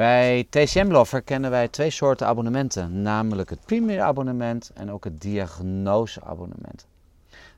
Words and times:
Bij 0.00 0.46
TCM 0.50 0.90
Lover 0.90 1.22
kennen 1.22 1.50
wij 1.50 1.68
twee 1.68 1.90
soorten 1.90 2.26
abonnementen, 2.26 3.02
namelijk 3.02 3.50
het 3.50 3.64
premium 3.64 4.00
abonnement 4.00 4.70
en 4.74 4.90
ook 4.90 5.04
het 5.04 5.20
diagnoseabonnement. 5.20 6.86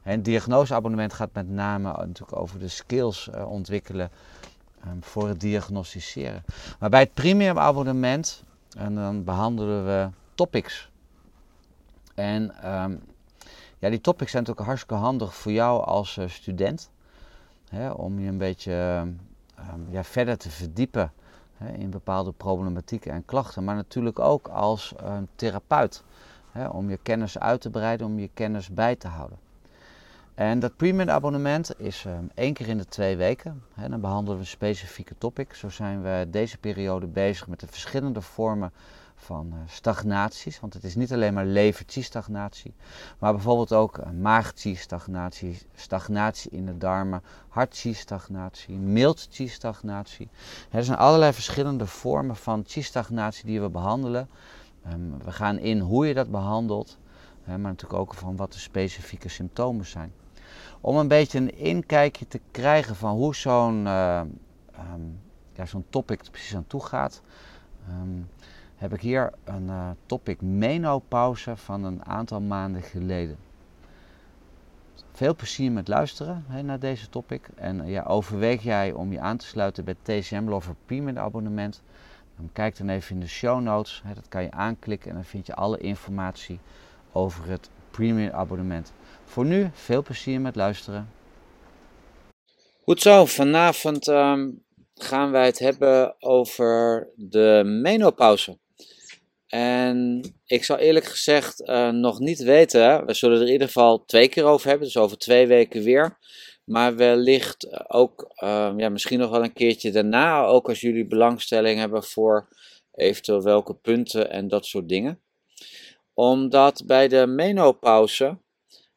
Het 0.02 0.24
diagnoseabonnement 0.24 1.12
gaat 1.12 1.32
met 1.32 1.48
name 1.48 1.92
natuurlijk 1.92 2.36
over 2.36 2.58
de 2.58 2.68
skills 2.68 3.28
uh, 3.34 3.50
ontwikkelen 3.50 4.10
um, 4.86 5.02
voor 5.02 5.28
het 5.28 5.40
diagnosticeren. 5.40 6.44
Maar 6.78 6.90
bij 6.90 7.00
het 7.00 7.14
premium 7.14 7.58
abonnement 7.58 8.42
en 8.76 8.94
dan 8.94 9.24
behandelen 9.24 9.84
we 9.84 10.08
topics. 10.34 10.90
En 12.14 12.42
um, 12.72 13.00
ja, 13.78 13.90
die 13.90 14.00
topics 14.00 14.30
zijn 14.30 14.42
natuurlijk 14.42 14.68
hartstikke 14.68 15.04
handig 15.04 15.34
voor 15.34 15.52
jou 15.52 15.84
als 15.84 16.16
uh, 16.16 16.28
student. 16.28 16.90
Hè, 17.68 17.90
om 17.90 18.20
je 18.20 18.28
een 18.28 18.38
beetje 18.38 19.06
um, 19.72 19.86
ja, 19.90 20.04
verder 20.04 20.38
te 20.38 20.50
verdiepen 20.50 21.12
hè, 21.62 21.72
in 21.72 21.90
bepaalde 21.90 22.32
problematieken 22.32 23.12
en 23.12 23.24
klachten. 23.24 23.64
Maar 23.64 23.74
natuurlijk 23.74 24.18
ook 24.18 24.48
als 24.48 24.94
uh, 25.02 25.16
therapeut. 25.34 26.02
Hè, 26.50 26.66
om 26.66 26.90
je 26.90 26.98
kennis 27.02 27.38
uit 27.38 27.60
te 27.60 27.70
breiden, 27.70 28.06
om 28.06 28.18
je 28.18 28.30
kennis 28.34 28.68
bij 28.68 28.96
te 28.96 29.08
houden. 29.08 29.38
En 30.34 30.58
dat 30.58 30.76
premium 30.76 31.10
abonnement 31.10 31.80
is 31.80 32.04
um, 32.04 32.30
één 32.34 32.52
keer 32.52 32.68
in 32.68 32.78
de 32.78 32.86
twee 32.86 33.16
weken. 33.16 33.62
Hè, 33.74 33.88
dan 33.88 34.00
behandelen 34.00 34.34
we 34.38 34.44
een 34.44 34.50
specifieke 34.50 35.14
topic. 35.18 35.54
Zo 35.54 35.68
zijn 35.68 36.02
we 36.02 36.26
deze 36.30 36.58
periode 36.58 37.06
bezig 37.06 37.48
met 37.48 37.60
de 37.60 37.66
verschillende 37.66 38.20
vormen 38.20 38.72
van 39.22 39.46
uh, 39.46 39.58
stagnaties. 39.66 40.60
Want 40.60 40.74
het 40.74 40.84
is 40.84 40.94
niet 40.94 41.12
alleen 41.12 41.34
maar 41.34 41.44
lever-stagnatie, 41.44 42.74
maar 43.18 43.32
bijvoorbeeld 43.32 43.72
ook 43.72 43.98
uh, 43.98 44.10
maag-stagnatie, 44.10 45.58
stagnatie 45.74 46.50
in 46.50 46.66
de 46.66 46.78
darmen, 46.78 47.22
hart-stagnatie, 47.48 48.76
mild-stagnatie. 48.76 50.28
Er 50.70 50.84
zijn 50.84 50.98
allerlei 50.98 51.32
verschillende 51.32 51.86
vormen 51.86 52.36
van 52.36 52.64
stagnatie 52.66 53.46
die 53.46 53.60
we 53.60 53.68
behandelen. 53.68 54.28
Um, 54.92 55.18
we 55.24 55.32
gaan 55.32 55.58
in 55.58 55.78
hoe 55.80 56.06
je 56.06 56.14
dat 56.14 56.30
behandelt, 56.30 56.98
maar 57.44 57.58
natuurlijk 57.58 58.00
ook 58.00 58.14
van 58.14 58.36
wat 58.36 58.52
de 58.52 58.58
specifieke 58.58 59.28
symptomen 59.28 59.86
zijn. 59.86 60.12
Om 60.80 60.96
een 60.96 61.08
beetje 61.08 61.38
een 61.38 61.56
inkijkje 61.56 62.26
te 62.28 62.40
krijgen 62.50 62.96
van 62.96 63.16
hoe 63.16 63.34
zo'n 63.34 63.84
uh, 63.84 64.20
um, 64.94 65.20
ja, 65.52 65.66
zo'n 65.66 65.84
topic 65.90 66.20
er 66.20 66.30
precies 66.30 66.56
aan 66.56 66.66
toe 66.66 66.84
gaat. 66.84 67.22
Um, 67.88 68.28
heb 68.82 68.92
ik 68.92 69.00
hier 69.00 69.32
een 69.44 69.66
uh, 69.66 69.90
topic 70.06 70.40
menopauze 70.40 71.56
van 71.56 71.84
een 71.84 72.04
aantal 72.04 72.40
maanden 72.40 72.82
geleden. 72.82 73.36
Veel 75.12 75.34
plezier 75.34 75.72
met 75.72 75.88
luisteren 75.88 76.44
naar 76.62 76.78
deze 76.78 77.08
topic. 77.08 77.48
En 77.54 77.86
ja, 77.86 78.02
overweeg 78.02 78.62
jij 78.62 78.92
om 78.92 79.12
je 79.12 79.20
aan 79.20 79.36
te 79.36 79.46
sluiten 79.46 79.84
bij 79.84 79.94
TCM 80.02 80.48
Lover 80.48 80.74
Premium 80.86 81.18
abonnement? 81.18 81.82
Dan 82.36 82.50
kijk 82.52 82.76
dan 82.76 82.88
even 82.88 83.14
in 83.14 83.20
de 83.20 83.28
show 83.28 83.60
notes. 83.60 84.02
Dat 84.14 84.28
kan 84.28 84.42
je 84.42 84.50
aanklikken 84.50 85.08
en 85.08 85.14
dan 85.14 85.24
vind 85.24 85.46
je 85.46 85.54
alle 85.54 85.78
informatie 85.78 86.58
over 87.12 87.48
het 87.48 87.70
Premium 87.90 88.30
abonnement. 88.30 88.92
Voor 89.24 89.44
nu 89.44 89.70
veel 89.72 90.02
plezier 90.02 90.40
met 90.40 90.56
luisteren. 90.56 91.08
Goed 92.82 93.00
zo, 93.00 93.24
vanavond 93.26 94.06
um, 94.06 94.62
gaan 94.94 95.30
wij 95.30 95.46
het 95.46 95.58
hebben 95.58 96.14
over 96.18 97.08
de 97.16 97.62
menopauze. 97.82 98.60
En 99.54 100.22
ik 100.46 100.64
zal 100.64 100.76
eerlijk 100.76 101.04
gezegd 101.04 101.60
uh, 101.60 101.88
nog 101.88 102.18
niet 102.18 102.42
weten. 102.42 103.06
We 103.06 103.14
zullen 103.14 103.36
er 103.36 103.46
in 103.46 103.52
ieder 103.52 103.66
geval 103.66 104.04
twee 104.04 104.28
keer 104.28 104.44
over 104.44 104.68
hebben, 104.68 104.86
dus 104.86 104.96
over 104.96 105.18
twee 105.18 105.46
weken 105.46 105.82
weer. 105.82 106.18
Maar 106.64 106.96
wellicht 106.96 107.88
ook, 107.90 108.32
uh, 108.42 108.72
ja, 108.76 108.88
misschien 108.88 109.18
nog 109.18 109.30
wel 109.30 109.42
een 109.42 109.52
keertje 109.52 109.90
daarna, 109.90 110.44
ook 110.44 110.68
als 110.68 110.80
jullie 110.80 111.06
belangstelling 111.06 111.78
hebben 111.78 112.04
voor 112.04 112.48
eventueel 112.92 113.42
welke 113.42 113.74
punten 113.74 114.30
en 114.30 114.48
dat 114.48 114.66
soort 114.66 114.88
dingen. 114.88 115.22
Omdat 116.14 116.82
bij 116.86 117.08
de 117.08 117.26
menopauze 117.26 118.38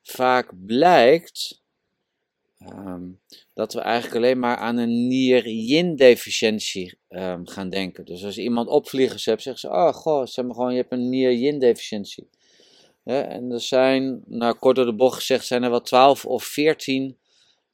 vaak 0.01 0.51
blijkt 0.65 1.63
um, 2.69 3.19
dat 3.53 3.73
we 3.73 3.79
eigenlijk 3.79 4.15
alleen 4.15 4.39
maar 4.39 4.57
aan 4.57 4.77
een 4.77 5.07
nier-yin-deficiëntie 5.07 6.97
um, 7.09 7.47
gaan 7.47 7.69
denken. 7.69 8.05
Dus 8.05 8.23
als 8.23 8.37
iemand 8.37 8.67
opvliegers 8.67 9.25
hebt, 9.25 9.41
zeggen 9.41 9.69
ze: 9.69 9.75
Oh, 9.75 9.93
goh, 9.93 10.25
zeg 10.25 10.45
maar 10.45 10.55
gewoon, 10.55 10.71
je 10.71 10.77
hebt 10.77 10.91
een 10.91 11.09
nier-yin-deficiëntie. 11.09 12.29
En 13.03 13.51
er 13.51 13.61
zijn, 13.61 14.23
nou 14.25 14.53
kort 14.53 14.75
door 14.75 14.85
de 14.85 14.95
bocht 14.95 15.15
gezegd, 15.15 15.45
zijn 15.45 15.63
er 15.63 15.69
wel 15.69 15.81
12 15.81 16.25
of 16.25 16.43
14 16.43 17.17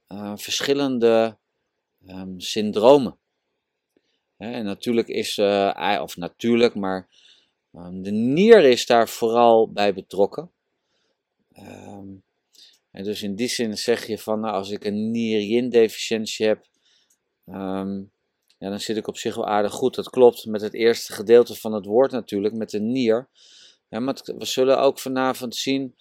uh, 0.07 0.34
verschillende 0.35 1.38
um, 2.08 2.40
syndromen. 2.40 3.18
En 4.38 4.66
natuurlijk 4.66 5.08
is, 5.08 5.38
uh, 5.38 6.00
of 6.02 6.18
natuurlijk, 6.18 6.75
maar 6.75 7.08
de 7.72 8.12
nier 8.12 8.63
is 8.63 8.85
daar 8.85 9.09
vooral 9.09 9.72
bij 9.72 9.94
betrokken. 9.94 10.52
Um, 11.59 12.23
en 12.91 13.03
dus 13.03 13.22
in 13.22 13.35
die 13.35 13.47
zin 13.47 13.78
zeg 13.78 14.07
je 14.07 14.18
van, 14.18 14.40
nou, 14.40 14.53
als 14.53 14.69
ik 14.69 14.85
een 14.85 15.12
nier-yin-deficiëntie 15.12 16.46
heb, 16.46 16.66
um, 17.46 18.12
ja, 18.57 18.69
dan 18.69 18.79
zit 18.79 18.97
ik 18.97 19.07
op 19.07 19.18
zich 19.18 19.35
wel 19.35 19.47
aardig 19.47 19.72
goed. 19.72 19.96
Dat 19.96 20.09
klopt 20.09 20.46
met 20.46 20.62
het 20.62 20.74
eerste 20.74 21.13
gedeelte 21.13 21.56
van 21.56 21.74
het 21.74 21.85
woord 21.85 22.12
natuurlijk, 22.12 22.53
met 22.53 22.69
de 22.69 22.79
nier. 22.79 23.29
Maar 23.90 24.22
we 24.38 24.46
zullen 24.46 24.79
ook 24.79 25.00
vanavond 25.00 25.56
zien 25.56 25.96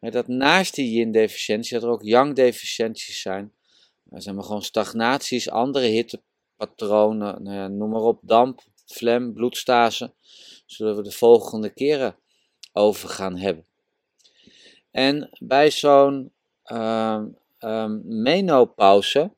dat 0.00 0.28
naast 0.28 0.74
die 0.74 0.90
yin-deficiëntie, 0.90 1.74
dat 1.74 1.82
er 1.82 1.90
ook 1.90 2.02
yang-deficiënties 2.02 3.20
zijn. 3.20 3.52
Er 4.10 4.22
zijn 4.22 4.34
maar 4.34 4.44
gewoon 4.44 4.62
stagnaties, 4.62 5.50
andere 5.50 5.86
hittepatronen, 5.86 7.42
nou 7.42 7.56
ja, 7.56 7.68
noem 7.68 7.90
maar 7.90 8.00
op, 8.00 8.20
damp, 8.22 8.60
flem, 8.86 9.32
bloedstase. 9.32 10.14
Zullen 10.66 10.96
we 10.96 11.02
de 11.02 11.12
volgende 11.12 11.70
keren 11.70 12.18
over 12.72 13.08
gaan 13.08 13.36
hebben. 13.36 13.66
En 14.90 15.30
bij 15.38 15.70
zo'n 15.70 16.32
um, 16.64 17.36
um, 17.60 18.02
menopauze 18.04 19.30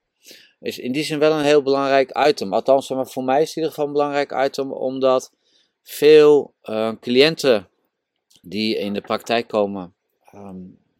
is 0.60 0.78
in 0.78 0.92
die 0.92 1.04
zin 1.04 1.18
wel 1.18 1.32
een 1.32 1.44
heel 1.44 1.62
belangrijk 1.62 2.26
item. 2.28 2.52
Althans, 2.52 2.88
maar 2.88 3.06
voor 3.06 3.24
mij 3.24 3.42
is 3.42 3.48
het 3.48 3.56
in 3.56 3.62
ieder 3.62 3.70
geval 3.70 3.86
een 3.86 3.92
belangrijk 3.92 4.44
item, 4.46 4.72
omdat 4.72 5.32
veel 5.82 6.54
uh, 6.64 6.92
cliënten 7.00 7.68
die 8.42 8.76
in 8.76 8.92
de 8.92 9.00
praktijk 9.00 9.48
komen 9.48 9.94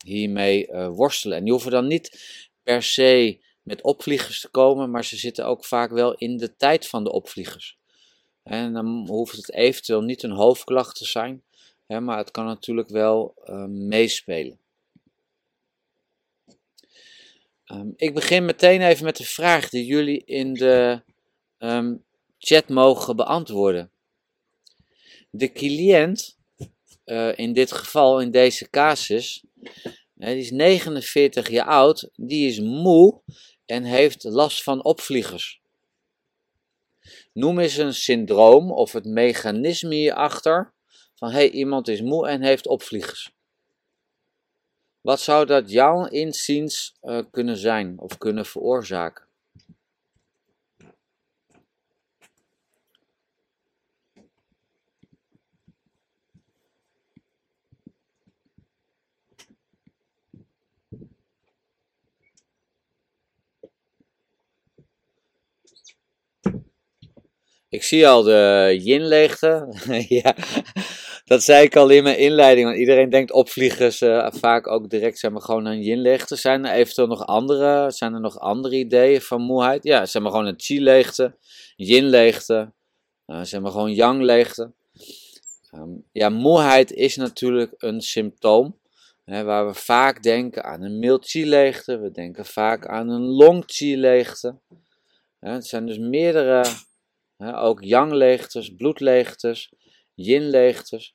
hiermee 0.04 0.68
uh, 0.68 0.88
worstelen. 0.88 1.36
En 1.36 1.42
die 1.42 1.52
hoeven 1.52 1.70
dan 1.70 1.86
niet 1.86 2.20
per 2.62 2.82
se 2.82 3.38
met 3.62 3.82
opvliegers 3.82 4.40
te 4.40 4.48
komen, 4.48 4.90
maar 4.90 5.04
ze 5.04 5.16
zitten 5.16 5.46
ook 5.46 5.64
vaak 5.64 5.90
wel 5.90 6.14
in 6.14 6.36
de 6.36 6.56
tijd 6.56 6.88
van 6.88 7.04
de 7.04 7.12
opvliegers. 7.12 7.78
En 8.42 8.72
dan 8.72 9.06
hoeft 9.08 9.36
het 9.36 9.52
eventueel 9.52 10.02
niet 10.02 10.22
een 10.22 10.30
hoofdklacht 10.30 10.96
te 10.96 11.04
zijn, 11.04 11.42
maar 12.00 12.18
het 12.18 12.30
kan 12.30 12.44
natuurlijk 12.44 12.88
wel 12.88 13.34
uh, 13.44 13.64
meespelen. 13.64 14.60
Um, 17.66 17.92
ik 17.96 18.14
begin 18.14 18.44
meteen 18.44 18.82
even 18.82 19.04
met 19.04 19.16
de 19.16 19.24
vraag 19.24 19.68
die 19.68 19.84
jullie 19.84 20.24
in 20.24 20.54
de 20.54 21.02
um, 21.58 22.04
chat 22.38 22.68
mogen 22.68 23.16
beantwoorden. 23.16 23.90
De 25.30 25.52
cliënt, 25.52 26.38
uh, 27.04 27.38
in 27.38 27.52
dit 27.52 27.72
geval, 27.72 28.20
in 28.20 28.30
deze 28.30 28.70
casus, 28.70 29.44
uh, 30.16 30.28
die 30.28 30.36
is 30.36 30.50
49 30.50 31.48
jaar 31.48 31.66
oud, 31.66 32.10
die 32.16 32.48
is 32.48 32.60
moe 32.60 33.20
en 33.66 33.84
heeft 33.84 34.24
last 34.24 34.62
van 34.62 34.84
opvliegers. 34.84 35.60
Noem 37.32 37.58
eens 37.58 37.76
een 37.76 37.94
syndroom 37.94 38.72
of 38.72 38.92
het 38.92 39.04
mechanisme 39.04 39.94
hierachter 39.94 40.72
van 41.22 41.30
hey, 41.30 41.50
iemand 41.50 41.88
is 41.88 42.00
moe 42.00 42.28
en 42.28 42.42
heeft 42.42 42.66
opvliegers. 42.66 43.34
Wat 45.00 45.20
zou 45.20 45.46
dat 45.46 45.70
jouw 45.70 46.06
inziens 46.06 46.94
uh, 47.02 47.22
kunnen 47.30 47.56
zijn 47.56 47.98
of 47.98 48.18
kunnen 48.18 48.46
veroorzaken? 48.46 49.26
Ik 67.68 67.82
zie 67.82 68.08
al 68.08 68.22
de 68.22 68.78
yin-leegte. 68.82 69.66
ja, 70.22 70.34
dat 71.32 71.42
zei 71.42 71.64
ik 71.64 71.76
al 71.76 71.88
in 71.88 72.02
mijn 72.02 72.18
inleiding. 72.18 72.66
Want 72.66 72.78
iedereen 72.78 73.10
denkt 73.10 73.32
opvliegers 73.32 74.00
uh, 74.00 74.28
vaak 74.30 74.66
ook 74.66 74.90
direct 74.90 75.18
zijn 75.18 75.34
we 75.34 75.40
gewoon 75.40 75.64
een 75.64 75.82
yin-leegte. 75.82 76.36
Zijn 76.36 76.64
er 76.64 76.72
eventueel 76.72 77.06
nog 77.06 77.26
andere, 77.26 77.90
zijn 77.90 78.14
er 78.14 78.20
nog 78.20 78.38
andere 78.38 78.76
ideeën 78.76 79.20
van 79.20 79.40
moeheid? 79.40 79.84
Ja, 79.84 80.06
zijn 80.06 80.22
we 80.22 80.28
gewoon 80.28 80.46
een 80.46 80.60
chi-leegte, 80.60 81.34
yin-leegte, 81.76 82.72
uh, 83.26 83.42
zijn 83.42 83.62
we 83.62 83.70
gewoon 83.70 83.94
yang-leegte. 83.94 84.72
Um, 85.74 86.04
ja, 86.12 86.28
moeheid 86.28 86.92
is 86.92 87.16
natuurlijk 87.16 87.74
een 87.78 88.00
symptoom. 88.00 88.78
Hè, 89.24 89.44
waar 89.44 89.66
we 89.66 89.74
vaak 89.74 90.22
denken 90.22 90.64
aan 90.64 90.82
een 90.82 90.98
mild 90.98 91.26
chi-leegte. 91.28 91.98
We 91.98 92.10
denken 92.10 92.46
vaak 92.46 92.86
aan 92.86 93.08
een 93.08 93.26
long 93.26 93.62
chi-leegte. 93.66 94.54
Het 95.40 95.66
zijn 95.66 95.86
dus 95.86 95.98
meerdere 95.98 96.64
ook 97.38 97.82
yang-leegtes, 97.82 98.74
bloedleegtes, 98.76 99.72
yin-leegtes. 100.24 101.14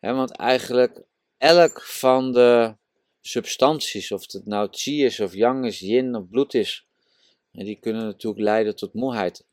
want 0.00 0.36
eigenlijk 0.36 1.02
elk 1.38 1.82
van 1.82 2.32
de 2.32 2.76
substanties, 3.20 4.12
of 4.12 4.32
het 4.32 4.46
nou 4.46 4.68
chi 4.70 5.04
is, 5.04 5.20
of 5.20 5.34
yang 5.34 5.66
is, 5.66 5.78
yin 5.78 6.14
of 6.14 6.28
bloed 6.28 6.54
is, 6.54 6.86
en 7.52 7.64
die 7.64 7.78
kunnen 7.80 8.04
natuurlijk 8.04 8.42
leiden 8.42 8.76
tot 8.76 8.94
moeheid. 8.94 9.46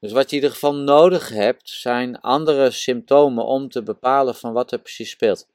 Dus 0.00 0.12
wat 0.12 0.30
je 0.30 0.36
in 0.36 0.42
ieder 0.42 0.50
geval 0.50 0.74
nodig 0.74 1.28
hebt, 1.28 1.68
zijn 1.68 2.20
andere 2.20 2.70
symptomen 2.70 3.44
om 3.44 3.68
te 3.68 3.82
bepalen 3.82 4.34
van 4.34 4.52
wat 4.52 4.72
er 4.72 4.78
precies 4.78 5.10
speelt. 5.10 5.48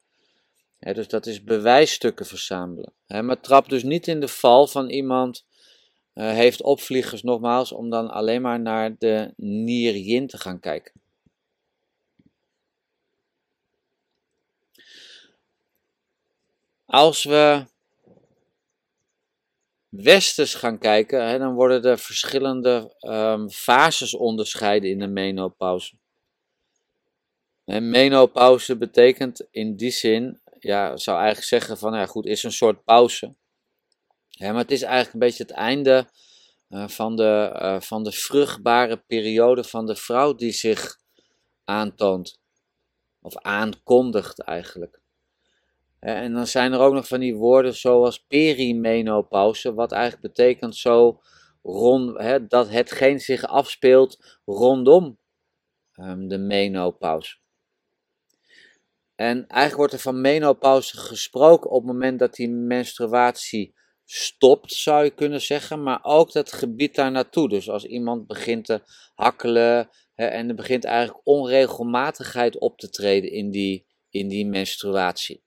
dus 0.79 1.07
dat 1.07 1.25
is 1.25 1.43
bewijsstukken 1.43 2.25
verzamelen. 2.25 2.93
maar 3.07 3.41
trap 3.41 3.69
dus 3.69 3.83
niet 3.83 4.07
in 4.07 4.19
de 4.19 4.27
val 4.27 4.67
van 4.67 4.89
iemand 4.89 5.45
uh, 6.13 6.29
heeft 6.29 6.61
opvliegers 6.61 7.23
nogmaals 7.23 7.71
om 7.71 7.89
dan 7.89 8.09
alleen 8.09 8.41
maar 8.41 8.59
naar 8.59 8.95
de 8.97 9.33
nier 9.35 9.95
yin 9.95 10.27
te 10.27 10.37
gaan 10.37 10.59
kijken. 10.59 11.02
Als 16.93 17.23
we 17.23 17.65
westers 19.89 20.53
gaan 20.53 20.79
kijken, 20.79 21.27
hè, 21.27 21.37
dan 21.37 21.53
worden 21.53 21.83
er 21.83 21.97
verschillende 21.97 22.95
um, 22.99 23.49
fases 23.49 24.13
onderscheiden 24.15 24.89
in 24.89 24.99
de 24.99 25.07
menopauze. 25.07 25.95
En 27.65 27.89
menopauze 27.89 28.77
betekent 28.77 29.47
in 29.51 29.75
die 29.75 29.91
zin, 29.91 30.41
ja, 30.59 30.97
zou 30.97 31.17
eigenlijk 31.17 31.47
zeggen 31.47 31.77
van, 31.77 31.93
ja 31.93 32.05
goed, 32.05 32.25
is 32.25 32.43
een 32.43 32.51
soort 32.51 32.83
pauze. 32.83 33.35
Ja, 34.27 34.51
maar 34.51 34.61
het 34.61 34.71
is 34.71 34.81
eigenlijk 34.81 35.13
een 35.13 35.19
beetje 35.19 35.43
het 35.43 35.51
einde 35.51 36.09
uh, 36.69 36.87
van, 36.87 37.15
de, 37.15 37.59
uh, 37.61 37.81
van 37.81 38.03
de 38.03 38.11
vruchtbare 38.11 38.97
periode 38.97 39.63
van 39.63 39.85
de 39.85 39.95
vrouw 39.95 40.35
die 40.35 40.51
zich 40.51 40.99
aantoont. 41.63 42.39
Of 43.21 43.37
aankondigt 43.37 44.41
eigenlijk. 44.41 45.02
En 46.03 46.33
dan 46.33 46.47
zijn 46.47 46.73
er 46.73 46.79
ook 46.79 46.93
nog 46.93 47.07
van 47.07 47.19
die 47.19 47.35
woorden 47.35 47.75
zoals 47.75 48.25
perimenopauze, 48.27 49.73
wat 49.73 49.91
eigenlijk 49.91 50.21
betekent 50.21 50.75
zo 50.75 51.21
rond, 51.61 52.17
hè, 52.17 52.47
dat 52.47 52.69
hetgeen 52.69 53.19
zich 53.19 53.45
afspeelt 53.45 54.39
rondom 54.45 55.17
um, 55.95 56.27
de 56.27 56.37
menopauze. 56.37 57.37
En 59.15 59.47
eigenlijk 59.47 59.75
wordt 59.75 59.93
er 59.93 59.99
van 59.99 60.21
menopauze 60.21 60.97
gesproken 60.97 61.69
op 61.69 61.83
het 61.83 61.91
moment 61.91 62.19
dat 62.19 62.33
die 62.33 62.49
menstruatie 62.49 63.75
stopt, 64.05 64.73
zou 64.73 65.03
je 65.03 65.09
kunnen 65.09 65.41
zeggen, 65.41 65.83
maar 65.83 65.99
ook 66.03 66.31
dat 66.31 66.51
gebied 66.51 66.95
daar 66.95 67.11
naartoe. 67.11 67.49
Dus 67.49 67.69
als 67.69 67.85
iemand 67.85 68.27
begint 68.27 68.65
te 68.65 68.81
hakkelen 69.15 69.89
hè, 70.13 70.25
en 70.25 70.49
er 70.49 70.55
begint 70.55 70.83
eigenlijk 70.83 71.21
onregelmatigheid 71.23 72.59
op 72.59 72.77
te 72.77 72.89
treden 72.89 73.31
in 73.31 73.51
die, 73.51 73.85
in 74.09 74.27
die 74.27 74.45
menstruatie. 74.45 75.43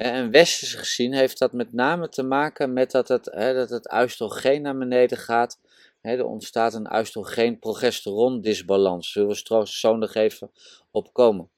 En 0.00 0.30
westers 0.30 0.74
gezien 0.74 1.14
heeft 1.14 1.38
dat 1.38 1.52
met 1.52 1.72
name 1.72 2.08
te 2.08 2.22
maken 2.22 2.72
met 2.72 2.90
dat 2.90 3.08
het, 3.08 3.28
hè, 3.32 3.54
dat 3.54 3.70
het 3.70 3.92
oestrogeen 3.92 4.62
naar 4.62 4.78
beneden 4.78 5.18
gaat. 5.18 5.58
Hè, 6.00 6.16
er 6.16 6.24
ontstaat 6.24 6.74
een 6.74 6.96
oestrogeen-progesteron-disbalans. 6.96 9.12
Zullen 9.12 9.28
we 9.28 9.34
straks 9.34 9.80
zo 9.80 9.96
nog 9.96 10.14
even 10.14 10.50
opkomen. 10.90 11.50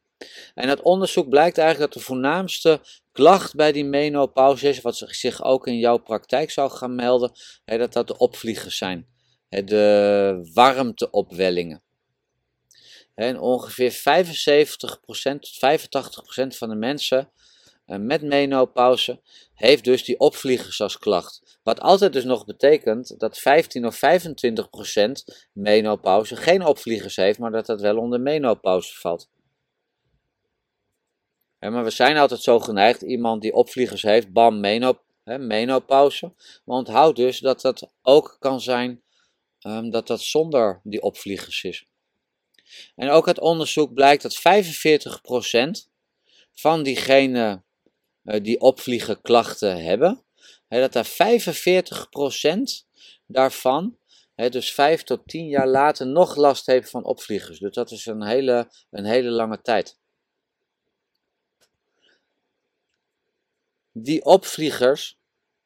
En 0.54 0.68
uit 0.68 0.82
onderzoek 0.82 1.28
blijkt 1.28 1.58
eigenlijk 1.58 1.92
dat 1.92 2.02
de 2.02 2.08
voornaamste 2.08 2.80
klacht 3.12 3.54
bij 3.54 3.72
die 3.72 3.84
menopauze 3.84 4.68
is, 4.68 4.80
wat 4.80 5.02
zich 5.06 5.44
ook 5.44 5.66
in 5.66 5.78
jouw 5.78 5.98
praktijk 5.98 6.50
zou 6.50 6.70
gaan 6.70 6.94
melden, 6.94 7.32
hè, 7.64 7.78
dat 7.78 7.92
dat 7.92 8.06
de 8.06 8.18
opvliegers 8.18 8.76
zijn. 8.76 9.06
Hè, 9.48 9.64
de 9.64 10.50
warmteopwellingen. 10.54 11.82
En 13.14 13.40
ongeveer 13.40 13.92
75% 13.92 15.42
tot 15.42 15.58
85% 15.58 16.56
van 16.56 16.68
de 16.68 16.74
mensen 16.74 17.18
eh, 17.18 17.24
met 17.84 18.22
menopauze 18.22 19.20
heeft 19.54 19.84
dus 19.84 20.04
die 20.04 20.18
opvliegers 20.18 20.80
als 20.80 20.98
klacht. 20.98 21.58
Wat 21.62 21.80
altijd 21.80 22.12
dus 22.12 22.24
nog 22.24 22.44
betekent 22.44 23.20
dat 23.20 23.38
15 23.38 23.86
of 23.86 23.96
25 23.96 24.70
procent 24.70 25.48
menopauze 25.52 26.36
geen 26.36 26.64
opvliegers 26.64 27.16
heeft, 27.16 27.38
maar 27.38 27.50
dat 27.50 27.66
dat 27.66 27.80
wel 27.80 27.96
onder 27.96 28.20
menopauze 28.20 28.94
valt. 28.94 29.30
maar 31.58 31.84
we 31.84 31.90
zijn 31.90 32.16
altijd 32.16 32.40
zo 32.42 32.58
geneigd, 32.58 33.02
iemand 33.02 33.42
die 33.42 33.52
opvliegers 33.52 34.02
heeft, 34.02 34.32
bam, 34.32 34.60
menop, 34.60 35.02
menopauze. 35.24 36.32
Maar 36.64 36.76
onthoud 36.76 37.16
dus 37.16 37.38
dat 37.38 37.60
dat 37.60 37.92
ook 38.02 38.36
kan 38.40 38.60
zijn 38.60 39.02
um, 39.66 39.90
dat 39.90 40.06
dat 40.06 40.20
zonder 40.20 40.80
die 40.82 41.02
opvliegers 41.02 41.62
is. 41.62 41.86
En 42.94 43.10
ook 43.10 43.26
uit 43.26 43.40
onderzoek 43.40 43.94
blijkt 43.94 44.22
dat 44.22 44.38
45% 44.38 45.90
van 46.52 46.82
diegenen 46.82 47.64
uh, 48.24 48.40
die 48.42 48.60
opvliegenklachten 48.60 49.84
hebben, 49.84 50.22
hè, 50.68 50.80
dat 50.80 50.92
daar 50.92 51.06
45% 51.06 52.86
daarvan, 53.26 53.96
dus 54.34 54.72
5 54.72 55.02
tot 55.02 55.28
10 55.28 55.48
jaar 55.48 55.68
later, 55.68 56.06
nog 56.06 56.36
last 56.36 56.66
heeft 56.66 56.90
van 56.90 57.04
opvliegers. 57.04 57.58
Dus 57.58 57.74
dat 57.74 57.90
is 57.90 58.06
een 58.06 58.22
hele, 58.22 58.68
een 58.90 59.04
hele 59.04 59.30
lange 59.30 59.60
tijd. 59.60 59.98
Die 63.92 64.24
opvliegers, 64.24 65.18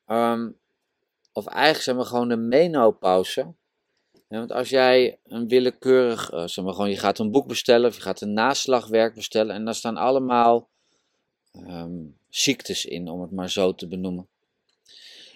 um, 0.07 0.59
of 1.33 1.47
eigenlijk 1.47 1.85
zijn 1.85 1.97
we 1.97 2.05
gewoon 2.05 2.29
de 2.29 2.37
menopauze. 2.37 3.55
want 4.29 4.53
als 4.53 4.69
jij 4.69 5.19
een 5.25 5.49
willekeurig, 5.49 6.33
uh, 6.33 6.47
zeg 6.47 6.65
maar 6.65 6.75
gewoon, 6.75 6.91
je 6.91 6.99
gaat 6.99 7.19
een 7.19 7.31
boek 7.31 7.47
bestellen 7.47 7.89
of 7.89 7.97
je 7.97 8.03
gaat 8.03 8.21
een 8.21 8.33
naslagwerk 8.33 9.15
bestellen 9.15 9.55
en 9.55 9.65
daar 9.65 9.75
staan 9.75 9.97
allemaal 9.97 10.69
um, 11.53 12.19
ziektes 12.37 12.85
in, 12.85 13.09
om 13.09 13.21
het 13.21 13.31
maar 13.31 13.51
zo 13.51 13.75
te 13.75 13.89
benoemen. 13.89 14.29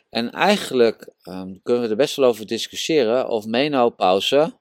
En 0.08 0.30
eigenlijk 0.30 1.12
ehm, 1.22 1.54
kunnen 1.62 1.82
we 1.82 1.88
er 1.88 1.96
best 1.96 2.16
wel 2.16 2.28
over 2.28 2.46
discussiëren 2.46 3.28
of 3.28 3.46
menopauze 3.46 4.58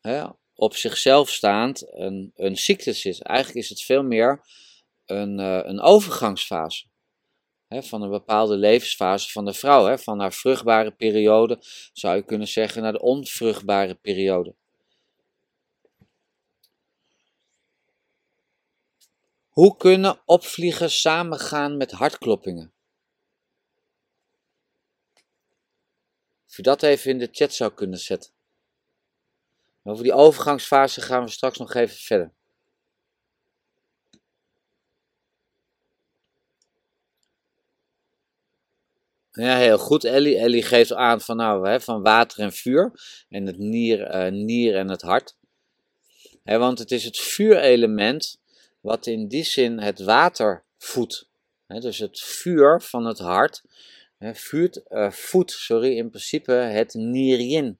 hè, 0.00 0.24
op 0.54 0.76
zichzelf 0.76 1.30
staand 1.30 1.86
een, 1.90 2.32
een 2.36 2.56
ziekte 2.56 2.90
is. 2.90 3.20
Eigenlijk 3.20 3.58
is 3.58 3.68
het 3.68 3.82
veel 3.82 4.02
meer 4.02 4.40
een, 5.06 5.38
uh, 5.38 5.60
een 5.62 5.80
overgangsfase. 5.80 6.86
Hè, 7.66 7.82
van 7.82 8.02
een 8.02 8.10
bepaalde 8.10 8.56
levensfase 8.56 9.30
van 9.30 9.44
de 9.44 9.54
vrouw. 9.54 9.86
Hè, 9.86 9.98
van 9.98 10.20
haar 10.20 10.32
vruchtbare 10.32 10.90
periode 10.90 11.58
zou 11.92 12.16
je 12.16 12.24
kunnen 12.24 12.48
zeggen 12.48 12.82
naar 12.82 12.92
de 12.92 13.00
onvruchtbare 13.00 13.94
periode. 13.94 14.54
Hoe 19.52 19.76
kunnen 19.76 20.20
opvliegen 20.24 20.90
samengaan 20.90 21.76
met 21.76 21.90
hartkloppingen? 21.90 22.72
Of 26.48 26.56
je 26.56 26.62
dat 26.62 26.82
even 26.82 27.10
in 27.10 27.18
de 27.18 27.28
chat 27.32 27.54
zou 27.54 27.72
kunnen 27.72 27.98
zetten. 27.98 28.30
Over 29.82 30.02
die 30.02 30.12
overgangsfase 30.12 31.00
gaan 31.00 31.24
we 31.24 31.30
straks 31.30 31.58
nog 31.58 31.74
even 31.74 31.96
verder. 31.96 32.32
Ja, 39.30 39.56
heel 39.56 39.78
goed. 39.78 40.04
Ellie, 40.04 40.38
Ellie 40.38 40.62
geeft 40.62 40.92
aan 40.92 41.20
van, 41.20 41.36
nou, 41.36 41.68
hè, 41.68 41.80
van 41.80 42.02
water 42.02 42.38
en 42.38 42.52
vuur. 42.52 42.92
En 43.28 43.46
het 43.46 43.58
nier, 43.58 44.14
uh, 44.14 44.32
nier 44.32 44.76
en 44.76 44.88
het 44.88 45.02
hart. 45.02 45.36
Hè, 46.42 46.58
want 46.58 46.78
het 46.78 46.90
is 46.90 47.04
het 47.04 47.18
vuurelement 47.18 48.41
wat 48.82 49.06
in 49.06 49.28
die 49.28 49.44
zin 49.44 49.78
het 49.78 50.00
water 50.00 50.64
voedt. 50.78 51.28
dus 51.66 51.98
het 51.98 52.20
vuur 52.20 52.80
van 52.80 53.06
het 53.06 53.18
hart 53.18 53.62
vuurt, 54.18 54.82
uh, 54.88 55.10
voedt 55.10 55.50
sorry, 55.50 55.96
in 55.96 56.08
principe 56.08 56.52
het 56.52 56.94
nierien. 56.94 57.78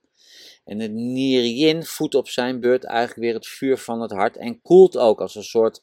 En 0.64 0.78
het 0.78 0.92
nierien 0.92 1.84
voedt 1.84 2.14
op 2.14 2.28
zijn 2.28 2.60
beurt 2.60 2.84
eigenlijk 2.84 3.20
weer 3.20 3.34
het 3.34 3.46
vuur 3.46 3.78
van 3.78 4.00
het 4.00 4.10
hart 4.10 4.36
en 4.36 4.62
koelt 4.62 4.96
ook 4.96 5.20
als 5.20 5.34
een 5.34 5.44
soort 5.44 5.82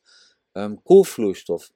um, 0.54 0.82
koelvloeistof. 0.84 1.72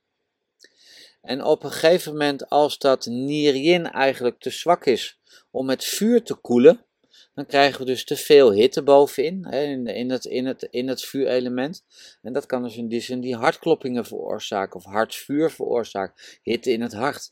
En 1.21 1.43
op 1.43 1.63
een 1.63 1.71
gegeven 1.71 2.11
moment, 2.11 2.49
als 2.49 2.77
dat 2.77 3.05
nierien 3.05 3.91
eigenlijk 3.91 4.39
te 4.39 4.49
zwak 4.49 4.85
is 4.85 5.19
om 5.51 5.69
het 5.69 5.83
vuur 5.83 6.23
te 6.23 6.35
koelen, 6.35 6.85
dan 7.33 7.45
krijgen 7.45 7.79
we 7.79 7.85
dus 7.85 8.05
te 8.05 8.15
veel 8.15 8.51
hitte 8.51 8.83
bovenin, 8.83 9.45
hè, 9.45 9.63
in, 9.63 9.87
in, 9.87 10.09
het, 10.09 10.25
in, 10.25 10.45
het, 10.45 10.67
in 10.69 10.87
het 10.87 11.03
vuurelement. 11.03 11.85
En 12.21 12.33
dat 12.33 12.45
kan 12.45 12.63
dus 12.63 12.77
in 12.77 12.87
die 12.87 13.01
zin 13.01 13.19
die 13.19 13.35
hartkloppingen 13.35 14.05
veroorzaken 14.05 14.75
of 14.75 14.85
hartvuur 14.85 15.51
veroorzaken, 15.51 16.15
hitte 16.41 16.71
in 16.71 16.81
het 16.81 16.93
hart. 16.93 17.31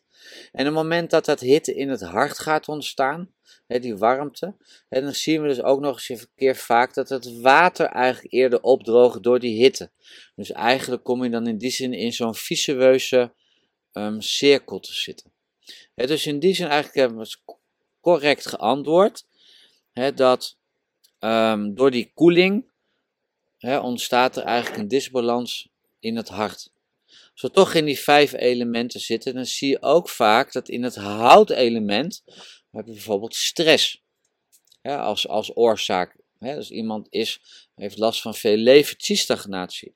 En 0.51 0.59
op 0.59 0.65
het 0.65 0.83
moment 0.83 1.09
dat 1.09 1.25
dat 1.25 1.39
hitte 1.39 1.73
in 1.73 1.89
het 1.89 2.01
hart 2.01 2.39
gaat 2.39 2.67
ontstaan, 2.67 3.33
hè, 3.67 3.79
die 3.79 3.97
warmte, 3.97 4.55
hè, 4.89 5.01
dan 5.01 5.13
zien 5.13 5.41
we 5.41 5.47
dus 5.47 5.61
ook 5.61 5.79
nog 5.79 5.95
eens 5.95 6.21
een 6.21 6.27
keer 6.35 6.55
vaak 6.55 6.93
dat 6.93 7.09
het 7.09 7.39
water 7.39 7.85
eigenlijk 7.85 8.33
eerder 8.33 8.61
opdroogt 8.61 9.23
door 9.23 9.39
die 9.39 9.63
hitte. 9.63 9.91
Dus 10.35 10.51
eigenlijk 10.51 11.03
kom 11.03 11.23
je 11.23 11.29
dan 11.29 11.47
in 11.47 11.57
die 11.57 11.71
zin 11.71 11.93
in 11.93 12.13
zo'n 12.13 12.35
visueuze 12.35 13.33
um, 13.93 14.21
cirkel 14.21 14.79
te 14.79 14.93
zitten. 14.93 15.33
dus 15.95 16.25
in 16.25 16.39
die 16.39 16.53
zin 16.53 16.67
eigenlijk 16.67 16.95
hebben 16.95 17.17
we 17.17 17.57
correct 18.01 18.47
geantwoord 18.47 19.25
dat 19.93 20.57
ehm, 21.19 21.73
door 21.73 21.91
die 21.91 22.11
koeling 22.13 22.71
hè, 23.57 23.79
ontstaat 23.79 24.37
er 24.37 24.43
eigenlijk 24.43 24.81
een 24.81 24.87
disbalans 24.87 25.69
in 25.99 26.15
het 26.15 26.29
hart. 26.29 26.71
Als 27.31 27.41
we 27.41 27.51
toch 27.51 27.73
in 27.73 27.85
die 27.85 27.99
vijf 27.99 28.33
elementen 28.33 28.99
zitten, 28.99 29.33
dan 29.33 29.45
zie 29.45 29.69
je 29.69 29.81
ook 29.81 30.09
vaak 30.09 30.51
dat 30.51 30.69
in 30.69 30.83
het 30.83 30.95
houtelement 30.95 32.23
heb 32.71 32.85
je 32.85 32.91
bijvoorbeeld 32.91 33.35
stress 33.35 34.03
hè, 34.81 34.97
als, 34.97 35.27
als 35.27 35.55
oorzaak. 35.55 36.15
Hè, 36.39 36.55
dus 36.55 36.69
iemand 36.69 37.07
is, 37.09 37.41
heeft 37.75 37.97
last 37.97 38.21
van 38.21 38.35
veel 38.35 38.57
levensstagnatie. 38.57 39.95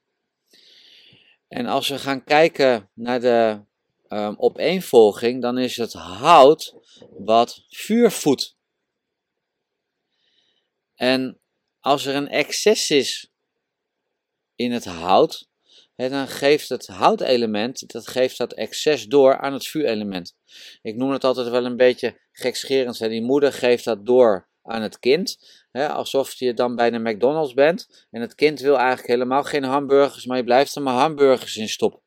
En 1.48 1.66
als 1.66 1.88
we 1.88 2.00
gaan 2.00 2.24
kijken 2.24 2.90
naar 2.94 3.20
de 3.20 3.62
um, 4.10 4.36
opeenvolging, 4.38 5.42
dan 5.42 5.58
is 5.58 5.78
het 5.78 5.94
hout 5.94 6.76
wat 7.18 7.66
vuur 7.70 8.12
voedt. 8.12 8.55
En 10.96 11.40
als 11.80 12.06
er 12.06 12.16
een 12.16 12.30
excess 12.30 12.90
is 12.90 13.32
in 14.56 14.72
het 14.72 14.86
hout, 14.86 15.48
dan 15.96 16.28
geeft 16.28 16.70
het 16.70 16.88
houtelement, 16.88 17.92
dat 17.92 18.08
geeft 18.08 18.38
dat 18.38 18.54
excess 18.54 19.06
door 19.06 19.38
aan 19.38 19.54
het 19.54 19.68
vuurelement. 19.68 20.36
Ik 20.82 20.96
noem 20.96 21.12
het 21.12 21.24
altijd 21.24 21.48
wel 21.48 21.66
een 21.66 21.78
beetje 21.78 22.20
gekscherend. 22.32 23.00
Die 23.00 23.22
moeder 23.22 23.54
geeft 23.54 23.84
dat 23.84 24.06
door 24.06 24.48
aan 24.64 24.82
het 24.82 25.00
kind. 25.00 25.38
Alsof 25.72 26.34
je 26.34 26.54
dan 26.54 26.76
bij 26.76 26.90
de 26.90 27.00
McDonald's 27.00 27.54
bent. 27.54 28.08
En 28.12 28.22
het 28.22 28.36
kind 28.36 28.60
wil 28.60 28.78
eigenlijk 28.78 29.08
helemaal 29.08 29.44
geen 29.44 29.64
hamburgers, 29.64 30.26
maar 30.26 30.38
je 30.38 30.44
blijft 30.44 30.76
er 30.76 30.82
maar 30.82 30.94
hamburgers 30.94 31.58
in 31.58 31.70
stoppen. 31.70 32.02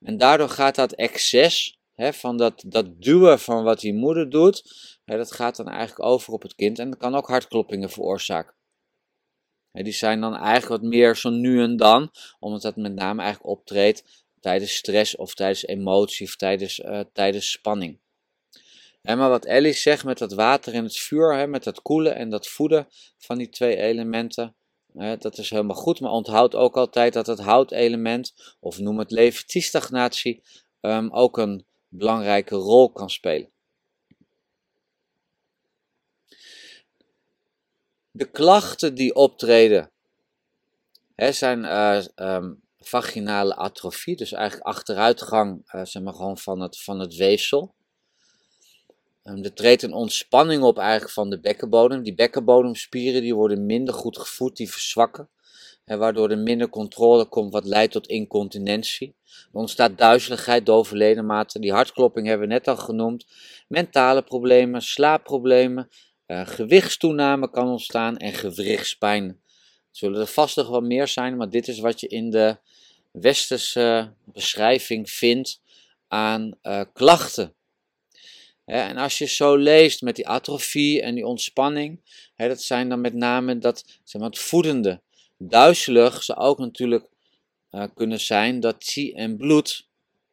En 0.00 0.16
daardoor 0.16 0.48
gaat 0.48 0.74
dat 0.74 0.92
excess 0.92 1.75
van 1.96 2.36
dat, 2.36 2.64
dat 2.66 3.02
duwen 3.02 3.38
van 3.38 3.64
wat 3.64 3.80
die 3.80 3.94
moeder 3.94 4.30
doet, 4.30 4.62
dat 5.04 5.32
gaat 5.32 5.56
dan 5.56 5.68
eigenlijk 5.68 6.08
over 6.08 6.32
op 6.32 6.42
het 6.42 6.54
kind. 6.54 6.78
En 6.78 6.90
dat 6.90 6.98
kan 6.98 7.14
ook 7.14 7.28
hartkloppingen 7.28 7.90
veroorzaken. 7.90 8.54
Die 9.72 9.92
zijn 9.92 10.20
dan 10.20 10.36
eigenlijk 10.36 10.82
wat 10.82 10.90
meer 10.90 11.16
zo 11.16 11.30
nu 11.30 11.62
en 11.62 11.76
dan, 11.76 12.10
omdat 12.38 12.62
dat 12.62 12.76
met 12.76 12.94
name 12.94 13.22
eigenlijk 13.22 13.50
optreedt 13.58 14.24
tijdens 14.40 14.74
stress 14.74 15.16
of 15.16 15.34
tijdens 15.34 15.66
emotie 15.66 16.26
of 16.26 16.36
tijdens, 16.36 16.78
uh, 16.78 17.00
tijdens 17.12 17.50
spanning. 17.50 17.98
Maar 19.02 19.28
wat 19.28 19.44
Ellie 19.44 19.72
zegt 19.72 20.04
met 20.04 20.18
dat 20.18 20.32
water 20.32 20.74
en 20.74 20.84
het 20.84 20.96
vuur, 20.96 21.48
met 21.48 21.64
dat 21.64 21.82
koelen 21.82 22.14
en 22.14 22.30
dat 22.30 22.48
voeden 22.48 22.88
van 23.18 23.38
die 23.38 23.48
twee 23.48 23.76
elementen, 23.76 24.56
dat 25.18 25.38
is 25.38 25.50
helemaal 25.50 25.76
goed. 25.76 26.00
Maar 26.00 26.10
onthoud 26.10 26.54
ook 26.54 26.76
altijd 26.76 27.12
dat 27.12 27.26
het 27.26 27.40
houtelement, 27.40 28.56
of 28.60 28.78
noem 28.78 28.98
het 28.98 29.10
leventiestagnatie, 29.10 30.42
um, 30.80 31.12
ook 31.12 31.38
een 31.38 31.66
belangrijke 31.96 32.54
rol 32.54 32.92
kan 32.92 33.10
spelen. 33.10 33.50
De 38.10 38.30
klachten 38.30 38.94
die 38.94 39.14
optreden 39.14 39.90
hè, 41.14 41.32
zijn 41.32 41.64
uh, 41.64 42.04
um, 42.14 42.62
vaginale 42.78 43.56
atrofie, 43.56 44.16
dus 44.16 44.32
eigenlijk 44.32 44.66
achteruitgang 44.66 45.72
uh, 45.74 45.84
zeg 45.84 46.02
maar 46.02 46.14
gewoon 46.14 46.38
van, 46.38 46.60
het, 46.60 46.80
van 46.80 46.98
het 47.00 47.14
weefsel. 47.14 47.74
Um, 49.24 49.44
er 49.44 49.54
treedt 49.54 49.82
een 49.82 49.92
ontspanning 49.92 50.62
op 50.62 50.78
eigenlijk 50.78 51.12
van 51.12 51.30
de 51.30 51.40
bekkenbodem. 51.40 52.02
Die 52.02 52.14
bekkenbodemspieren 52.14 53.20
die 53.20 53.34
worden 53.34 53.66
minder 53.66 53.94
goed 53.94 54.18
gevoed, 54.18 54.56
die 54.56 54.70
verzwakken. 54.70 55.28
Waardoor 55.86 56.30
er 56.30 56.38
minder 56.38 56.68
controle 56.68 57.24
komt, 57.24 57.52
wat 57.52 57.64
leidt 57.64 57.92
tot 57.92 58.06
incontinentie. 58.06 59.14
Er 59.52 59.58
ontstaat 59.58 59.98
duizeligheid, 59.98 60.66
dove 60.66 60.96
ledematen. 60.96 61.60
Die 61.60 61.72
hartklopping 61.72 62.26
hebben 62.26 62.48
we 62.48 62.54
net 62.54 62.68
al 62.68 62.76
genoemd. 62.76 63.26
Mentale 63.68 64.22
problemen, 64.22 64.82
slaapproblemen, 64.82 65.88
uh, 66.26 66.46
gewichtstoename 66.46 67.50
kan 67.50 67.68
ontstaan 67.68 68.16
en 68.16 68.32
gewrichtspijn. 68.32 69.40
Zullen 69.90 70.20
er 70.20 70.26
vast 70.26 70.56
nog 70.56 70.68
wel 70.68 70.80
meer 70.80 71.08
zijn, 71.08 71.36
maar 71.36 71.50
dit 71.50 71.68
is 71.68 71.78
wat 71.78 72.00
je 72.00 72.08
in 72.08 72.30
de 72.30 72.56
westerse 73.10 74.12
beschrijving 74.24 75.10
vindt 75.10 75.60
aan 76.08 76.58
uh, 76.62 76.80
klachten 76.92 77.56
en 78.66 78.96
als 78.96 79.18
je 79.18 79.26
zo 79.26 79.56
leest 79.56 80.02
met 80.02 80.16
die 80.16 80.28
atrofie 80.28 81.02
en 81.02 81.14
die 81.14 81.26
ontspanning, 81.26 82.00
dat 82.36 82.62
zijn 82.62 82.88
dan 82.88 83.00
met 83.00 83.14
name 83.14 83.58
dat, 83.58 83.84
zeg 84.04 84.20
maar, 84.20 84.30
het 84.30 84.38
voedende. 84.38 85.00
Duizelig 85.38 86.22
zou 86.22 86.38
ook 86.38 86.58
natuurlijk 86.58 87.08
uh, 87.70 87.84
kunnen 87.94 88.20
zijn 88.20 88.60
dat 88.60 88.84
zie 88.84 89.14
en 89.14 89.36
bloed, 89.36 89.88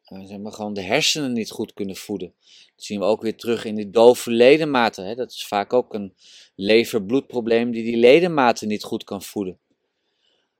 uh, 0.08 0.26
zeg 0.26 0.38
maar, 0.38 0.52
gewoon 0.52 0.74
de 0.74 0.82
hersenen 0.82 1.32
niet 1.32 1.50
goed 1.50 1.72
kunnen 1.72 1.96
voeden. 1.96 2.34
Dat 2.74 2.84
zien 2.84 2.98
we 2.98 3.04
ook 3.04 3.22
weer 3.22 3.36
terug 3.36 3.64
in 3.64 3.74
die 3.74 3.90
dove 3.90 4.30
ledematen. 4.30 5.06
Hè. 5.06 5.14
Dat 5.14 5.30
is 5.30 5.46
vaak 5.46 5.72
ook 5.72 5.94
een 5.94 6.14
lever-bloedprobleem 6.54 7.70
die 7.70 7.84
die 7.84 7.96
ledematen 7.96 8.68
niet 8.68 8.84
goed 8.84 9.04
kan 9.04 9.22
voeden. 9.22 9.58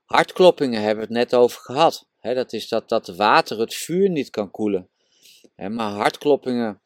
Hartkloppingen 0.05 0.81
hebben 0.81 1.07
we 1.07 1.13
het 1.13 1.29
net 1.29 1.35
over 1.35 1.61
gehad. 1.61 2.07
Hè. 2.19 2.33
Dat 2.33 2.53
is 2.53 2.67
dat 2.67 2.89
dat 2.89 3.07
water 3.07 3.59
het 3.59 3.73
vuur 3.73 4.09
niet 4.09 4.29
kan 4.29 4.51
koelen. 4.51 4.89
Hè, 5.55 5.69
maar 5.69 5.91
hartkloppingen 5.91 6.81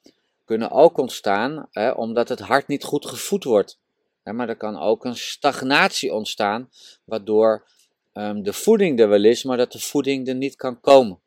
kunnen 0.45 0.71
ook 0.71 0.97
ontstaan 0.97 1.67
hè, 1.71 1.91
omdat 1.91 2.29
het 2.29 2.39
hart 2.39 2.67
niet 2.67 2.83
goed 2.83 3.05
gevoed 3.05 3.43
wordt. 3.43 3.79
Maar 4.23 4.49
er 4.49 4.57
kan 4.57 4.77
ook 4.77 5.05
een 5.05 5.15
stagnatie 5.15 6.13
ontstaan, 6.13 6.69
waardoor 7.05 7.67
um, 8.13 8.43
de 8.43 8.53
voeding 8.53 8.99
er 8.99 9.09
wel 9.09 9.23
is, 9.23 9.43
maar 9.43 9.57
dat 9.57 9.71
de 9.71 9.79
voeding 9.79 10.27
er 10.27 10.35
niet 10.35 10.55
kan 10.55 10.79
komen. 10.79 11.21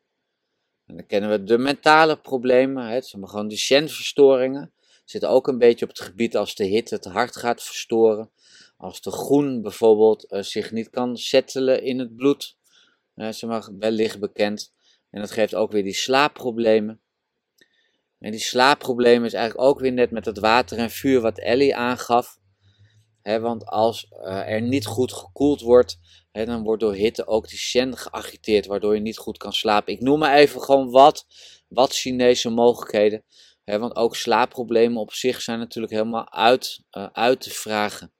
En 0.85 0.95
dan 0.95 1.05
kennen 1.05 1.29
we 1.29 1.43
de 1.43 1.57
mentale 1.57 2.17
problemen, 2.17 2.85
hè, 2.85 2.93
het 2.93 3.15
gewoon 3.21 3.47
de 3.47 3.57
genverstoringen. 3.57 4.73
Zitten 5.05 5.29
ook 5.29 5.47
een 5.47 5.57
beetje 5.57 5.85
op 5.85 5.91
het 5.91 6.01
gebied 6.01 6.37
als 6.37 6.55
de 6.55 6.65
hitte 6.65 6.95
het 6.95 7.05
hart 7.05 7.35
gaat 7.35 7.63
verstoren. 7.63 8.31
Als 8.77 9.01
de 9.01 9.11
groen 9.11 9.61
bijvoorbeeld 9.61 10.31
uh, 10.31 10.41
zich 10.41 10.71
niet 10.71 10.89
kan 10.89 11.17
settelen 11.17 11.83
in 11.83 11.99
het 11.99 12.15
bloed. 12.15 12.57
Uh, 13.15 13.29
ze 13.29 13.45
mag 13.45 13.69
wellicht 13.79 14.19
bekend. 14.19 14.73
En 15.09 15.21
dat 15.21 15.31
geeft 15.31 15.55
ook 15.55 15.71
weer 15.71 15.83
die 15.83 15.93
slaapproblemen. 15.93 17.01
En 18.19 18.31
die 18.31 18.39
slaapproblemen 18.39 19.25
is 19.25 19.33
eigenlijk 19.33 19.67
ook 19.67 19.79
weer 19.79 19.91
net 19.91 20.11
met 20.11 20.25
het 20.25 20.39
water 20.39 20.77
en 20.77 20.89
vuur 20.89 21.21
wat 21.21 21.39
Ellie 21.39 21.75
aangaf. 21.75 22.39
Want 23.23 23.65
als 23.65 24.07
uh, 24.11 24.49
er 24.49 24.61
niet 24.61 24.85
goed 24.85 25.13
gekoeld 25.13 25.61
wordt, 25.61 25.97
dan 26.31 26.63
wordt 26.63 26.81
door 26.81 26.93
hitte 26.93 27.27
ook 27.27 27.47
die 27.47 27.57
shen 27.57 27.97
geagiteerd, 27.97 28.65
waardoor 28.65 28.95
je 28.95 29.01
niet 29.01 29.17
goed 29.17 29.37
kan 29.37 29.53
slapen. 29.53 29.93
Ik 29.93 30.01
noem 30.01 30.19
maar 30.19 30.35
even 30.35 30.61
gewoon 30.61 30.89
wat, 30.89 31.25
wat 31.67 31.93
Chinese 31.93 32.49
mogelijkheden. 32.49 33.23
want 33.63 33.95
ook 33.95 34.15
slaapproblemen 34.15 35.01
op 35.01 35.13
zich 35.13 35.41
zijn 35.41 35.59
natuurlijk 35.59 35.93
helemaal 35.93 36.31
uit, 36.31 36.83
uh, 36.91 37.07
uit 37.11 37.41
te 37.41 37.49
vragen. 37.49 38.13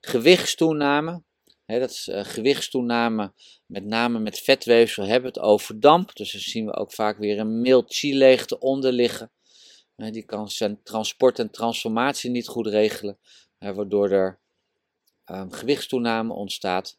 Gewichtstoename, 0.00 1.22
dat 1.66 1.90
is 1.90 2.08
uh, 2.08 2.24
gewichtstoename 2.24 3.32
met 3.66 3.84
name 3.84 4.18
met 4.18 4.38
vetweefsel, 4.38 5.04
hebben 5.04 5.28
het 5.30 5.40
over 5.40 5.80
damp. 5.80 6.16
Dus 6.16 6.32
dan 6.32 6.40
zien 6.40 6.66
we 6.66 6.74
ook 6.74 6.92
vaak 6.92 7.18
weer 7.18 7.38
een 7.38 7.60
mild 7.60 7.94
chi-leegte 7.94 8.58
onder 8.58 8.92
liggen. 8.92 9.32
Die 9.96 10.24
kan 10.24 10.50
zijn 10.50 10.82
transport 10.82 11.38
en 11.38 11.50
transformatie 11.50 12.30
niet 12.30 12.48
goed 12.48 12.66
regelen, 12.66 13.18
waardoor 13.58 14.10
er 14.10 14.42
um, 15.26 15.52
gewichtstoename 15.52 16.32
ontstaat. 16.32 16.98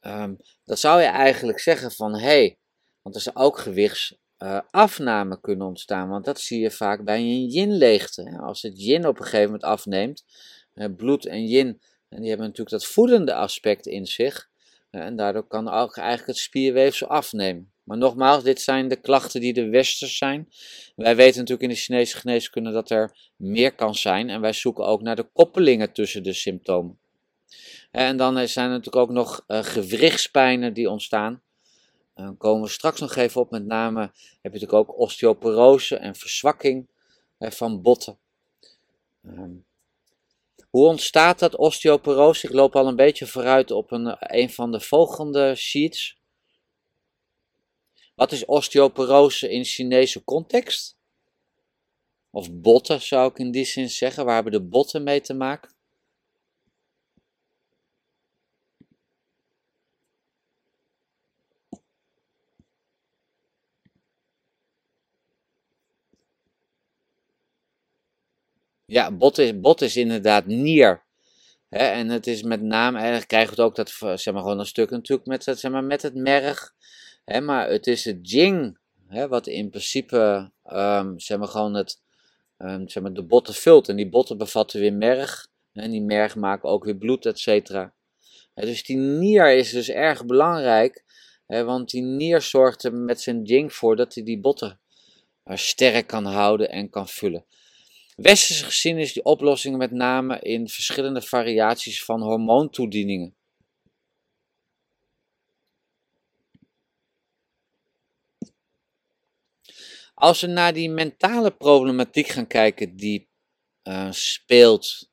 Um, 0.00 0.36
dat 0.64 0.78
zou 0.78 1.00
je 1.00 1.06
eigenlijk 1.06 1.60
zeggen 1.60 1.92
van 1.92 2.12
hé, 2.14 2.20
hey, 2.20 2.58
want 3.02 3.14
er 3.14 3.20
zou 3.20 3.36
ook 3.36 3.58
gewichtsafname 3.58 5.40
kunnen 5.40 5.66
ontstaan, 5.66 6.08
want 6.08 6.24
dat 6.24 6.40
zie 6.40 6.60
je 6.60 6.70
vaak 6.70 7.04
bij 7.04 7.18
een 7.18 7.46
yin-leegte. 7.46 8.38
Als 8.42 8.62
het 8.62 8.82
yin 8.82 9.06
op 9.06 9.18
een 9.18 9.24
gegeven 9.24 9.44
moment 9.44 9.64
afneemt, 9.64 10.24
bloed 10.96 11.26
en 11.26 11.46
yin, 11.46 11.80
en 12.08 12.20
die 12.20 12.28
hebben 12.28 12.46
natuurlijk 12.46 12.76
dat 12.76 12.86
voedende 12.86 13.34
aspect 13.34 13.86
in 13.86 14.06
zich, 14.06 14.50
en 14.90 15.16
daardoor 15.16 15.46
kan 15.46 15.68
ook 15.68 15.96
eigenlijk 15.96 16.28
het 16.28 16.36
spierweefsel 16.36 17.06
afnemen. 17.06 17.72
Maar 17.84 17.98
nogmaals, 17.98 18.42
dit 18.42 18.60
zijn 18.60 18.88
de 18.88 19.00
klachten 19.00 19.40
die 19.40 19.52
de 19.52 19.68
westers 19.68 20.16
zijn. 20.16 20.48
Wij 20.96 21.16
weten 21.16 21.38
natuurlijk 21.38 21.68
in 21.68 21.74
de 21.74 21.80
Chinese 21.80 22.16
geneeskunde 22.16 22.70
dat 22.70 22.90
er 22.90 23.30
meer 23.36 23.74
kan 23.74 23.94
zijn. 23.94 24.30
En 24.30 24.40
wij 24.40 24.52
zoeken 24.52 24.84
ook 24.84 25.02
naar 25.02 25.16
de 25.16 25.28
koppelingen 25.32 25.92
tussen 25.92 26.22
de 26.22 26.32
symptomen. 26.32 26.98
En 27.90 28.16
dan 28.16 28.48
zijn 28.48 28.66
er 28.66 28.76
natuurlijk 28.76 28.96
ook 28.96 29.10
nog 29.10 29.44
uh, 29.48 29.62
gewrichtspijnen 29.62 30.74
die 30.74 30.90
ontstaan. 30.90 31.42
Dan 32.14 32.36
komen 32.36 32.62
we 32.62 32.68
straks 32.68 33.00
nog 33.00 33.16
even 33.16 33.40
op. 33.40 33.50
Met 33.50 33.64
name 33.64 34.00
heb 34.00 34.52
je 34.52 34.60
natuurlijk 34.60 34.72
ook 34.72 34.98
osteoporose 34.98 35.96
en 35.96 36.14
verzwakking 36.14 36.88
van 37.38 37.82
botten. 37.82 38.18
Um, 39.26 39.64
hoe 40.72 40.86
ontstaat 40.86 41.38
dat 41.38 41.56
osteoporose? 41.56 42.46
Ik 42.46 42.52
loop 42.52 42.76
al 42.76 42.86
een 42.86 42.96
beetje 42.96 43.26
vooruit 43.26 43.70
op 43.70 43.90
een, 43.90 44.16
een 44.18 44.50
van 44.50 44.72
de 44.72 44.80
volgende 44.80 45.54
sheets. 45.54 46.20
Wat 48.14 48.32
is 48.32 48.44
osteoporose 48.44 49.50
in 49.50 49.64
Chinese 49.64 50.24
context? 50.24 50.96
Of 52.30 52.52
botten 52.52 53.00
zou 53.00 53.30
ik 53.30 53.38
in 53.38 53.50
die 53.50 53.64
zin 53.64 53.90
zeggen. 53.90 54.24
Waar 54.24 54.34
hebben 54.34 54.52
de 54.52 54.62
botten 54.62 55.02
mee 55.02 55.20
te 55.20 55.34
maken? 55.34 55.70
Ja, 68.92 69.10
bot 69.10 69.38
is, 69.38 69.60
bot 69.60 69.80
is 69.80 69.96
inderdaad 69.96 70.46
nier. 70.46 71.02
en 71.68 72.08
het 72.08 72.26
is 72.26 72.42
met 72.42 72.62
name, 72.62 72.96
eigenlijk 72.96 73.28
krijgen 73.28 73.56
we 73.56 73.62
het 73.62 73.70
ook 73.70 73.76
dat, 73.76 74.20
zeg 74.20 74.34
maar, 74.34 74.42
gewoon 74.42 74.58
een 74.58 74.66
stuk 74.66 74.90
natuurlijk 74.90 75.28
met, 75.28 75.44
zeg 75.44 75.72
maar, 75.72 75.84
met 75.84 76.02
het 76.02 76.14
merg. 76.14 76.74
maar 77.42 77.68
het 77.68 77.86
is 77.86 78.04
het 78.04 78.30
jing, 78.30 78.78
wat 79.28 79.46
in 79.46 79.70
principe, 79.70 80.50
um, 80.72 81.18
zeg 81.18 81.38
maar, 81.38 81.48
gewoon 81.48 81.74
het, 81.74 82.00
um, 82.58 82.88
zeg 82.88 83.02
maar, 83.02 83.12
de 83.12 83.22
botten 83.22 83.54
vult. 83.54 83.88
En 83.88 83.96
die 83.96 84.08
botten 84.08 84.38
bevatten 84.38 84.80
weer 84.80 84.92
merg. 84.92 85.48
En 85.72 85.90
die 85.90 86.02
merg 86.02 86.36
maken 86.36 86.68
ook 86.68 86.84
weer 86.84 86.96
bloed, 86.96 87.26
et 87.26 87.38
cetera. 87.38 87.94
dus 88.54 88.84
die 88.84 88.96
nier 88.96 89.56
is 89.56 89.70
dus 89.70 89.88
erg 89.88 90.26
belangrijk. 90.26 91.04
want 91.46 91.90
die 91.90 92.02
nier 92.02 92.40
zorgt 92.40 92.84
er 92.84 92.94
met 92.94 93.20
zijn 93.20 93.42
jing 93.42 93.72
voor 93.72 93.96
dat 93.96 94.14
hij 94.14 94.24
die 94.24 94.40
botten 94.40 94.80
uh, 95.44 95.56
sterk 95.56 96.06
kan 96.06 96.24
houden 96.24 96.70
en 96.70 96.90
kan 96.90 97.08
vullen. 97.08 97.44
Westerse 98.16 98.64
gezien 98.64 98.98
is 98.98 99.12
die 99.12 99.24
oplossing 99.24 99.76
met 99.76 99.90
name 99.90 100.40
in 100.40 100.68
verschillende 100.68 101.22
variaties 101.22 102.04
van 102.04 102.22
hormoontoedieningen. 102.22 103.36
Als 110.14 110.40
we 110.40 110.46
naar 110.46 110.72
die 110.72 110.90
mentale 110.90 111.50
problematiek 111.50 112.26
gaan 112.26 112.46
kijken 112.46 112.96
die 112.96 113.28
uh, 113.82 114.12
speelt 114.12 115.10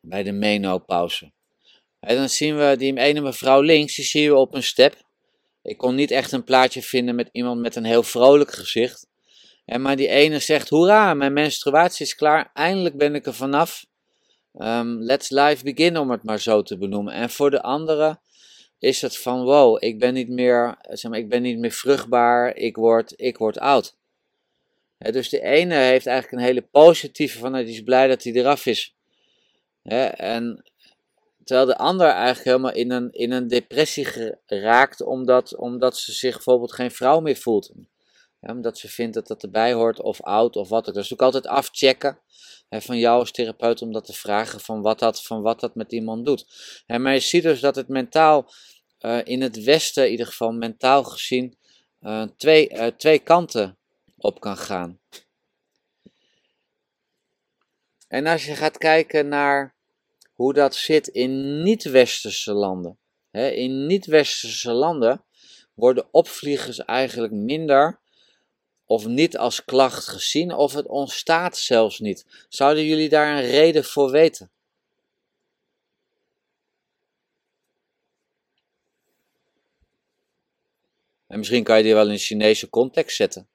bij 0.00 0.22
de 0.22 0.32
menopauze. 0.32 1.32
En 2.00 2.16
dan 2.16 2.28
zien 2.28 2.56
we 2.56 2.74
die 2.78 2.98
ene 2.98 3.20
mevrouw 3.20 3.60
links, 3.60 3.94
die 3.94 4.04
zien 4.04 4.28
we 4.28 4.36
op 4.36 4.54
een 4.54 4.62
step. 4.62 5.02
Ik 5.62 5.76
kon 5.76 5.94
niet 5.94 6.10
echt 6.10 6.32
een 6.32 6.44
plaatje 6.44 6.82
vinden 6.82 7.14
met 7.14 7.28
iemand 7.32 7.60
met 7.60 7.76
een 7.76 7.84
heel 7.84 8.02
vrolijk 8.02 8.52
gezicht. 8.52 9.06
En 9.64 9.82
maar 9.82 9.96
die 9.96 10.08
ene 10.08 10.38
zegt, 10.38 10.68
hoera, 10.68 11.14
mijn 11.14 11.32
menstruatie 11.32 12.06
is 12.06 12.14
klaar, 12.14 12.50
eindelijk 12.54 12.96
ben 12.96 13.14
ik 13.14 13.26
er 13.26 13.34
vanaf. 13.34 13.86
Um, 14.58 15.02
let's 15.02 15.30
life 15.30 15.64
begin, 15.64 15.98
om 15.98 16.10
het 16.10 16.22
maar 16.22 16.40
zo 16.40 16.62
te 16.62 16.78
benoemen. 16.78 17.12
En 17.12 17.30
voor 17.30 17.50
de 17.50 17.62
andere 17.62 18.18
is 18.78 19.02
het 19.02 19.18
van, 19.18 19.44
wow, 19.44 19.84
ik 19.84 19.98
ben 19.98 20.14
niet 20.14 20.28
meer, 20.28 20.76
zeg 20.80 21.10
maar, 21.10 21.20
ik 21.20 21.28
ben 21.28 21.42
niet 21.42 21.58
meer 21.58 21.70
vruchtbaar, 21.70 22.56
ik 22.56 22.76
word, 22.76 23.12
ik 23.16 23.38
word 23.38 23.58
oud. 23.58 23.96
dus 24.98 25.28
de 25.28 25.42
ene 25.42 25.74
heeft 25.74 26.06
eigenlijk 26.06 26.42
een 26.42 26.48
hele 26.48 26.66
positieve 26.70 27.38
van, 27.38 27.52
die 27.52 27.64
is 27.64 27.82
blij 27.82 28.08
dat 28.08 28.22
hij 28.22 28.32
eraf 28.32 28.66
is. 28.66 28.94
en 29.82 30.64
terwijl 31.44 31.66
de 31.66 31.76
ander 31.76 32.06
eigenlijk 32.06 32.44
helemaal 32.44 32.72
in 32.72 32.90
een, 32.90 33.12
in 33.12 33.32
een 33.32 33.48
depressie 33.48 34.04
geraakt, 34.46 35.02
omdat, 35.02 35.56
omdat 35.56 35.96
ze 35.98 36.12
zich 36.12 36.34
bijvoorbeeld 36.34 36.72
geen 36.72 36.90
vrouw 36.90 37.20
meer 37.20 37.36
voelt 37.36 37.72
omdat 38.50 38.78
ze 38.78 38.88
vindt 38.88 39.14
dat 39.14 39.26
dat 39.26 39.42
erbij 39.42 39.72
hoort, 39.72 40.00
of 40.00 40.20
oud, 40.20 40.56
of 40.56 40.68
wat 40.68 40.88
ook. 40.88 40.94
Dus 40.94 41.12
ook 41.12 41.22
altijd 41.22 41.46
afchecken 41.46 42.18
hè, 42.68 42.80
van 42.80 42.98
jou 42.98 43.18
als 43.18 43.30
therapeut 43.30 43.82
om 43.82 43.92
dat 43.92 44.04
te 44.04 44.12
vragen 44.12 44.60
van 44.60 44.82
wat 44.82 44.98
dat, 44.98 45.22
van 45.22 45.42
wat 45.42 45.60
dat 45.60 45.74
met 45.74 45.92
iemand 45.92 46.26
doet. 46.26 46.46
Hè, 46.86 46.98
maar 46.98 47.12
je 47.12 47.20
ziet 47.20 47.42
dus 47.42 47.60
dat 47.60 47.76
het 47.76 47.88
mentaal, 47.88 48.52
uh, 49.00 49.20
in 49.24 49.42
het 49.42 49.62
Westen 49.62 50.04
in 50.04 50.10
ieder 50.10 50.26
geval, 50.26 50.52
mentaal 50.52 51.04
gezien, 51.04 51.56
uh, 52.00 52.22
twee, 52.36 52.70
uh, 52.70 52.86
twee 52.86 53.18
kanten 53.18 53.78
op 54.16 54.40
kan 54.40 54.56
gaan. 54.56 54.98
En 58.08 58.26
als 58.26 58.44
je 58.44 58.54
gaat 58.54 58.78
kijken 58.78 59.28
naar 59.28 59.74
hoe 60.32 60.52
dat 60.52 60.74
zit 60.74 61.08
in 61.08 61.62
niet-westerse 61.62 62.52
landen. 62.52 62.98
Hè, 63.30 63.48
in 63.48 63.86
niet-westerse 63.86 64.72
landen 64.72 65.24
worden 65.74 66.08
opvliegers 66.10 66.78
eigenlijk 66.78 67.32
minder 67.32 68.00
of 68.86 69.06
niet 69.06 69.36
als 69.36 69.64
klacht 69.64 70.08
gezien, 70.08 70.54
of 70.54 70.72
het 70.72 70.86
ontstaat 70.86 71.56
zelfs 71.56 71.98
niet. 71.98 72.46
Zouden 72.48 72.84
jullie 72.84 73.08
daar 73.08 73.36
een 73.36 73.50
reden 73.50 73.84
voor 73.84 74.10
weten? 74.10 74.50
En 81.26 81.38
misschien 81.38 81.64
kan 81.64 81.76
je 81.76 81.82
die 81.82 81.94
wel 81.94 82.06
in 82.06 82.10
een 82.10 82.18
Chinese 82.18 82.70
context 82.70 83.16
zetten. 83.16 83.48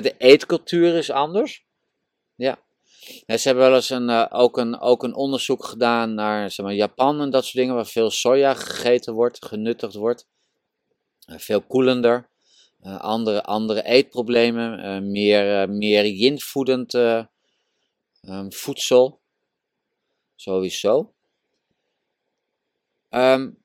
De 0.00 0.14
eetcultuur 0.18 0.94
is 0.94 1.10
anders. 1.10 1.64
Ja. 2.34 2.58
ze 3.26 3.40
hebben 3.42 3.64
wel 3.64 3.74
eens 3.74 3.90
een, 3.90 4.08
uh, 4.08 4.26
ook, 4.30 4.58
een, 4.58 4.80
ook 4.80 5.02
een 5.02 5.14
onderzoek 5.14 5.64
gedaan 5.64 6.14
naar 6.14 6.50
zeg 6.50 6.66
maar, 6.66 6.74
Japan 6.74 7.20
en 7.20 7.30
dat 7.30 7.42
soort 7.42 7.56
dingen, 7.56 7.74
waar 7.74 7.86
veel 7.86 8.10
soja 8.10 8.54
gegeten 8.54 9.14
wordt, 9.14 9.44
genuttigd 9.44 9.94
wordt. 9.94 10.26
Uh, 11.26 11.38
veel 11.38 11.62
koelender. 11.62 12.28
Uh, 12.82 13.00
andere, 13.00 13.42
andere 13.42 13.82
eetproblemen, 13.82 15.10
meer, 15.10 15.70
meer 15.70 16.06
yin-voedend 16.06 16.94
um, 16.94 18.52
voedsel. 18.52 19.20
Sowieso. 20.34 21.14
Um, 23.10 23.64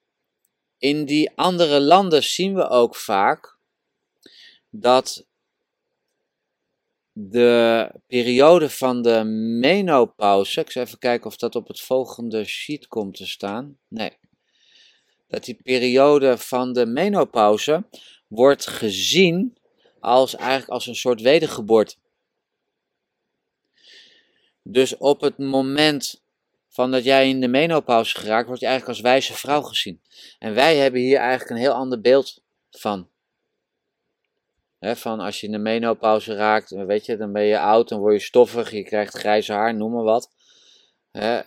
in 0.77 1.05
die 1.05 1.31
andere 1.35 1.81
landen 1.81 2.23
zien 2.23 2.55
we 2.55 2.67
ook 2.67 2.95
vaak 2.95 3.57
dat 4.69 5.25
de 7.21 7.91
periode 8.07 8.69
van 8.69 9.01
de 9.01 9.23
menopauze. 9.59 10.59
Ik 10.59 10.71
zal 10.71 10.83
even 10.83 10.99
kijken 10.99 11.27
of 11.27 11.35
dat 11.37 11.55
op 11.55 11.67
het 11.67 11.81
volgende 11.81 12.45
sheet 12.45 12.87
komt 12.87 13.15
te 13.15 13.27
staan. 13.27 13.77
Nee. 13.87 14.17
Dat 15.27 15.43
die 15.43 15.59
periode 15.63 16.37
van 16.37 16.73
de 16.73 16.85
menopauze 16.85 17.83
wordt 18.27 18.67
gezien 18.67 19.57
als 19.99 20.35
eigenlijk 20.35 20.69
als 20.69 20.87
een 20.87 20.95
soort 20.95 21.21
wedergeboorte. 21.21 21.95
Dus 24.63 24.97
op 24.97 25.21
het 25.21 25.37
moment 25.37 26.23
van 26.67 26.91
dat 26.91 27.03
jij 27.03 27.29
in 27.29 27.41
de 27.41 27.47
menopauze 27.47 28.19
geraakt, 28.19 28.47
word 28.47 28.59
je 28.59 28.65
eigenlijk 28.65 28.97
als 28.97 29.07
wijze 29.11 29.33
vrouw 29.33 29.61
gezien. 29.61 30.01
En 30.39 30.53
wij 30.53 30.77
hebben 30.77 31.01
hier 31.01 31.17
eigenlijk 31.17 31.49
een 31.49 31.65
heel 31.65 31.73
ander 31.73 32.01
beeld 32.01 32.43
van 32.69 33.09
van 34.79 35.19
als 35.19 35.39
je 35.39 35.45
in 35.45 35.51
de 35.51 35.57
menopauze 35.57 36.33
raakt, 36.33 36.69
weet 36.69 37.05
je, 37.05 37.17
dan 37.17 37.31
ben 37.31 37.43
je 37.43 37.59
oud, 37.59 37.89
dan 37.89 37.99
word 37.99 38.13
je 38.13 38.19
stoffig, 38.19 38.71
je 38.71 38.83
krijgt 38.83 39.17
grijs 39.17 39.47
haar, 39.47 39.75
noem 39.75 39.91
maar 39.91 40.03
wat. 40.03 40.29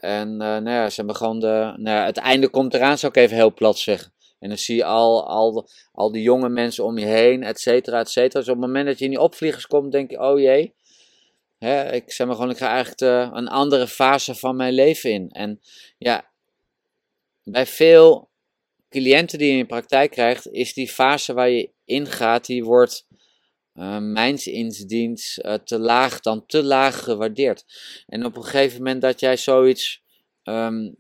en 0.00 0.30
uh, 0.30 0.36
nou 0.36 0.70
ja, 0.70 0.88
ze 0.88 0.96
hebben 0.96 1.16
gewoon 1.16 1.40
de, 1.40 1.74
nou 1.76 1.96
ja, 1.96 2.04
het 2.04 2.16
einde 2.16 2.48
komt 2.48 2.74
eraan, 2.74 2.98
zou 2.98 3.12
ik 3.12 3.18
even 3.18 3.36
heel 3.36 3.54
plat 3.54 3.78
zeggen. 3.78 4.12
En 4.38 4.48
dan 4.48 4.58
zie 4.58 4.76
je 4.76 4.84
al, 4.84 5.28
al, 5.28 5.68
al 5.92 6.12
die 6.12 6.22
jonge 6.22 6.48
mensen 6.48 6.84
om 6.84 6.98
je 6.98 7.06
heen, 7.06 7.42
et 7.42 7.60
cetera, 7.60 7.98
et 7.98 8.10
cetera. 8.10 8.40
Dus 8.40 8.48
op 8.48 8.56
het 8.56 8.66
moment 8.66 8.86
dat 8.86 8.98
je 8.98 9.04
in 9.04 9.10
die 9.10 9.20
opvliegers 9.20 9.66
komt, 9.66 9.92
denk 9.92 10.10
je, 10.10 10.20
oh 10.20 10.40
jee. 10.40 10.74
ik 11.92 12.12
zeg 12.12 12.26
maar 12.26 12.36
gewoon, 12.36 12.50
ik 12.50 12.56
ga 12.56 12.68
eigenlijk 12.68 13.32
een 13.36 13.48
andere 13.48 13.86
fase 13.88 14.34
van 14.34 14.56
mijn 14.56 14.72
leven 14.72 15.10
in. 15.10 15.28
En 15.30 15.60
ja, 15.98 16.30
bij 17.42 17.66
veel 17.66 18.30
cliënten 18.88 19.38
die 19.38 19.46
je 19.46 19.52
in 19.52 19.58
je 19.58 19.66
praktijk 19.66 20.10
krijgt, 20.10 20.48
is 20.48 20.74
die 20.74 20.88
fase 20.88 21.32
waar 21.32 21.50
je 21.50 21.70
ingaat, 21.84 22.46
die 22.46 22.64
wordt 22.64 23.06
uh, 23.74 23.98
mijns 23.98 24.46
inziens 24.46 25.38
uh, 25.38 25.54
te 25.54 25.78
laag 25.78 26.20
dan 26.20 26.46
te 26.46 26.62
laag 26.62 27.02
gewaardeerd. 27.02 27.64
En 28.06 28.24
op 28.24 28.36
een 28.36 28.44
gegeven 28.44 28.78
moment 28.78 29.02
dat 29.02 29.20
jij 29.20 29.36
zoiets 29.36 30.02
um, 30.44 30.96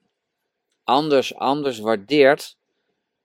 anders, 0.84 1.34
anders 1.34 1.78
waardeert, 1.78 2.56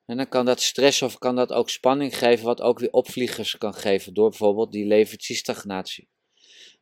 en 0.05 0.17
dan 0.17 0.29
kan 0.29 0.45
dat 0.45 0.61
stress 0.61 1.01
of 1.01 1.17
kan 1.17 1.35
dat 1.35 1.51
ook 1.51 1.69
spanning 1.69 2.17
geven, 2.17 2.45
wat 2.45 2.61
ook 2.61 2.79
weer 2.79 2.91
opvliegers 2.91 3.57
kan 3.57 3.73
geven, 3.73 4.13
door 4.13 4.29
bijvoorbeeld 4.29 4.71
die 4.71 4.85
levertiestagnatie. 4.85 6.07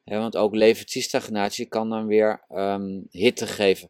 Ja, 0.04 0.20
want 0.20 0.38
ook 0.38 0.56
levertiestagnatie 0.56 1.66
kan 1.66 1.90
dan 1.90 2.08
weer 2.08 2.46
um, 2.50 3.08
hitte 3.10 3.48
geven. 3.48 3.90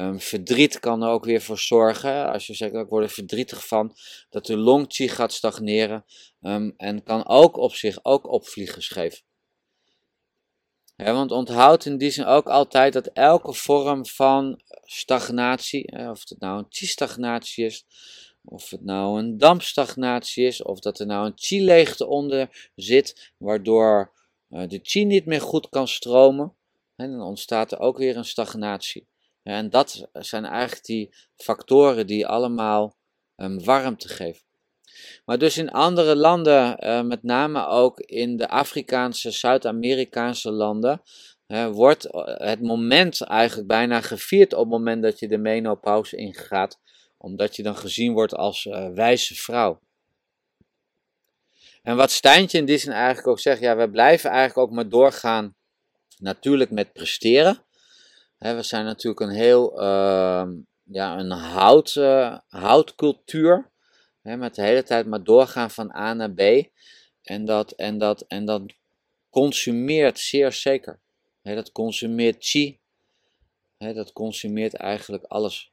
Um, 0.00 0.20
verdriet 0.20 0.78
kan 0.78 1.02
er 1.02 1.08
ook 1.08 1.24
weer 1.24 1.42
voor 1.42 1.58
zorgen. 1.58 2.32
Als 2.32 2.46
je 2.46 2.54
zegt, 2.54 2.74
ik 2.74 2.88
word 2.88 3.04
er 3.04 3.10
verdrietig 3.10 3.66
van, 3.66 3.96
dat 4.28 4.46
de 4.46 4.56
longchi 4.56 5.08
gaat 5.08 5.32
stagneren. 5.32 6.04
Um, 6.40 6.74
en 6.76 7.02
kan 7.02 7.26
ook 7.26 7.56
op 7.56 7.74
zich 7.74 7.98
ook 8.02 8.28
opvliegers 8.28 8.88
geven. 8.88 9.20
want 10.96 11.30
onthoud 11.30 11.84
in 11.84 11.98
die 11.98 12.10
zin 12.10 12.24
ook 12.24 12.46
altijd 12.46 12.92
dat 12.92 13.06
elke 13.06 13.54
vorm 13.54 14.06
van 14.06 14.60
stagnatie, 14.82 16.08
of 16.08 16.28
het 16.28 16.40
nou 16.40 16.58
een 16.58 16.66
chi-stagnatie 16.68 17.64
is, 17.64 17.84
of 18.44 18.70
het 18.70 18.84
nou 18.84 19.18
een 19.18 19.38
dampstagnatie 19.38 20.46
is, 20.46 20.62
of 20.62 20.80
dat 20.80 20.98
er 20.98 21.06
nou 21.06 21.26
een 21.26 21.32
chi-leegte 21.36 22.06
onder 22.06 22.70
zit, 22.74 23.32
waardoor 23.36 24.12
uh, 24.50 24.68
de 24.68 24.80
chi 24.82 25.04
niet 25.04 25.26
meer 25.26 25.40
goed 25.40 25.68
kan 25.68 25.88
stromen, 25.88 26.56
en 26.96 27.10
dan 27.10 27.22
ontstaat 27.22 27.72
er 27.72 27.78
ook 27.78 27.98
weer 27.98 28.16
een 28.16 28.24
stagnatie. 28.24 29.08
En 29.50 29.70
dat 29.70 30.08
zijn 30.12 30.44
eigenlijk 30.44 30.84
die 30.84 31.14
factoren 31.36 32.06
die 32.06 32.26
allemaal 32.26 32.96
um, 33.36 33.64
warmte 33.64 34.08
geven. 34.08 34.42
Maar 35.24 35.38
dus 35.38 35.58
in 35.58 35.70
andere 35.70 36.16
landen, 36.16 36.86
uh, 36.86 37.02
met 37.02 37.22
name 37.22 37.66
ook 37.66 38.00
in 38.00 38.36
de 38.36 38.48
Afrikaanse, 38.48 39.30
Zuid-Amerikaanse 39.30 40.50
landen, 40.50 41.02
wordt 41.70 42.08
het 42.22 42.62
moment 42.62 43.20
eigenlijk 43.20 43.68
bijna 43.68 44.00
gevierd 44.00 44.52
op 44.52 44.58
het 44.60 44.68
moment 44.68 45.02
dat 45.02 45.18
je 45.18 45.28
de 45.28 45.38
menopauze 45.38 46.16
ingaat, 46.16 46.80
omdat 47.18 47.56
je 47.56 47.62
dan 47.62 47.76
gezien 47.76 48.12
wordt 48.12 48.34
als 48.34 48.64
uh, 48.64 48.88
wijze 48.88 49.34
vrouw. 49.34 49.80
En 51.82 51.96
wat 51.96 52.10
Stijntje 52.10 52.58
in 52.58 52.64
die 52.64 52.78
zin 52.78 52.92
eigenlijk 52.92 53.26
ook 53.26 53.40
zegt, 53.40 53.60
ja, 53.60 53.76
we 53.76 53.90
blijven 53.90 54.30
eigenlijk 54.30 54.58
ook 54.68 54.74
maar 54.74 54.88
doorgaan, 54.88 55.54
natuurlijk 56.18 56.70
met 56.70 56.92
presteren. 56.92 57.64
We 58.40 58.62
zijn 58.62 58.84
natuurlijk 58.84 59.20
een 59.20 59.36
heel, 59.36 59.82
uh, 59.82 60.48
ja, 60.84 61.18
een 61.18 61.30
hout, 61.30 61.94
uh, 61.94 62.38
houtcultuur. 62.48 63.70
met 64.22 64.54
de 64.54 64.62
hele 64.62 64.82
tijd 64.82 65.06
maar 65.06 65.24
doorgaan 65.24 65.70
van 65.70 65.94
A 65.94 66.14
naar 66.14 66.32
B. 66.32 66.40
En 67.22 67.44
dat, 67.44 67.72
en 67.72 67.98
dat, 67.98 68.20
en 68.20 68.44
dat 68.44 68.62
consumeert 69.30 70.18
zeer 70.18 70.52
zeker. 70.52 71.00
dat 71.42 71.72
consumeert 71.72 72.36
chi. 72.38 72.78
dat 73.78 74.12
consumeert 74.12 74.74
eigenlijk 74.74 75.24
alles. 75.24 75.72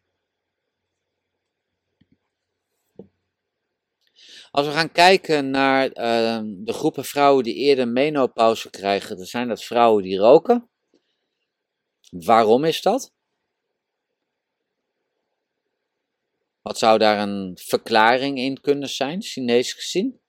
Als 4.51 4.65
we 4.65 4.71
gaan 4.71 4.91
kijken 4.91 5.49
naar 5.49 5.85
uh, 5.85 6.39
de 6.43 6.73
groepen 6.73 7.05
vrouwen 7.05 7.43
die 7.43 7.55
eerder 7.55 7.87
menopauze 7.87 8.69
krijgen, 8.69 9.17
dan 9.17 9.25
zijn 9.25 9.47
dat 9.47 9.63
vrouwen 9.63 10.03
die 10.03 10.17
roken. 10.17 10.69
Waarom 12.09 12.63
is 12.63 12.81
dat? 12.81 13.13
Wat 16.61 16.77
zou 16.77 16.97
daar 16.97 17.19
een 17.19 17.57
verklaring 17.61 18.37
in 18.37 18.61
kunnen 18.61 18.89
zijn, 18.89 19.21
Chinees 19.21 19.73
gezien? 19.73 20.19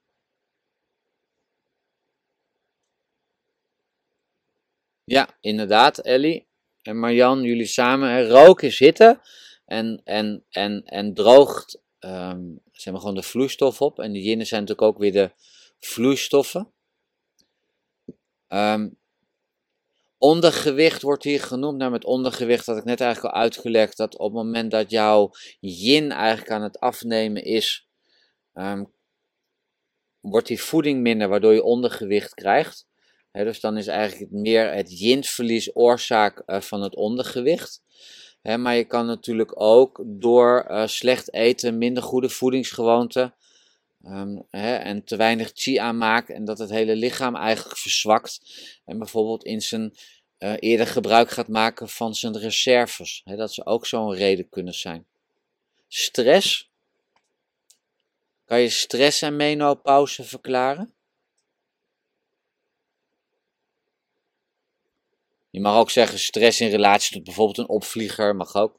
Ja, 5.04 5.36
inderdaad, 5.40 5.98
Ellie 5.98 6.48
en 6.82 6.98
Marjan, 6.98 7.42
jullie 7.42 7.66
samen. 7.66 8.28
Rook 8.28 8.62
is 8.62 8.78
hitte 8.78 9.20
en, 9.64 10.00
en, 10.04 10.44
en, 10.50 10.84
en 10.84 11.14
droogt 11.14 11.80
um, 12.00 12.60
zeg 12.72 12.92
maar 12.92 13.00
gewoon 13.00 13.16
de 13.16 13.22
vloeistof 13.22 13.80
op. 13.80 13.98
En 13.98 14.12
die 14.12 14.22
jinnen 14.22 14.46
zijn 14.46 14.60
natuurlijk 14.60 14.88
ook 14.88 14.98
weer 14.98 15.12
de 15.12 15.30
vloeistoffen. 15.78 16.72
Um, 18.48 18.98
ondergewicht 20.18 21.02
wordt 21.02 21.24
hier 21.24 21.40
genoemd. 21.40 21.78
Nou, 21.78 21.90
met 21.90 22.04
ondergewicht 22.04 22.66
had 22.66 22.76
ik 22.76 22.84
net 22.84 23.00
eigenlijk 23.00 23.34
al 23.34 23.40
uitgelegd 23.40 23.96
dat 23.96 24.18
op 24.18 24.34
het 24.34 24.44
moment 24.44 24.70
dat 24.70 24.90
jouw 24.90 25.30
yin 25.60 26.10
eigenlijk 26.12 26.50
aan 26.50 26.62
het 26.62 26.80
afnemen 26.80 27.44
is, 27.44 27.88
um, 28.54 28.92
wordt 30.20 30.46
die 30.46 30.62
voeding 30.62 31.00
minder, 31.00 31.28
waardoor 31.28 31.52
je 31.52 31.62
ondergewicht 31.62 32.34
krijgt. 32.34 32.86
dus 33.32 33.60
dan 33.60 33.76
is 33.76 33.86
eigenlijk 33.86 34.32
meer 34.32 34.72
het 34.72 34.98
yin-verlies 34.98 35.76
oorzaak 35.76 36.42
uh, 36.46 36.60
van 36.60 36.82
het 36.82 36.96
ondergewicht 36.96 37.82
maar 38.42 38.76
je 38.76 38.84
kan 38.84 39.06
natuurlijk 39.06 39.60
ook 39.60 40.02
door 40.06 40.66
uh, 40.68 40.86
slecht 40.86 41.32
eten, 41.32 41.78
minder 41.78 42.02
goede 42.02 42.28
voedingsgewoonten 42.28 43.34
um, 44.04 44.46
en 44.50 45.04
te 45.04 45.16
weinig 45.16 45.50
chi 45.54 45.76
aanmaken 45.76 46.34
en 46.34 46.44
dat 46.44 46.58
het 46.58 46.70
hele 46.70 46.96
lichaam 46.96 47.36
eigenlijk 47.36 47.78
verzwakt 47.78 48.40
en 48.84 48.98
bijvoorbeeld 48.98 49.44
in 49.44 49.60
zijn 49.60 49.94
uh, 50.38 50.54
eerder 50.58 50.86
gebruik 50.86 51.30
gaat 51.30 51.48
maken 51.48 51.88
van 51.88 52.14
zijn 52.14 52.38
reserves. 52.38 53.22
dat 53.24 53.52
zou 53.52 53.66
ook 53.66 53.86
zo'n 53.86 54.14
reden 54.14 54.48
kunnen 54.48 54.74
zijn. 54.74 55.06
Stress. 55.88 56.70
Kan 58.44 58.60
je 58.60 58.68
stress 58.68 59.22
en 59.22 59.36
menopauze 59.36 60.24
verklaren? 60.24 60.92
Je 65.50 65.60
mag 65.60 65.76
ook 65.76 65.90
zeggen 65.90 66.18
stress 66.18 66.60
in 66.60 66.70
relatie 66.70 67.12
tot 67.12 67.24
bijvoorbeeld 67.24 67.58
een 67.58 67.68
opvlieger, 67.68 68.36
mag 68.36 68.54
ook. 68.54 68.77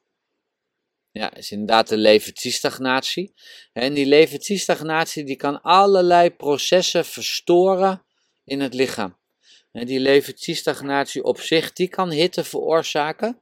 Ja, 1.12 1.34
is 1.34 1.50
inderdaad 1.50 1.88
de 1.88 1.96
leventiestagnatie. 1.96 3.34
En 3.72 3.94
die 3.94 4.06
leventiestagnatie 4.06 5.24
die 5.24 5.36
kan 5.36 5.62
allerlei 5.62 6.30
processen 6.30 7.04
verstoren 7.04 8.02
in 8.44 8.60
het 8.60 8.74
lichaam. 8.74 9.16
En 9.72 9.86
die 9.86 10.00
leventiestagnatie 10.00 11.22
op 11.22 11.40
zich, 11.40 11.72
die 11.72 11.88
kan 11.88 12.10
hitte 12.10 12.44
veroorzaken. 12.44 13.40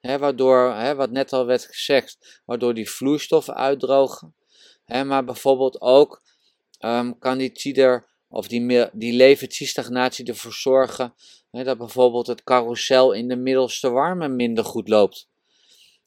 Hè, 0.00 0.18
waardoor, 0.18 0.74
hè, 0.74 0.94
wat 0.94 1.10
net 1.10 1.32
al 1.32 1.46
werd 1.46 1.64
gezegd, 1.64 2.40
waardoor 2.44 2.74
die 2.74 2.90
vloeistoffen 2.90 3.54
uitdrogen. 3.54 4.34
Hè, 4.84 5.04
maar 5.04 5.24
bijvoorbeeld 5.24 5.80
ook 5.80 6.22
um, 6.80 7.18
kan 7.18 7.38
die 7.38 7.52
tieder 7.52 8.06
of 8.28 8.48
die, 8.48 8.88
die 8.92 9.12
ervoor 10.24 10.52
zorgen 10.52 11.14
dat 11.50 11.78
bijvoorbeeld 11.78 12.26
het 12.26 12.44
carousel 12.44 13.12
in 13.12 13.28
de 13.28 13.36
middelste 13.36 13.90
warme 13.90 14.28
minder 14.28 14.64
goed 14.64 14.88
loopt. 14.88 15.28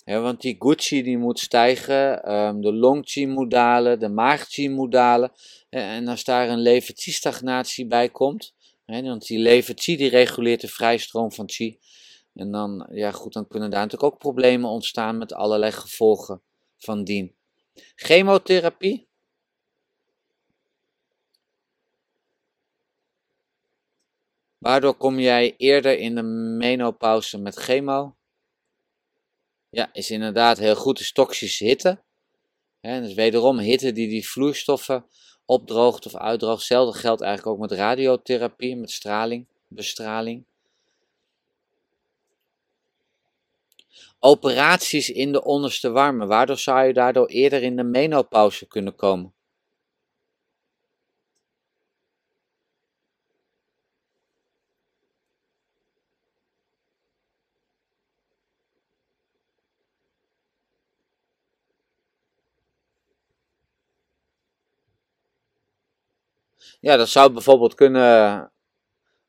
Want 0.06 0.42
die 0.42 0.56
Gucci 0.60 1.04
die 1.04 1.18
moet 1.18 1.40
stijgen, 1.40 2.34
um, 2.34 2.62
de 2.62 2.74
longchi 2.74 3.28
moet 3.28 3.52
dalen, 3.52 4.00
de 4.00 4.10
maagchi 4.10 4.70
moet 4.70 4.92
dalen. 4.92 5.32
en 5.70 6.08
als 6.08 6.24
daar 6.24 6.50
een 6.50 6.62
levertie-stagnatie 6.62 7.88
bij 7.88 8.10
komt, 8.10 8.54
want 8.86 9.28
die 9.28 9.40
levertie 9.40 9.98
die 9.98 10.10
reguleert 10.10 10.62
de 10.62 10.68
vrijstroom 10.68 11.32
van 11.32 11.50
chi. 11.50 11.80
En 12.34 12.52
dan, 12.52 12.88
ja 12.92 13.12
goed, 13.12 13.34
dan 13.34 13.48
kunnen 13.48 13.70
daar 13.70 13.82
natuurlijk 13.82 14.14
ook 14.14 14.20
problemen 14.20 14.70
ontstaan 14.70 15.18
met 15.18 15.34
allerlei 15.34 15.72
gevolgen 15.72 16.42
van 16.78 17.04
dien. 17.04 17.36
Chemotherapie, 17.96 19.08
Waardoor 24.64 24.94
kom 24.94 25.20
jij 25.20 25.54
eerder 25.58 25.98
in 25.98 26.16
de 26.16 26.24
menopauze 26.58 27.38
met 27.38 27.56
chemo? 27.56 28.16
Ja, 29.74 29.90
is 29.94 30.12
inderdaad 30.12 30.58
heel 30.58 30.76
goed, 30.76 31.00
is 31.00 31.12
toxische 31.12 31.66
hitte. 31.66 32.02
He, 32.82 33.02
dus 33.02 33.14
wederom 33.14 33.60
hitte 33.60 33.92
die 33.92 34.08
die 34.08 34.28
vloeistoffen 34.30 35.06
opdroogt 35.46 36.06
of 36.06 36.16
uitdroogt. 36.16 36.58
Hetzelfde 36.58 37.00
geldt 37.00 37.22
eigenlijk 37.22 37.56
ook 37.56 37.70
met 37.70 37.80
radiotherapie, 37.80 38.76
met 38.76 38.92
straling, 38.92 39.48
bestraling. 39.68 40.46
Operaties 44.20 45.10
in 45.10 45.32
de 45.32 45.44
onderste 45.44 45.90
warme, 45.90 46.26
waardoor 46.26 46.58
zou 46.58 46.86
je 46.86 46.94
daardoor 46.94 47.28
eerder 47.28 47.64
in 47.64 47.76
de 47.76 47.84
menopauze 47.84 48.68
kunnen 48.68 48.96
komen? 48.96 49.34
Ja, 66.84 66.98
dat 66.98 67.10
zou 67.10 67.32
bijvoorbeeld 67.32 67.74
kunnen, 67.74 68.52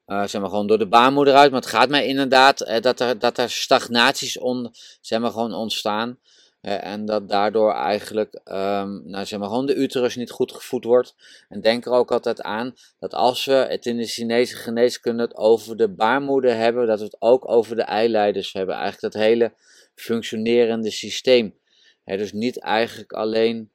uh, 0.06 0.24
zeg 0.24 0.40
maar 0.40 0.50
gewoon 0.50 0.66
door 0.66 0.78
de 0.78 0.88
baarmoeder 0.88 1.34
uit. 1.34 1.50
Maar 1.50 1.60
het 1.60 1.70
gaat 1.70 1.88
mij 1.88 2.06
inderdaad 2.06 2.68
uh, 2.68 2.80
dat, 2.80 3.00
er, 3.00 3.18
dat 3.18 3.38
er 3.38 3.50
stagnaties 3.50 4.38
on, 4.38 4.70
zeg 5.00 5.20
maar 5.20 5.30
gewoon 5.30 5.52
ontstaan. 5.52 6.18
Uh, 6.62 6.84
en 6.84 7.04
dat 7.04 7.28
daardoor 7.28 7.72
eigenlijk, 7.72 8.40
um, 8.44 9.02
nou 9.04 9.24
zeg 9.24 9.38
maar 9.38 9.48
gewoon 9.48 9.66
de 9.66 9.74
uterus 9.74 10.16
niet 10.16 10.30
goed 10.30 10.52
gevoed 10.52 10.84
wordt. 10.84 11.14
En 11.48 11.60
denk 11.60 11.86
er 11.86 11.92
ook 11.92 12.12
altijd 12.12 12.42
aan 12.42 12.74
dat 12.98 13.14
als 13.14 13.44
we 13.44 13.66
het 13.68 13.86
in 13.86 13.96
de 13.96 14.06
Chinese 14.06 14.56
geneeskunde 14.56 15.22
het 15.22 15.36
over 15.36 15.76
de 15.76 15.88
baarmoeder 15.88 16.56
hebben, 16.56 16.86
dat 16.86 16.98
we 16.98 17.04
het 17.04 17.16
ook 17.18 17.48
over 17.48 17.76
de 17.76 17.82
eileiders 17.82 18.52
hebben. 18.52 18.74
Eigenlijk 18.74 19.14
dat 19.14 19.22
hele 19.22 19.52
functionerende 19.94 20.90
systeem. 20.90 21.58
dus 22.04 22.32
niet 22.32 22.60
eigenlijk 22.60 23.12
alleen 23.12 23.70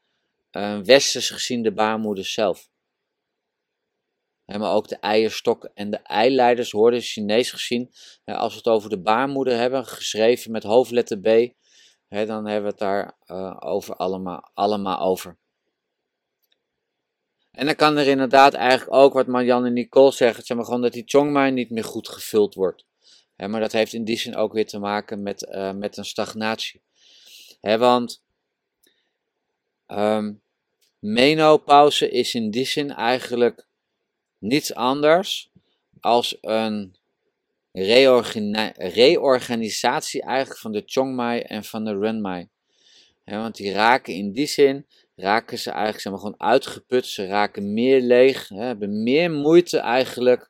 westers 0.83 1.29
gezien 1.29 1.63
de 1.63 1.71
baarmoeder 1.71 2.25
zelf 2.25 2.69
maar 4.57 4.73
ook 4.73 4.87
de 4.87 4.97
eierstok 4.97 5.69
en 5.73 5.89
de 5.89 5.97
eileiders 5.97 6.71
worden 6.71 7.01
Chinees 7.01 7.51
gezien. 7.51 7.91
Als 8.25 8.51
we 8.51 8.57
het 8.57 8.67
over 8.67 8.89
de 8.89 9.01
baarmoeder 9.01 9.57
hebben, 9.57 9.85
geschreven 9.85 10.51
met 10.51 10.63
hoofdletter 10.63 11.19
B, 11.19 11.53
dan 12.09 12.45
hebben 12.45 12.61
we 12.61 12.69
het 12.69 12.77
daar 12.77 13.17
uh, 13.25 13.55
over 13.59 13.95
allemaal, 13.95 14.51
allemaal 14.53 14.99
over. 14.99 15.37
En 17.51 17.65
dan 17.65 17.75
kan 17.75 17.97
er 17.97 18.07
inderdaad 18.07 18.53
eigenlijk 18.53 18.93
ook, 18.93 19.13
wat 19.13 19.27
Marjan 19.27 19.65
en 19.65 19.73
Nicole 19.73 20.11
zeggen, 20.11 20.43
zeg 20.43 20.57
maar 20.57 20.65
gewoon 20.65 20.81
dat 20.81 20.93
die 20.93 21.03
Chongmai 21.05 21.51
niet 21.51 21.69
meer 21.69 21.83
goed 21.83 22.09
gevuld 22.09 22.53
wordt. 22.53 22.85
maar 23.35 23.59
dat 23.59 23.71
heeft 23.71 23.93
in 23.93 24.03
die 24.03 24.17
zin 24.17 24.35
ook 24.35 24.53
weer 24.53 24.67
te 24.67 24.79
maken 24.79 25.23
met, 25.23 25.47
uh, 25.51 25.71
met 25.71 25.97
een 25.97 26.05
stagnatie. 26.05 26.81
want 27.61 28.23
um, 29.87 30.41
menopauze 30.99 32.09
is 32.09 32.33
in 32.33 32.51
die 32.51 32.65
zin 32.65 32.91
eigenlijk 32.91 33.67
niets 34.39 34.73
anders 34.73 35.49
als 35.99 36.37
een 36.41 36.95
reorganisatie 37.71 40.21
eigenlijk 40.21 40.59
van 40.59 40.71
de 40.71 40.83
Chongmai 40.85 41.39
en 41.39 41.63
van 41.63 41.85
de 41.85 41.99
Renmai. 41.99 42.47
want 43.25 43.55
die 43.55 43.71
raken 43.71 44.13
in 44.13 44.31
die 44.31 44.47
zin 44.47 44.85
raken 45.15 45.59
ze 45.59 45.69
eigenlijk 45.69 46.01
zeg 46.01 46.11
maar, 46.11 46.21
gewoon 46.21 46.41
uitgeput. 46.41 47.05
Ze 47.05 47.25
raken 47.25 47.73
meer 47.73 48.01
leeg, 48.01 48.47
hè, 48.47 48.63
hebben 48.63 49.03
meer 49.03 49.31
moeite 49.31 49.77
eigenlijk 49.77 50.49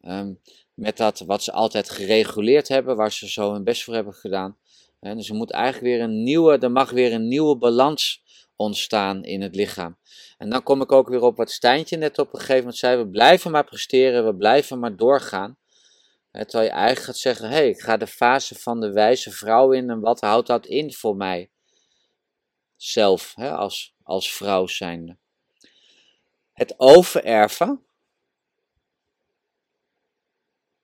ehm, 0.00 0.32
met 0.74 0.96
dat 0.96 1.20
wat 1.20 1.42
ze 1.42 1.52
altijd 1.52 1.90
gereguleerd 1.90 2.68
hebben, 2.68 2.96
waar 2.96 3.12
ze 3.12 3.30
zo 3.30 3.52
hun 3.52 3.64
best 3.64 3.84
voor 3.84 3.94
hebben 3.94 4.14
gedaan. 4.14 4.56
Dus 5.00 5.28
er 5.28 5.34
moet 5.34 5.50
eigenlijk 5.50 5.84
weer 5.84 6.00
een 6.00 6.22
nieuwe, 6.22 6.58
er 6.58 6.70
mag 6.70 6.90
weer 6.90 7.12
een 7.12 7.28
nieuwe 7.28 7.56
balans 7.56 8.22
ontstaan 8.56 9.24
in 9.24 9.42
het 9.42 9.54
lichaam. 9.54 9.98
En 10.38 10.50
dan 10.50 10.62
kom 10.62 10.82
ik 10.82 10.92
ook 10.92 11.08
weer 11.08 11.22
op 11.22 11.36
wat 11.36 11.50
Stijntje 11.50 11.96
net 11.96 12.18
op 12.18 12.32
een 12.32 12.38
gegeven 12.38 12.58
moment 12.58 12.76
zei: 12.76 12.96
we 12.96 13.08
blijven 13.08 13.50
maar 13.50 13.64
presteren, 13.64 14.26
we 14.26 14.36
blijven 14.36 14.78
maar 14.78 14.96
doorgaan. 14.96 15.58
Terwijl 16.44 16.64
je 16.64 16.74
eigenlijk 16.74 17.06
gaat 17.06 17.16
zeggen: 17.16 17.48
hé, 17.48 17.54
hey, 17.54 17.68
ik 17.68 17.80
ga 17.80 17.96
de 17.96 18.06
fase 18.06 18.54
van 18.54 18.80
de 18.80 18.92
wijze 18.92 19.30
vrouw 19.30 19.72
in 19.72 19.90
en 19.90 20.00
wat 20.00 20.20
houdt 20.20 20.46
dat 20.46 20.66
in 20.66 20.92
voor 20.92 21.16
mij? 21.16 21.50
Zelf, 22.76 23.34
als, 23.36 23.94
als 24.02 24.32
vrouw 24.32 24.66
zijnde. 24.66 25.16
Het 26.52 26.74
overerven. 26.76 27.86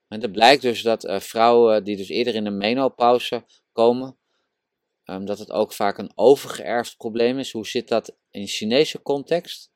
En 0.09 0.21
het 0.21 0.33
blijkt 0.33 0.63
dus 0.63 0.83
dat 0.83 1.05
uh, 1.05 1.21
vrouwen 1.21 1.85
die 1.85 1.97
dus 1.97 2.09
eerder 2.09 2.35
in 2.35 2.45
de 2.45 2.51
menopauze 2.51 3.45
komen, 3.73 4.17
um, 5.13 5.25
dat 5.25 5.39
het 5.39 5.51
ook 5.51 5.73
vaak 5.73 5.99
een 5.99 6.13
overgeërfd 6.15 6.97
probleem 6.97 7.39
is. 7.39 7.53
Hoe 7.53 7.67
zit 7.67 7.89
dat 7.89 8.17
in 8.31 8.47
Chinese 8.47 9.03
context? 9.03 9.71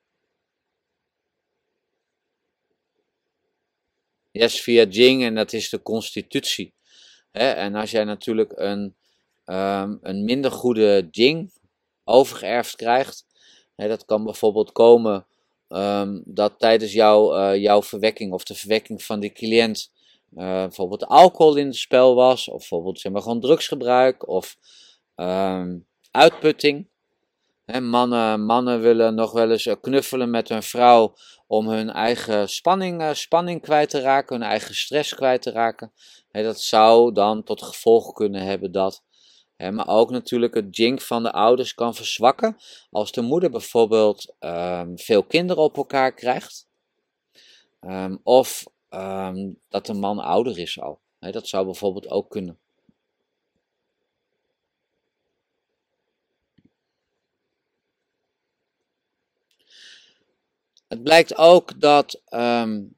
Yes, 4.31 4.61
via 4.61 4.85
Jing 4.85 5.22
en 5.22 5.35
dat 5.35 5.53
is 5.53 5.68
de 5.68 5.83
constitutie. 5.83 6.75
en 7.31 7.75
als 7.75 7.90
jij 7.90 8.05
natuurlijk 8.05 8.53
een, 8.57 8.94
um, 9.44 9.99
een 10.03 10.25
minder 10.25 10.51
goede 10.51 11.09
Jing 11.11 11.51
overgeërfd 12.05 12.77
krijgt, 12.77 13.27
dat 13.77 14.05
kan 14.05 14.25
bijvoorbeeld 14.25 14.72
komen 14.72 15.27
um, 15.68 16.22
dat 16.25 16.59
tijdens 16.59 16.92
jou, 16.92 17.38
uh, 17.38 17.62
jouw 17.62 17.83
verwekking 17.83 18.33
of 18.33 18.44
de 18.44 18.55
verwekking 18.55 19.03
van 19.03 19.20
die 19.20 19.33
cliënt 19.33 19.92
uh, 20.37 20.44
bijvoorbeeld 20.44 21.07
alcohol 21.07 21.57
in 21.57 21.66
het 21.66 21.77
spel 21.77 22.14
was, 22.14 22.49
of 22.49 22.59
bijvoorbeeld 22.59 23.01
zeg 23.01 23.12
maar, 23.12 23.22
gewoon 23.22 23.40
drugsgebruik 23.40 24.29
of 24.29 24.57
um, 25.16 25.87
uitputting. 26.11 26.88
mannen, 27.81 28.44
mannen 28.44 28.81
willen 28.81 29.14
nog 29.14 29.33
wel 29.33 29.50
eens 29.50 29.66
eh, 29.66 29.74
knuffelen 29.81 30.31
met 30.31 30.48
hun 30.48 30.62
vrouw 30.62 31.16
om 31.46 31.68
hun 31.68 31.90
eigen 31.90 32.48
spanning, 32.48 33.00
uh, 33.02 33.12
spanning 33.12 33.62
kwijt 33.62 33.90
te 33.90 34.00
raken, 34.00 34.37
hun 34.37 34.48
eigen 34.48 34.74
stress 34.74 35.14
kwijt 35.14 35.42
te 35.42 35.50
raken. 35.50 35.92
dat 36.31 36.61
zou 36.61 37.12
dan 37.12 37.42
tot 37.42 37.62
gevolg 37.62 38.12
kunnen 38.12 38.42
hebben 38.42 38.72
dat. 38.72 39.02
maar 39.70 39.88
ook 39.88 40.11
natuurlijk 40.11 40.55
het 40.55 40.76
jink 40.76 41.00
van 41.00 41.22
de 41.22 41.33
ouders 41.33 41.74
kan 41.74 41.94
verzwakken 41.94 42.57
als 42.90 43.12
de 43.12 43.22
moeder 43.22 43.50
bijvoorbeeld 43.50 44.35
um, 44.40 44.98
veel 44.98 45.22
kinderen 45.22 45.62
op 45.62 45.76
elkaar 45.76 46.14
krijgt. 46.14 46.68
Um, 47.81 48.20
of 48.22 48.64
dat 49.68 49.87
de 49.87 49.94
man 49.94 50.18
ouder 50.18 50.59
is 50.59 50.81
al. 50.81 51.00
dat 51.18 51.48
zou 51.48 51.64
bijvoorbeeld 51.64 52.11
ook 52.11 52.31
kunnen. 52.31 52.59
Het 60.96 61.04
blijkt 61.04 61.37
ook 61.37 61.80
dat 61.80 62.22
um, 62.30 62.96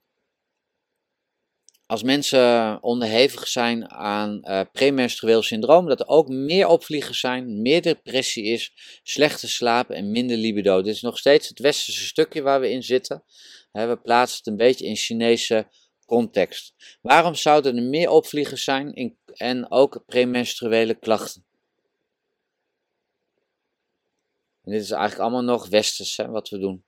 als 1.86 2.02
mensen 2.02 2.78
onderhevig 2.82 3.48
zijn 3.48 3.90
aan 3.90 4.40
uh, 4.42 4.60
premenstrueel 4.72 5.42
syndroom, 5.42 5.88
dat 5.88 6.00
er 6.00 6.06
ook 6.06 6.28
meer 6.28 6.66
opvliegers 6.66 7.20
zijn, 7.20 7.62
meer 7.62 7.82
depressie 7.82 8.44
is, 8.44 8.72
slechte 9.02 9.48
slaap 9.48 9.90
en 9.90 10.10
minder 10.10 10.36
libido. 10.36 10.82
Dit 10.82 10.94
is 10.94 11.00
nog 11.00 11.18
steeds 11.18 11.48
het 11.48 11.58
westerse 11.58 12.06
stukje 12.06 12.42
waar 12.42 12.60
we 12.60 12.70
in 12.70 12.82
zitten. 12.82 13.24
we 13.72 13.98
plaatsen 14.02 14.38
het 14.38 14.46
een 14.46 14.56
beetje 14.56 14.86
in 14.86 14.96
Chinese 14.96 15.68
context. 16.06 16.74
Waarom 17.00 17.34
zouden 17.34 17.76
er 17.76 17.82
meer 17.82 18.10
opvliegers 18.10 18.64
zijn 18.64 18.94
in, 18.94 19.18
en 19.26 19.70
ook 19.70 20.02
premenstruele 20.06 20.94
klachten? 20.94 21.46
En 24.62 24.72
dit 24.72 24.82
is 24.82 24.90
eigenlijk 24.90 25.20
allemaal 25.20 25.54
nog 25.54 25.68
westers 25.68 26.16
hè, 26.16 26.28
wat 26.28 26.48
we 26.48 26.58
doen. 26.58 26.86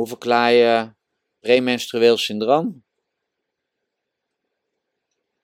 Hoe 0.00 0.08
verklaar 0.08 0.52
je 0.52 0.92
premenstrueel 1.40 2.16
syndroom? 2.16 2.84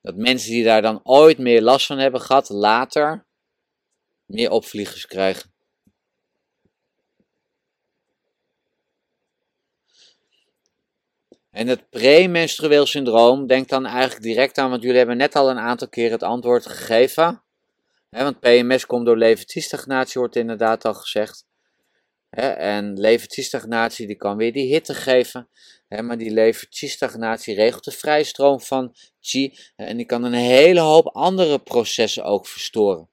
Dat 0.01 0.17
mensen 0.17 0.51
die 0.51 0.65
daar 0.65 0.83
dan 0.83 1.01
ooit 1.03 1.39
meer 1.39 1.63
last 1.63 1.87
van 1.87 1.99
hebben 1.99 2.21
gehad, 2.21 2.49
later 2.49 3.27
meer 4.25 4.51
opvliegers 4.51 5.07
krijgen. 5.07 5.55
En 11.51 11.67
het 11.67 11.91
premenstrueel 11.91 12.87
syndroom, 12.87 13.47
denk 13.47 13.69
dan 13.69 13.87
eigenlijk 13.87 14.23
direct 14.23 14.59
aan, 14.59 14.71
want 14.71 14.83
jullie 14.83 14.99
hebben 14.99 15.17
net 15.17 15.35
al 15.35 15.51
een 15.51 15.59
aantal 15.59 15.89
keer 15.89 16.11
het 16.11 16.23
antwoord 16.23 16.67
gegeven. 16.67 17.43
want 18.09 18.41
PMS 18.41 18.87
komt 18.87 19.07
door 19.07 19.17
levertiestagnatie, 19.17 20.21
wordt 20.21 20.37
inderdaad 20.37 20.85
al 20.85 20.95
gezegd. 20.95 21.45
En 22.37 22.99
levertiestagnatie 22.99 24.07
die 24.07 24.17
kan 24.17 24.37
weer 24.37 24.53
die 24.53 24.73
hitte 24.73 24.95
geven. 24.95 25.49
maar 25.89 26.19
die 26.19 26.31
levertiestagnatie 26.31 27.55
regelt 27.55 27.85
de 27.85 27.91
vrijstroom 27.91 28.61
van 28.61 28.95
chi. 29.21 29.59
En 29.77 29.97
die 29.97 30.07
kan 30.07 30.25
een 30.25 30.33
hele 30.33 30.81
hoop 30.81 31.07
andere 31.07 31.59
processen 31.59 32.25
ook 32.25 32.47
verstoren. 32.47 33.09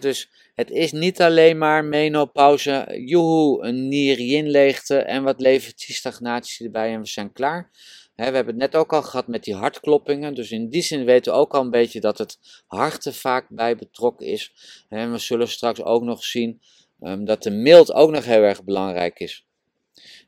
dus 0.00 0.30
het 0.54 0.70
is 0.70 0.92
niet 0.92 1.22
alleen 1.22 1.58
maar 1.58 1.84
menopauze, 1.84 3.02
joehoe, 3.04 3.64
een 3.64 3.88
nier-yin-leegte 3.88 4.98
en 4.98 5.22
wat 5.22 5.40
levertiestagnatie 5.40 6.66
erbij 6.66 6.92
en 6.92 7.00
we 7.00 7.06
zijn 7.06 7.32
klaar. 7.32 7.70
we 8.14 8.22
hebben 8.22 8.46
het 8.46 8.56
net 8.56 8.76
ook 8.76 8.92
al 8.92 9.02
gehad 9.02 9.26
met 9.26 9.44
die 9.44 9.54
hartkloppingen, 9.54 10.34
dus 10.34 10.50
in 10.50 10.68
die 10.68 10.82
zin 10.82 11.04
weten 11.04 11.32
we 11.32 11.38
ook 11.38 11.54
al 11.54 11.60
een 11.60 11.70
beetje 11.70 12.00
dat 12.00 12.18
het 12.18 12.38
hart 12.66 13.04
er 13.04 13.12
vaak 13.12 13.46
bij 13.48 13.76
betrokken 13.76 14.26
is. 14.26 14.52
En 14.88 15.12
we 15.12 15.18
zullen 15.18 15.48
straks 15.48 15.82
ook 15.82 16.02
nog 16.02 16.24
zien 16.24 16.60
um, 17.04 17.24
dat 17.24 17.42
de 17.42 17.50
mild 17.50 17.92
ook 17.92 18.10
nog 18.10 18.24
heel 18.24 18.42
erg 18.42 18.64
belangrijk 18.64 19.18
is. 19.18 19.46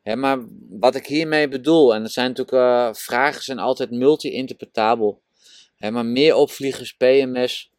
maar 0.03 0.47
wat 0.69 0.95
ik 0.95 1.07
hiermee 1.07 1.49
bedoel, 1.49 1.95
en 1.95 2.03
dat 2.03 2.12
zijn 2.12 2.29
natuurlijk 2.29 2.57
uh, 2.57 2.95
vragen 2.95 3.43
zijn 3.43 3.59
altijd 3.59 3.91
multi-interpretabel. 3.91 5.23
maar 5.79 6.07
meer 6.07 6.35
opvliegers, 6.35 6.93
PMS, 6.97 7.71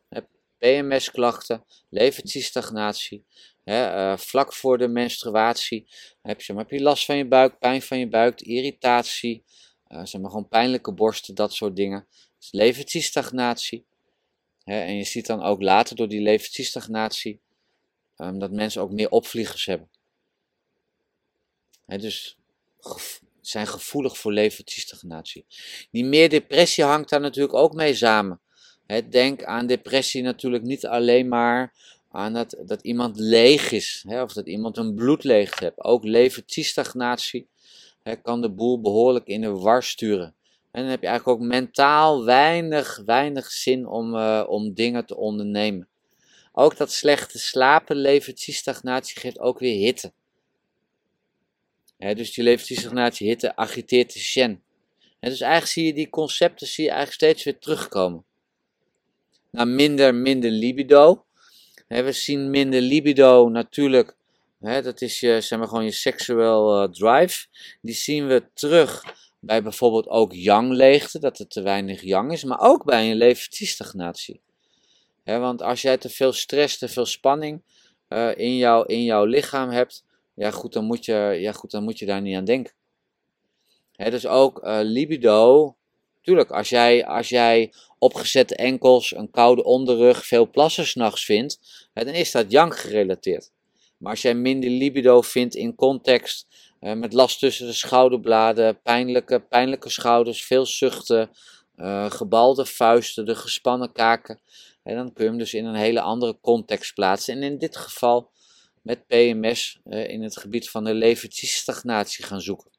PMS-klachten, 0.58 1.66
levertiestagnatie. 1.90 3.26
uh, 3.64 4.18
vlak 4.18 4.54
voor 4.54 4.78
de 4.78 4.88
menstruatie 4.88 5.88
heb 6.22 6.42
je, 6.42 6.54
heb 6.54 6.70
je 6.70 6.82
last 6.82 7.06
van 7.06 7.18
je 7.18 7.28
buik, 7.28 7.60
pijn 7.60 7.82
van 7.82 8.00
je 8.00 8.08
buik, 8.08 8.42
irritatie, 8.42 9.44
uh, 9.88 10.06
zeg 10.06 10.22
maar 10.22 10.30
gewoon 10.30 10.48
pijnlijke 10.48 10.94
borsten, 10.94 11.36
dat 11.36 11.54
soort 11.54 11.76
dingen. 11.76 12.08
Dus 12.38 12.52
en 14.64 14.96
je 14.96 15.04
ziet 15.04 15.26
dan 15.26 15.44
ook 15.44 15.62
later 15.62 15.96
door 15.96 16.08
die 16.08 16.22
levertiestagnatie 16.22 17.42
um, 18.18 18.40
dat 18.40 18.52
mensen 18.52 18.82
ook 18.82 18.92
meer 18.92 19.10
opvliegers 19.10 19.66
hebben. 19.66 19.90
He, 21.86 21.98
dus 21.98 22.38
zijn 23.42 23.68
gevoelig 23.68 24.18
voor 24.18 24.32
levertiestagnatie. 24.32 25.46
Die 25.92 26.06
meer 26.06 26.30
depressie 26.30 26.84
hangt 26.84 27.10
daar 27.10 27.20
natuurlijk 27.20 27.56
ook 27.56 27.74
mee 27.74 27.96
samen 27.96 28.42
denk 29.10 29.44
aan 29.44 29.68
depressie 29.68 30.22
natuurlijk 30.22 30.64
niet 30.64 30.86
alleen 30.86 31.28
maar 31.28 31.74
aan 32.12 32.34
dat, 32.34 32.58
dat 32.66 32.82
iemand 32.82 33.20
leeg 33.20 33.72
is, 33.72 34.06
of 34.08 34.34
dat 34.34 34.48
iemand 34.48 34.78
een 34.78 34.96
bloedleegte 34.96 35.64
heeft. 35.64 35.84
Ook 35.84 36.04
levertiestagnatie 36.04 37.48
kan 38.22 38.42
de 38.42 38.50
boel 38.50 38.82
behoorlijk 38.82 39.28
in 39.28 39.42
de 39.42 39.52
war 39.52 39.84
sturen. 39.84 40.36
En 40.72 40.82
dan 40.82 40.92
heb 40.92 41.02
je 41.02 41.08
eigenlijk 41.08 41.40
ook 41.40 41.48
mentaal 41.48 42.26
weinig, 42.26 43.02
weinig 43.06 43.52
zin 43.52 43.88
om, 43.88 44.16
uh, 44.16 44.44
om 44.48 44.74
dingen 44.74 45.06
te 45.06 45.18
ondernemen. 45.18 45.88
Ook 46.60 46.78
dat 46.78 46.92
slechte 46.92 47.40
slapen, 47.40 47.96
levertiestagnatie, 47.96 49.20
geeft 49.20 49.40
ook 49.40 49.60
weer 49.60 49.80
hitte. 49.80 50.12
dus 51.98 52.34
die 52.34 52.44
levertiestagnatie, 52.44 53.28
hitte, 53.28 53.56
agiteert 53.56 54.14
de 54.14 54.20
shen. 54.20 54.64
dus 55.20 55.42
eigenlijk 55.42 55.72
zie 55.72 55.86
je 55.86 55.94
die 55.94 56.10
concepten 56.10 56.68
zie 56.68 56.84
je 56.84 56.90
eigenlijk 56.90 57.22
steeds 57.22 57.44
weer 57.44 57.60
terugkomen 57.60 58.26
naar 59.52 59.68
minder, 59.68 60.16
minder 60.16 60.52
libido. 60.52 61.26
we 61.88 62.12
zien 62.12 62.50
minder 62.50 62.82
libido 62.82 63.50
natuurlijk, 63.50 64.16
dat 64.60 65.02
is 65.02 65.20
je, 65.20 65.42
zeg 65.42 65.60
maar, 65.60 65.68
gewoon 65.68 65.84
je 65.84 65.92
seksueel 65.92 66.84
uh, 66.84 66.90
drive. 66.90 67.46
Die 67.82 67.96
zien 67.96 68.28
we 68.28 68.50
terug 68.54 69.04
bij 69.40 69.64
bijvoorbeeld 69.64 70.08
ook 70.08 70.34
yang-leegte, 70.34 71.20
dat 71.20 71.40
er 71.40 71.48
te 71.48 71.62
weinig 71.62 72.02
yang 72.02 72.32
is, 72.32 72.44
maar 72.44 72.60
ook 72.60 72.84
bij 72.84 73.12
een 73.12 73.18
levertiestagnatie. 73.18 74.42
Want 75.36 75.62
als 75.62 75.82
jij 75.82 75.98
te 75.98 76.10
veel 76.10 76.34
stress, 76.34 76.78
te 76.78 76.88
veel 76.88 77.06
spanning 77.06 77.62
uh, 78.10 78.38
in, 78.38 78.56
jou, 78.56 78.86
in 78.86 79.04
jouw 79.04 79.26
lichaam 79.26 79.70
hebt, 79.70 80.04
ja 80.34 80.52
goed, 80.52 80.74
dan 80.74 80.86
moet 80.86 81.06
je, 81.06 81.38
ja, 81.40 81.52
goed, 81.52 81.72
dan 81.72 81.84
moet 81.84 82.00
je 82.00 82.06
daar 82.06 82.22
niet 82.22 82.36
aan 82.36 82.46
denken. 82.46 82.74
dus 83.96 84.28
ook 84.28 84.64
uh, 84.64 84.80
libido 84.82 85.76
Tuurlijk, 86.28 86.52
als 86.52 86.70
jij, 86.70 87.06
als 87.06 87.30
jij 87.30 87.74
opgezette 88.00 88.56
enkels, 88.56 89.16
een 89.16 89.32
koude 89.32 89.64
onderrug, 89.64 90.26
veel 90.26 90.50
plassen 90.50 90.86
s'nachts 90.86 91.26
vindt, 91.26 91.60
dan 91.94 92.08
is 92.08 92.32
dat 92.32 92.52
yang 92.52 92.80
gerelateerd. 92.80 93.52
Maar 93.98 94.12
als 94.12 94.22
jij 94.22 94.34
minder 94.34 94.70
libido 94.70 95.22
vindt 95.22 95.56
in 95.56 95.76
context, 95.76 96.48
uh, 96.82 96.94
met 96.94 97.14
last 97.14 97.40
tussen 97.40 97.68
de 97.68 97.74
schouderbladen, 97.74 98.82
pijnlijke, 98.82 99.40
pijnlijke 99.40 99.90
schouders, 99.90 100.46
veel 100.46 100.66
zuchten, 100.66 101.30
gebalde 102.08 102.66
vuisten, 102.66 103.26
de 103.26 103.36
gespannen 103.36 103.92
kaken, 103.92 104.40
en 104.88 104.96
dan 104.96 105.14
kun 105.14 105.24
je 105.24 105.30
hem 105.30 105.40
dus 105.40 105.54
in 105.54 105.66
een 105.66 105.76
hele 105.76 106.02
andere 106.02 106.38
context 106.42 106.94
plaatsen. 106.94 107.34
En 107.34 107.44
in 107.44 107.58
dit 107.58 107.78
geval 107.78 108.32
met 108.82 109.08
PMS 109.08 109.80
in 109.84 110.24
het 110.24 110.38
gebied 110.38 110.70
van 110.70 110.84
de 110.84 110.94
levertiestagnatie 110.94 112.26
gaan 112.26 112.42
zoeken. 112.42 112.72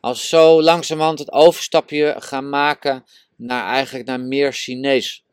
Als 0.00 0.28
zo 0.28 0.62
langzamerhand 0.62 1.18
het 1.18 1.32
overstapje 1.32 2.14
gaan 2.18 2.48
maken 2.48 3.04
naar 3.36 3.66
eigenlijk 3.66 4.06
naar 4.06 4.20
meer 4.20 4.52
Chinees. 4.52 5.24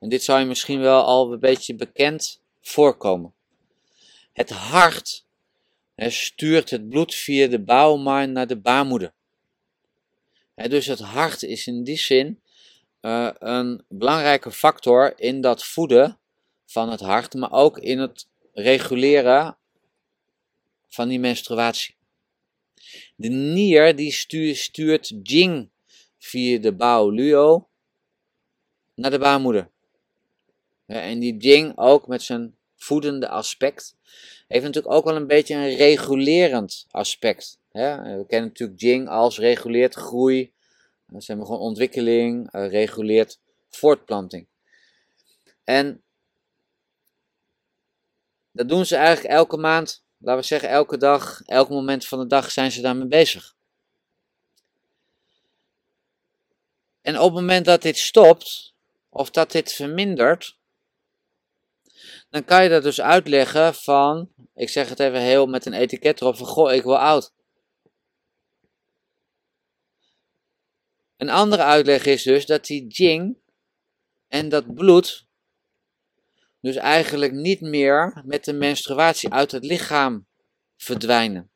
En 0.00 0.08
dit 0.08 0.22
zou 0.22 0.40
je 0.40 0.46
misschien 0.46 0.80
wel 0.80 1.02
al 1.02 1.32
een 1.32 1.40
beetje 1.40 1.74
bekend 1.74 2.40
voorkomen. 2.60 3.34
Het 4.32 4.50
hart 4.50 5.24
stuurt 5.96 6.70
het 6.70 6.88
bloed 6.88 7.14
via 7.14 7.46
de 7.46 7.62
bouwmijn 7.62 8.32
naar 8.32 8.46
de 8.46 8.60
baarmoeder. 8.60 9.12
Dus 10.54 10.86
het 10.86 10.98
hart 10.98 11.42
is 11.42 11.66
in 11.66 11.84
die 11.84 11.98
zin 11.98 12.42
uh, 13.00 13.30
een 13.38 13.84
belangrijke 13.88 14.50
factor 14.50 15.12
in 15.16 15.40
dat 15.40 15.64
voeden 15.64 16.20
van 16.66 16.90
het 16.90 17.00
hart, 17.00 17.34
maar 17.34 17.52
ook 17.52 17.78
in 17.78 17.98
het 17.98 18.28
reguleren 18.52 19.58
van 20.88 21.08
die 21.08 21.18
menstruatie. 21.18 21.96
De 23.16 23.28
nier 23.28 23.96
die 23.96 24.12
stuurt, 24.12 24.56
stuurt 24.56 25.12
Jing 25.22 25.70
via 26.18 26.58
de 26.58 26.72
Bao 26.72 27.10
Luo 27.10 27.68
naar 28.94 29.10
de 29.10 29.18
baarmoeder. 29.18 29.70
En 30.86 31.18
die 31.18 31.36
Jing 31.36 31.72
ook 31.78 32.06
met 32.06 32.22
zijn 32.22 32.56
voedende 32.76 33.28
aspect 33.28 33.96
heeft 34.48 34.64
natuurlijk 34.64 34.94
ook 34.94 35.04
wel 35.04 35.16
een 35.16 35.26
beetje 35.26 35.54
een 35.54 35.74
regulerend 35.74 36.86
aspect. 36.90 37.60
We 37.72 38.24
kennen 38.28 38.48
natuurlijk 38.48 38.80
Jing 38.80 39.08
als 39.08 39.38
reguleert 39.38 39.94
groei, 39.94 40.52
dan 41.06 41.22
zijn 41.22 41.38
we 41.38 41.44
gewoon 41.44 41.60
ontwikkeling, 41.60 42.54
uh, 42.54 42.70
reguleert 42.70 43.40
voortplanting. 43.70 44.46
En 45.64 46.02
dat 48.50 48.68
doen 48.68 48.86
ze 48.86 48.96
eigenlijk 48.96 49.34
elke 49.34 49.56
maand, 49.56 50.04
laten 50.18 50.40
we 50.40 50.46
zeggen 50.46 50.68
elke 50.68 50.96
dag, 50.96 51.40
elk 51.44 51.68
moment 51.68 52.06
van 52.06 52.18
de 52.18 52.26
dag 52.26 52.50
zijn 52.50 52.72
ze 52.72 52.80
daarmee 52.80 53.08
bezig. 53.08 53.54
En 57.00 57.18
op 57.18 57.24
het 57.24 57.34
moment 57.34 57.64
dat 57.64 57.82
dit 57.82 57.98
stopt, 57.98 58.74
of 59.08 59.30
dat 59.30 59.52
dit 59.52 59.72
vermindert, 59.72 60.58
dan 62.30 62.44
kan 62.44 62.62
je 62.62 62.68
dat 62.68 62.82
dus 62.82 63.00
uitleggen 63.00 63.74
van, 63.74 64.28
ik 64.54 64.68
zeg 64.68 64.88
het 64.88 65.00
even 65.00 65.20
heel 65.20 65.46
met 65.46 65.66
een 65.66 65.72
etiket 65.72 66.20
erop, 66.20 66.36
van 66.36 66.46
goh, 66.46 66.72
ik 66.72 66.82
word 66.82 66.98
oud. 66.98 67.32
Een 71.22 71.30
andere 71.30 71.62
uitleg 71.62 72.04
is 72.04 72.22
dus 72.22 72.46
dat 72.46 72.66
die 72.66 72.86
jing 72.86 73.36
en 74.28 74.48
dat 74.48 74.74
bloed 74.74 75.26
dus 76.60 76.76
eigenlijk 76.76 77.32
niet 77.32 77.60
meer 77.60 78.22
met 78.24 78.44
de 78.44 78.52
menstruatie 78.52 79.30
uit 79.30 79.50
het 79.52 79.64
lichaam 79.64 80.26
verdwijnen. 80.76 81.50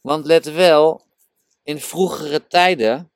Want 0.00 0.26
let 0.26 0.52
wel, 0.52 1.06
in 1.62 1.80
vroegere 1.80 2.46
tijden 2.46 3.12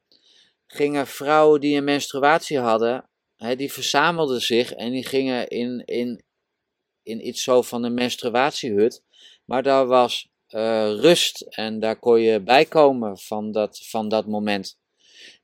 gingen 0.67 1.07
vrouwen 1.07 1.61
die 1.61 1.77
een 1.77 1.85
menstruatie 1.85 2.59
hadden, 2.59 3.09
hè, 3.37 3.57
die 3.57 3.73
verzamelden 3.73 4.41
zich 4.41 4.73
en 4.73 4.91
die 4.91 5.07
gingen 5.07 5.49
in, 5.49 5.85
in, 5.85 6.25
in 7.03 7.27
iets 7.27 7.43
zo 7.43 7.63
van 7.63 7.83
een 7.85 7.95
menstruatiehut. 7.95 9.03
Maar 9.45 9.63
daar 9.63 9.87
was 9.87 10.29
uh, 10.57 11.01
rust 11.01 11.41
en 11.41 11.81
daar 11.81 11.99
kon 11.99 12.21
je 12.21 12.41
bijkomen 12.41 13.19
van 13.19 13.53
dat, 13.53 13.81
van 13.87 14.09
dat 14.09 14.27
moment. 14.27 14.79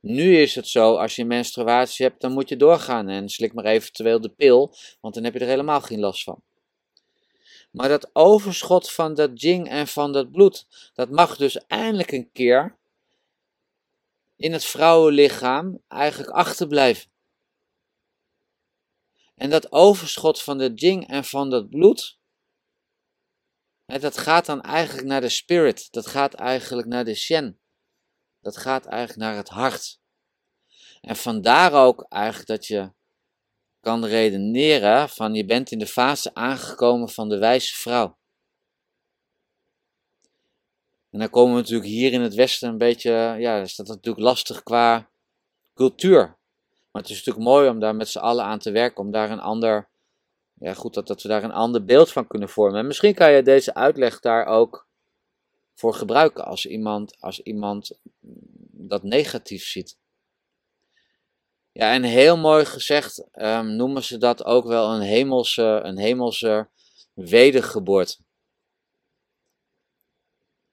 Nu 0.00 0.36
is 0.36 0.54
het 0.54 0.68
zo, 0.68 0.96
als 0.96 1.16
je 1.16 1.24
menstruatie 1.24 2.06
hebt, 2.06 2.20
dan 2.20 2.32
moet 2.32 2.48
je 2.48 2.56
doorgaan 2.56 3.08
en 3.08 3.28
slik 3.28 3.52
maar 3.52 3.64
eventueel 3.64 4.20
de 4.20 4.28
pil, 4.28 4.74
want 5.00 5.14
dan 5.14 5.24
heb 5.24 5.32
je 5.32 5.38
er 5.38 5.46
helemaal 5.46 5.80
geen 5.80 6.00
last 6.00 6.22
van. 6.22 6.42
Maar 7.70 7.88
dat 7.88 8.10
overschot 8.12 8.90
van 8.90 9.14
dat 9.14 9.40
jing 9.40 9.68
en 9.68 9.86
van 9.86 10.12
dat 10.12 10.30
bloed, 10.30 10.66
dat 10.94 11.10
mag 11.10 11.36
dus 11.36 11.66
eindelijk 11.66 12.12
een 12.12 12.30
keer 12.32 12.76
in 14.36 14.52
het 14.52 14.64
vrouwenlichaam 14.64 15.82
eigenlijk 15.88 16.30
achterblijven. 16.30 17.10
En 19.34 19.50
dat 19.50 19.72
overschot 19.72 20.42
van 20.42 20.58
de 20.58 20.72
jing 20.74 21.08
en 21.08 21.24
van 21.24 21.50
dat 21.50 21.70
bloed, 21.70 22.18
dat 24.00 24.18
gaat 24.18 24.46
dan 24.46 24.60
eigenlijk 24.60 25.06
naar 25.06 25.20
de 25.20 25.28
spirit. 25.28 25.92
Dat 25.92 26.06
gaat 26.06 26.34
eigenlijk 26.34 26.88
naar 26.88 27.04
de 27.04 27.14
shen. 27.14 27.60
Dat 28.40 28.56
gaat 28.56 28.86
eigenlijk 28.86 29.18
naar 29.18 29.36
het 29.36 29.48
hart. 29.48 30.00
En 31.00 31.16
vandaar 31.16 31.72
ook 31.72 32.06
eigenlijk 32.08 32.48
dat 32.48 32.66
je 32.66 32.92
kan 33.80 34.04
redeneren 34.04 35.08
van 35.08 35.34
je 35.34 35.44
bent 35.44 35.70
in 35.70 35.78
de 35.78 35.86
fase 35.86 36.34
aangekomen 36.34 37.08
van 37.08 37.28
de 37.28 37.38
wijze 37.38 37.74
vrouw. 37.74 38.18
En 41.10 41.18
dan 41.18 41.30
komen 41.30 41.54
we 41.54 41.60
natuurlijk 41.60 41.88
hier 41.88 42.12
in 42.12 42.20
het 42.20 42.34
Westen 42.34 42.68
een 42.68 42.78
beetje, 42.78 43.10
ja, 43.38 43.60
is 43.60 43.76
dat 43.76 43.86
natuurlijk 43.86 44.24
lastig 44.24 44.62
qua 44.62 45.10
cultuur. 45.74 46.38
Maar 46.90 47.02
het 47.02 47.10
is 47.10 47.16
natuurlijk 47.16 47.44
mooi 47.44 47.68
om 47.68 47.80
daar 47.80 47.96
met 47.96 48.08
z'n 48.08 48.18
allen 48.18 48.44
aan 48.44 48.58
te 48.58 48.70
werken, 48.70 49.04
om 49.04 49.10
daar 49.10 49.30
een 49.30 49.40
ander 49.40 49.90
ja, 50.62 50.74
goed 50.74 50.94
dat, 50.94 51.06
dat 51.06 51.22
we 51.22 51.28
daar 51.28 51.44
een 51.44 51.52
ander 51.52 51.84
beeld 51.84 52.12
van 52.12 52.26
kunnen 52.26 52.48
vormen. 52.48 52.80
En 52.80 52.86
misschien 52.86 53.14
kan 53.14 53.32
je 53.32 53.42
deze 53.42 53.74
uitleg 53.74 54.20
daar 54.20 54.46
ook 54.46 54.86
voor 55.74 55.94
gebruiken 55.94 56.44
als 56.44 56.66
iemand, 56.66 57.16
als 57.20 57.40
iemand 57.40 57.98
dat 58.70 59.02
negatief 59.02 59.64
ziet. 59.64 59.98
Ja, 61.72 61.92
en 61.92 62.02
heel 62.02 62.36
mooi 62.36 62.64
gezegd 62.64 63.28
um, 63.32 63.76
noemen 63.76 64.02
ze 64.02 64.18
dat 64.18 64.44
ook 64.44 64.66
wel 64.66 64.92
een 64.92 65.00
hemelse, 65.00 65.80
een 65.82 65.98
hemelse 65.98 66.68
wedergeboorte. 67.14 68.16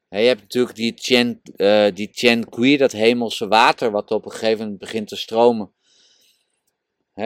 je 0.10 0.18
hebt 0.18 0.42
natuurlijk 0.42 0.76
die 0.76 0.94
Chen, 0.96 1.42
uh, 1.56 1.88
die 1.94 2.10
Chen 2.12 2.50
Kui, 2.50 2.78
dat 2.78 2.92
hemelse 2.92 3.48
water, 3.48 3.92
wat 3.92 4.12
op 4.12 4.26
een 4.26 4.32
gegeven 4.32 4.60
moment 4.60 4.80
begint 4.80 5.08
te 5.08 5.16
stromen 5.16 5.74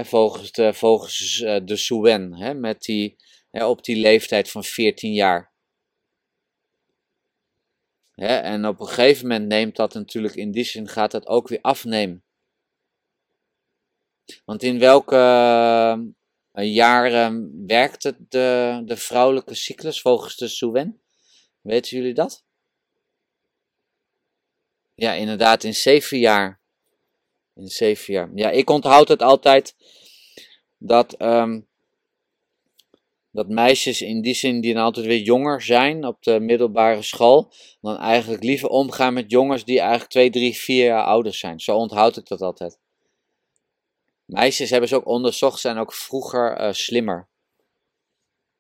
volgens 0.01 0.51
de, 0.51 0.73
volgens 0.73 1.41
eh, 1.41 1.59
de 1.63 1.75
Suen, 1.75 2.59
met 2.59 2.81
die, 2.81 3.15
op 3.51 3.83
die 3.83 3.95
leeftijd 3.95 4.49
van 4.49 4.63
14 4.63 5.13
jaar. 5.13 5.51
en 8.15 8.65
op 8.65 8.79
een 8.79 8.87
gegeven 8.87 9.27
moment 9.27 9.47
neemt 9.47 9.75
dat 9.75 9.93
natuurlijk 9.93 10.35
in 10.35 10.51
die 10.51 10.63
zin 10.63 10.87
gaat 10.87 11.11
dat 11.11 11.27
ook 11.27 11.47
weer 11.47 11.61
afnemen. 11.61 12.23
Want 14.45 14.63
in 14.63 14.79
welke 14.79 15.15
uh, 16.53 16.73
jaren 16.73 17.63
werkt 17.67 18.03
het 18.03 18.31
de, 18.31 18.81
de 18.85 18.97
vrouwelijke 18.97 19.53
cyclus 19.53 20.01
volgens 20.01 20.35
de 20.35 20.47
Suen? 20.47 21.01
Weten 21.61 21.97
jullie 21.97 22.13
dat? 22.13 22.45
Ja, 24.95 25.13
inderdaad, 25.13 25.63
in 25.63 25.75
zeven 25.75 26.19
jaar. 26.19 26.62
In 27.55 27.67
zeven 27.67 28.13
jaar. 28.13 28.31
Ja, 28.35 28.49
ik 28.49 28.69
onthoud 28.69 29.07
het 29.07 29.21
altijd 29.21 29.75
dat, 30.77 31.21
um, 31.21 31.67
dat 33.31 33.47
meisjes 33.47 34.01
in 34.01 34.21
die 34.21 34.33
zin 34.33 34.61
die 34.61 34.73
dan 34.73 34.83
altijd 34.83 35.05
weer 35.05 35.21
jonger 35.21 35.61
zijn 35.61 36.05
op 36.05 36.23
de 36.23 36.39
middelbare 36.39 37.01
school, 37.01 37.53
dan 37.81 37.97
eigenlijk 37.97 38.43
liever 38.43 38.69
omgaan 38.69 39.13
met 39.13 39.31
jongens 39.31 39.65
die 39.65 39.79
eigenlijk 39.79 40.09
twee, 40.09 40.29
drie, 40.29 40.57
vier 40.57 40.85
jaar 40.85 41.03
ouder 41.03 41.33
zijn. 41.33 41.59
Zo 41.59 41.75
onthoud 41.75 42.17
ik 42.17 42.27
dat 42.27 42.41
altijd. 42.41 42.79
Meisjes 44.25 44.69
hebben 44.69 44.89
ze 44.89 44.95
ook 44.95 45.07
onderzocht, 45.07 45.59
zijn 45.59 45.77
ook 45.77 45.93
vroeger 45.93 46.61
uh, 46.61 46.71
slimmer. 46.71 47.27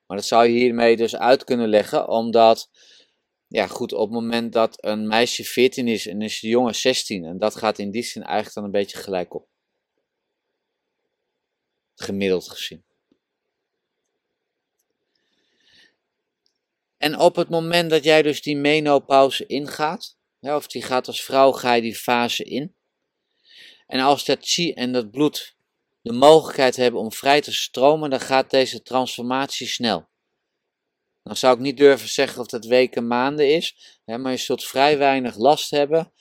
Maar 0.05 0.17
dat 0.17 0.25
zou 0.25 0.45
je 0.45 0.59
hiermee 0.59 0.97
dus 0.97 1.15
uit 1.15 1.43
kunnen 1.43 1.67
leggen, 1.67 2.07
omdat 2.07 2.69
ja, 3.53 3.67
goed, 3.67 3.93
op 3.93 3.99
het 3.99 4.21
moment 4.21 4.53
dat 4.53 4.83
een 4.83 5.07
meisje 5.07 5.43
14 5.43 5.87
is 5.87 6.07
en 6.07 6.19
de 6.19 6.37
jongen 6.39 6.75
16, 6.75 7.25
en 7.25 7.37
dat 7.37 7.55
gaat 7.55 7.79
in 7.79 7.91
die 7.91 8.03
zin 8.03 8.23
eigenlijk 8.23 8.55
dan 8.55 8.63
een 8.63 8.71
beetje 8.71 8.97
gelijk 8.97 9.33
op. 9.33 9.47
Gemiddeld 11.95 12.49
gezien. 12.49 12.83
En 16.97 17.19
op 17.19 17.35
het 17.35 17.49
moment 17.49 17.89
dat 17.89 18.03
jij 18.03 18.21
dus 18.21 18.41
die 18.41 18.57
menopauze 18.57 19.45
ingaat, 19.45 20.17
of 20.39 20.67
die 20.67 20.81
gaat 20.81 21.07
als 21.07 21.23
vrouw, 21.23 21.51
ga 21.51 21.73
je 21.73 21.81
die 21.81 21.95
fase 21.95 22.43
in. 22.43 22.75
En 23.87 23.99
als 23.99 24.25
dat 24.25 24.39
chi 24.41 24.73
en 24.73 24.91
dat 24.91 25.11
bloed 25.11 25.55
de 26.01 26.13
mogelijkheid 26.13 26.75
hebben 26.75 26.99
om 26.99 27.11
vrij 27.11 27.41
te 27.41 27.53
stromen, 27.53 28.09
dan 28.09 28.19
gaat 28.19 28.49
deze 28.49 28.81
transformatie 28.81 29.67
snel. 29.67 30.11
Dan 31.23 31.35
zou 31.35 31.53
ik 31.53 31.59
niet 31.59 31.77
durven 31.77 32.09
zeggen 32.09 32.41
of 32.41 32.47
dat 32.47 32.65
weken, 32.65 33.07
maanden 33.07 33.55
is, 33.55 33.97
hè, 34.05 34.17
maar 34.17 34.31
je 34.31 34.37
zult 34.37 34.63
vrij 34.63 34.97
weinig 34.97 35.37
last 35.37 35.71
hebben 35.71 36.11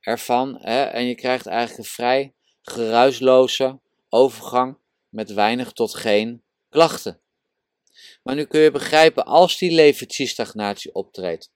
ervan. 0.00 0.58
Hè, 0.60 0.82
en 0.82 1.04
je 1.04 1.14
krijgt 1.14 1.46
eigenlijk 1.46 1.78
een 1.78 1.94
vrij 1.94 2.34
geruisloze 2.62 3.80
overgang 4.08 4.78
met 5.08 5.32
weinig 5.32 5.72
tot 5.72 5.94
geen 5.94 6.42
klachten. 6.68 7.20
Maar 8.22 8.34
nu 8.34 8.44
kun 8.44 8.60
je 8.60 8.70
begrijpen, 8.70 9.24
als 9.24 9.58
die 9.58 9.70
levertiestagnatie 9.70 10.94
optreedt, 10.94 11.52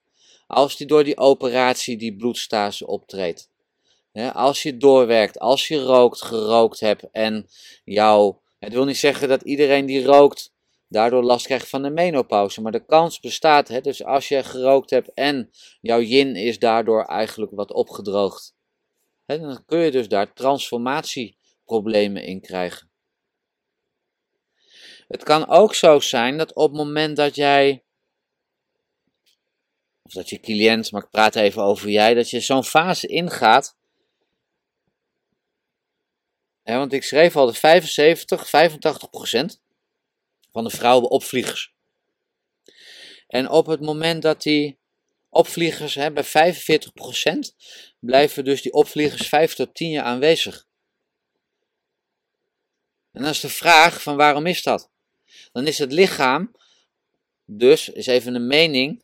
als 0.47 0.77
die 0.77 0.87
door 0.87 1.05
die 1.05 1.19
operatie 1.19 1.97
die 1.97 2.17
bloedstase 2.17 2.87
optreedt, 2.87 3.51
hè, 4.13 4.33
als 4.33 4.63
je 4.63 4.77
doorwerkt, 4.77 5.39
als 5.39 5.69
je 5.69 5.83
rookt, 5.83 6.23
gerookt 6.23 6.81
hebt 6.81 7.05
en 7.13 7.49
jou, 7.85 8.37
het 8.59 8.73
wil 8.73 8.85
niet 8.85 8.97
zeggen 8.97 9.29
dat 9.29 9.43
iedereen 9.43 9.87
die 9.87 10.05
rookt 10.05 10.55
daardoor 10.89 11.23
last 11.23 11.47
krijgt 11.47 11.69
van 11.69 11.83
de 11.83 11.91
menopauze, 11.91 12.61
maar 12.61 12.73
de 12.73 12.87
kans 12.87 13.21
bestaat, 13.21 13.69
hè, 13.69 13.81
dus 13.81 14.05
als 14.05 14.29
je 14.29 14.43
gerookt 14.43 14.91
hebt 14.91 15.15
en 15.15 15.51
jouw 15.81 16.01
yin 16.01 16.37
is 16.37 16.59
daardoor 16.59 17.05
eigenlijk 17.05 17.53
wat 17.53 17.73
opgedroogd, 17.73 18.55
hè, 19.27 19.39
dan 19.39 19.65
kun 19.65 19.79
je 19.79 19.91
dus 19.91 20.09
daar 20.09 20.33
transformatieproblemen 20.33 22.23
in 22.23 22.41
krijgen. 22.41 22.91
Het 25.09 25.23
kan 25.23 25.49
ook 25.49 25.75
zo 25.75 26.01
zijn 26.01 26.39
dat 26.39 26.55
op 26.55 26.69
het 26.69 26.77
moment 26.77 27.17
dat 27.17 27.35
jij, 27.35 27.85
of 30.03 30.13
dat 30.13 30.29
je 30.29 30.41
cliënt, 30.41 30.93
maar 30.93 31.03
ik 31.03 31.11
praat 31.11 31.37
even 31.37 31.63
over 31.63 31.89
jij, 31.89 32.15
dat 32.15 32.31
je 32.31 32.41
zo'n 32.41 32.65
fase 32.65 33.07
ingaat. 33.07 33.77
Want 36.63 36.93
ik 36.93 37.03
schreef 37.03 37.37
al 37.37 37.47
de 37.47 37.55
75, 37.55 38.49
85 38.49 39.11
procent 39.11 39.65
van 40.57 40.65
de 40.65 40.71
vrouwen 40.71 41.11
opvliegers. 41.11 41.75
En 43.27 43.51
op 43.51 43.67
het 43.67 43.81
moment 43.81 44.23
dat 44.23 44.43
die 44.43 44.79
opvliegers 45.29 45.95
hè, 45.95 46.13
bij 46.13 46.25
45% 46.25 47.55
blijven 48.01 48.45
dus 48.45 48.63
die 48.63 48.73
opvliegers 48.73 49.29
5 49.29 49.55
tot 49.55 49.75
10 49.75 49.91
jaar 49.91 50.05
aanwezig. 50.05 50.67
En 53.13 53.23
dan 53.23 53.31
is 53.31 53.41
de 53.41 53.49
vraag 53.49 54.03
van 54.03 54.17
waarom 54.17 54.47
is 54.47 54.63
dat? 54.63 54.91
Dan 55.53 55.67
is 55.67 55.79
het 55.79 55.93
lichaam, 55.93 56.55
dus 57.45 57.89
is 57.89 58.07
even 58.07 58.35
een 58.35 58.47
mening, 58.47 59.03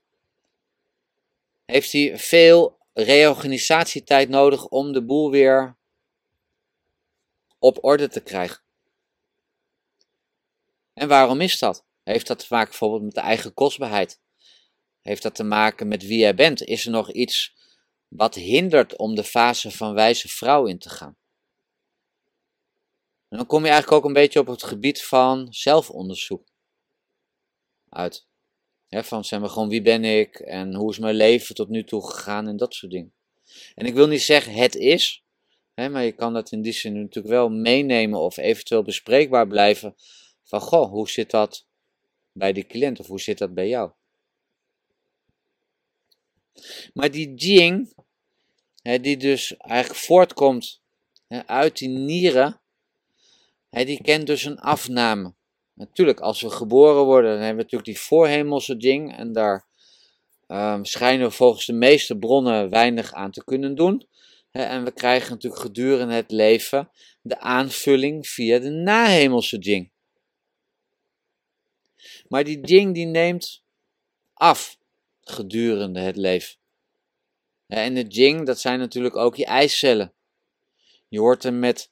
heeft 1.65 1.93
hij 1.93 2.19
veel 2.19 2.79
reorganisatietijd 2.93 4.29
nodig 4.29 4.67
om 4.67 4.93
de 4.93 5.05
boel 5.05 5.31
weer 5.31 5.77
op 7.59 7.85
orde 7.85 8.09
te 8.09 8.21
krijgen. 8.21 8.62
En 10.93 11.09
waarom 11.09 11.40
is 11.40 11.59
dat? 11.59 11.86
Heeft 12.03 12.26
dat 12.26 12.38
te 12.38 12.47
maken 12.49 12.68
bijvoorbeeld 12.68 13.03
met 13.03 13.14
de 13.14 13.20
eigen 13.20 13.55
kostbaarheid? 13.55 14.20
Heeft 15.01 15.22
dat 15.22 15.34
te 15.34 15.45
maken 15.45 15.88
met 15.88 16.07
wie 16.07 16.18
jij 16.18 16.34
bent? 16.34 16.62
Is 16.62 16.84
er 16.84 16.90
nog 16.90 17.12
iets 17.12 17.55
wat 18.09 18.34
hindert 18.34 18.97
om 18.97 19.14
de 19.14 19.24
fase 19.24 19.70
van 19.70 19.95
wijze 19.95 20.28
vrouw 20.28 20.66
in 20.66 20.78
te 20.78 20.88
gaan? 20.88 21.16
Dan 23.28 23.47
kom 23.47 23.64
je 23.64 23.70
eigenlijk 23.70 24.03
ook 24.03 24.09
een 24.09 24.20
beetje 24.20 24.40
op 24.40 24.47
het 24.47 24.62
gebied 24.62 25.03
van 25.03 25.47
zelfonderzoek 25.51 26.49
uit. 27.88 28.26
van 28.88 29.24
zeg 29.24 29.40
maar 29.40 29.49
gewoon 29.49 29.68
wie 29.68 29.82
ben 29.82 30.05
ik 30.05 30.34
en 30.38 30.74
hoe 30.74 30.90
is 30.90 30.99
mijn 30.99 31.14
leven 31.14 31.55
tot 31.55 31.68
nu 31.68 31.84
toe 31.84 32.11
gegaan 32.11 32.49
en 32.49 32.57
dat 32.57 32.74
soort 32.74 32.93
dingen. 32.93 33.14
En 33.74 33.86
ik 33.86 33.95
wil 33.95 34.07
niet 34.07 34.22
zeggen 34.22 34.53
het 34.53 34.74
is, 34.74 35.24
maar 35.74 36.05
je 36.05 36.12
kan 36.12 36.32
dat 36.32 36.53
in 36.53 36.62
die 36.62 36.72
zin 36.72 36.93
natuurlijk 36.93 37.34
wel 37.34 37.49
meenemen 37.49 38.20
of 38.20 38.36
eventueel 38.36 38.82
bespreekbaar 38.82 39.47
blijven 39.47 39.95
van 40.53 40.61
goh, 40.61 40.91
hoe 40.91 41.11
zit 41.11 41.31
dat 41.31 41.67
bij 42.33 42.53
de 42.53 42.67
cliënt 42.67 43.01
of 43.01 43.07
hoe 43.07 43.21
zit 43.21 43.39
dat 43.39 43.55
bij 43.55 43.69
jou? 43.69 43.91
Maar 46.95 47.11
die 47.11 47.35
Jing, 47.35 47.95
die 48.83 49.17
dus 49.17 49.57
eigenlijk 49.57 50.01
voortkomt 50.01 50.81
uit 51.47 51.79
die 51.79 51.89
nieren, 51.89 52.61
die 53.71 54.03
kent 54.03 54.27
dus 54.27 54.45
een 54.45 54.59
afname. 54.59 55.35
Natuurlijk, 55.75 56.21
als 56.21 56.41
we 56.41 56.51
geboren 56.51 57.05
worden, 57.05 57.31
dan 57.31 57.41
hebben 57.41 57.57
we 57.57 57.63
natuurlijk 57.63 57.91
die 57.91 58.01
voorhemelse 58.01 58.77
Jing 58.77 59.17
en 59.17 59.33
daar 59.33 59.67
um, 60.49 60.85
schijnen 60.85 61.27
we 61.27 61.33
volgens 61.33 61.67
de 61.67 61.73
meeste 61.73 62.19
bronnen 62.19 62.71
weinig 62.71 63.13
aan 63.13 63.31
te 63.31 63.45
kunnen 63.45 63.75
doen. 63.75 64.07
En 64.51 64.85
we 64.85 64.93
krijgen 64.93 65.31
natuurlijk 65.31 65.63
gedurende 65.63 66.15
het 66.15 66.31
leven 66.31 66.91
de 67.23 67.41
aanvulling 67.41 68.29
via 68.29 68.59
de 68.59 68.71
nahemelse 68.71 69.59
Jing. 69.59 69.91
Maar 72.33 72.45
die 72.45 72.61
ding 72.61 72.95
die 72.95 73.07
neemt 73.07 73.62
af 74.35 74.78
gedurende 75.20 76.01
het 76.01 76.16
leven. 76.16 76.57
En 77.66 77.95
de 77.95 78.03
jing, 78.03 78.47
dat 78.47 78.61
zijn 78.61 78.78
natuurlijk 78.78 79.16
ook 79.16 79.37
je 79.37 79.45
eicellen. 79.45 80.12
Je 81.09 81.18
hoort 81.18 81.45
er 81.45 81.53
met 81.53 81.91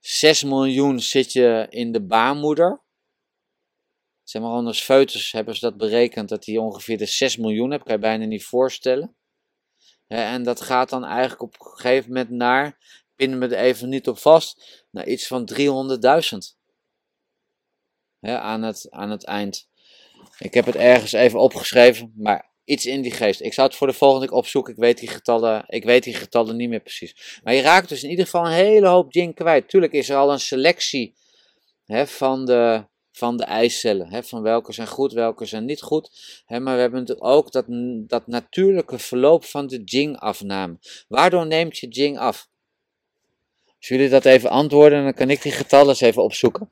6 0.00 0.44
miljoen 0.44 1.00
zit 1.00 1.32
je 1.32 1.66
in 1.70 1.92
de 1.92 2.00
baarmoeder. 2.00 2.80
Zeg 4.22 4.42
maar 4.42 4.50
anders 4.50 4.80
foetus 4.80 5.32
hebben 5.32 5.54
ze 5.54 5.60
dat 5.60 5.76
berekend 5.76 6.28
dat 6.28 6.44
die 6.44 6.60
ongeveer 6.60 6.98
de 6.98 7.06
6 7.06 7.36
miljoen 7.36 7.70
hebt. 7.70 7.84
Kan 7.84 7.94
je 7.94 8.00
bijna 8.00 8.24
niet 8.24 8.44
voorstellen. 8.44 9.16
En 10.06 10.42
dat 10.42 10.60
gaat 10.60 10.88
dan 10.88 11.04
eigenlijk 11.04 11.42
op 11.42 11.54
een 11.60 11.66
gegeven 11.66 12.08
moment 12.08 12.30
naar, 12.30 12.78
pinnen 13.16 13.38
me 13.38 13.46
er 13.46 13.64
even 13.64 13.88
niet 13.88 14.08
op 14.08 14.18
vast, 14.18 14.84
naar 14.90 15.06
iets 15.06 15.26
van 15.26 15.50
300.000. 15.54 16.58
Aan 18.20 18.62
het, 18.62 18.90
aan 18.90 19.10
het 19.10 19.24
eind. 19.24 19.68
Ik 20.40 20.54
heb 20.54 20.66
het 20.66 20.76
ergens 20.76 21.12
even 21.12 21.38
opgeschreven, 21.38 22.12
maar 22.16 22.50
iets 22.64 22.86
in 22.86 23.02
die 23.02 23.12
geest. 23.12 23.40
Ik 23.40 23.52
zou 23.52 23.68
het 23.68 23.76
voor 23.76 23.86
de 23.86 23.92
volgende 23.92 24.26
keer 24.26 24.36
opzoeken. 24.36 24.72
Ik 24.72 24.78
weet 24.78 24.98
die 24.98 25.08
getallen, 25.08 25.64
ik 25.66 25.84
weet 25.84 26.02
die 26.02 26.14
getallen 26.14 26.56
niet 26.56 26.68
meer 26.68 26.80
precies. 26.80 27.40
Maar 27.44 27.54
je 27.54 27.60
raakt 27.60 27.88
dus 27.88 28.02
in 28.02 28.10
ieder 28.10 28.24
geval 28.24 28.46
een 28.46 28.52
hele 28.52 28.86
hoop 28.86 29.12
jing 29.12 29.34
kwijt. 29.34 29.68
Tuurlijk 29.68 29.92
is 29.92 30.08
er 30.08 30.16
al 30.16 30.32
een 30.32 30.40
selectie 30.40 31.14
hè, 31.84 32.06
van, 32.06 32.44
de, 32.44 32.84
van 33.12 33.36
de 33.36 33.44
eicellen. 33.44 34.12
Hè, 34.12 34.22
van 34.22 34.42
welke 34.42 34.72
zijn 34.72 34.88
goed, 34.88 35.12
welke 35.12 35.44
zijn 35.44 35.64
niet 35.64 35.82
goed. 35.82 36.10
Hè, 36.46 36.60
maar 36.60 36.74
we 36.74 36.80
hebben 36.80 37.00
natuurlijk 37.00 37.26
ook 37.26 37.52
dat, 37.52 37.64
dat 38.08 38.26
natuurlijke 38.26 38.98
verloop 38.98 39.44
van 39.44 39.66
de 39.66 39.82
jing-afname. 39.84 40.78
Waardoor 41.08 41.46
neemt 41.46 41.78
je 41.78 41.88
jing 41.88 42.18
af? 42.18 42.48
Als 43.66 43.88
jullie 43.88 44.08
dat 44.08 44.24
even 44.24 44.50
antwoorden, 44.50 45.04
dan 45.04 45.14
kan 45.14 45.30
ik 45.30 45.42
die 45.42 45.52
getallen 45.52 45.88
eens 45.88 46.00
even 46.00 46.22
opzoeken 46.22 46.68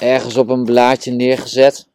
ergens 0.00 0.36
op 0.36 0.48
een 0.48 0.64
blaadje 0.64 1.10
neergezet. 1.10 1.88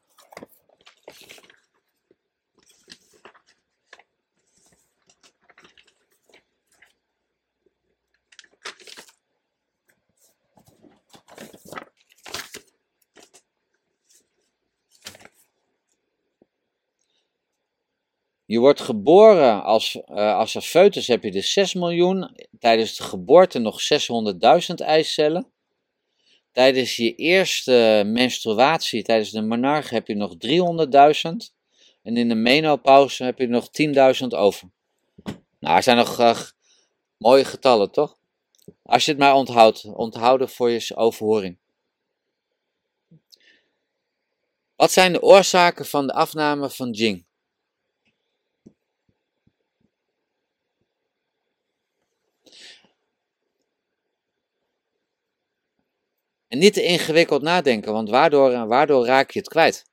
Je 18.46 18.60
wordt 18.60 18.82
geboren 18.82 19.64
als, 19.64 19.96
uh, 19.96 20.36
als 20.36 20.56
een 20.56 20.62
foetus 20.62 21.08
heb 21.08 21.24
je 21.24 21.32
dus 21.32 21.54
6 21.54 21.74
miljoen. 21.74 22.36
Tijdens 22.60 22.96
de 22.96 23.04
geboorte 23.04 23.60
nog 23.60 23.80
600.000 23.82 24.74
eicellen. 24.76 25.53
Tijdens 26.54 26.96
je 26.96 27.16
eerste 27.16 28.04
menstruatie, 28.06 29.04
tijdens 29.04 29.32
de 29.32 29.42
monarch, 29.42 29.90
heb 29.90 30.08
je 30.08 30.16
nog 30.16 30.36
300.000. 30.48 31.54
En 32.04 32.18
in 32.18 32.30
de 32.30 32.36
menopauze 32.36 33.24
heb 33.24 33.40
je 33.40 33.48
nog 33.48 33.70
10.000 34.22 34.28
over. 34.28 34.70
Nou, 35.60 35.76
er 35.76 35.84
zijn 35.84 35.98
nog 35.98 36.20
uh, 36.20 36.40
mooie 37.18 37.46
getallen, 37.46 37.92
toch? 37.92 38.18
Als 38.84 39.06
je 39.06 39.12
het 39.12 39.20
maar 39.20 39.34
onthoudt, 39.34 39.86
onthouden 39.86 40.50
voor 40.50 40.70
je 40.70 40.96
overhoring. 40.96 41.58
Wat 44.76 44.92
zijn 44.92 45.14
de 45.14 45.22
oorzaken 45.22 45.86
van 45.86 46.08
de 46.08 46.14
afname 46.14 46.70
van 46.70 46.92
Jing? 46.92 47.26
En 56.54 56.60
niet 56.60 56.74
te 56.74 56.84
ingewikkeld 56.84 57.42
nadenken, 57.42 57.94
want 57.94 58.10
waardoor, 58.10 58.68
waardoor 58.68 59.06
raak 59.06 59.32
je 59.32 59.40
het 59.40 59.48
kwijt? 59.48 59.90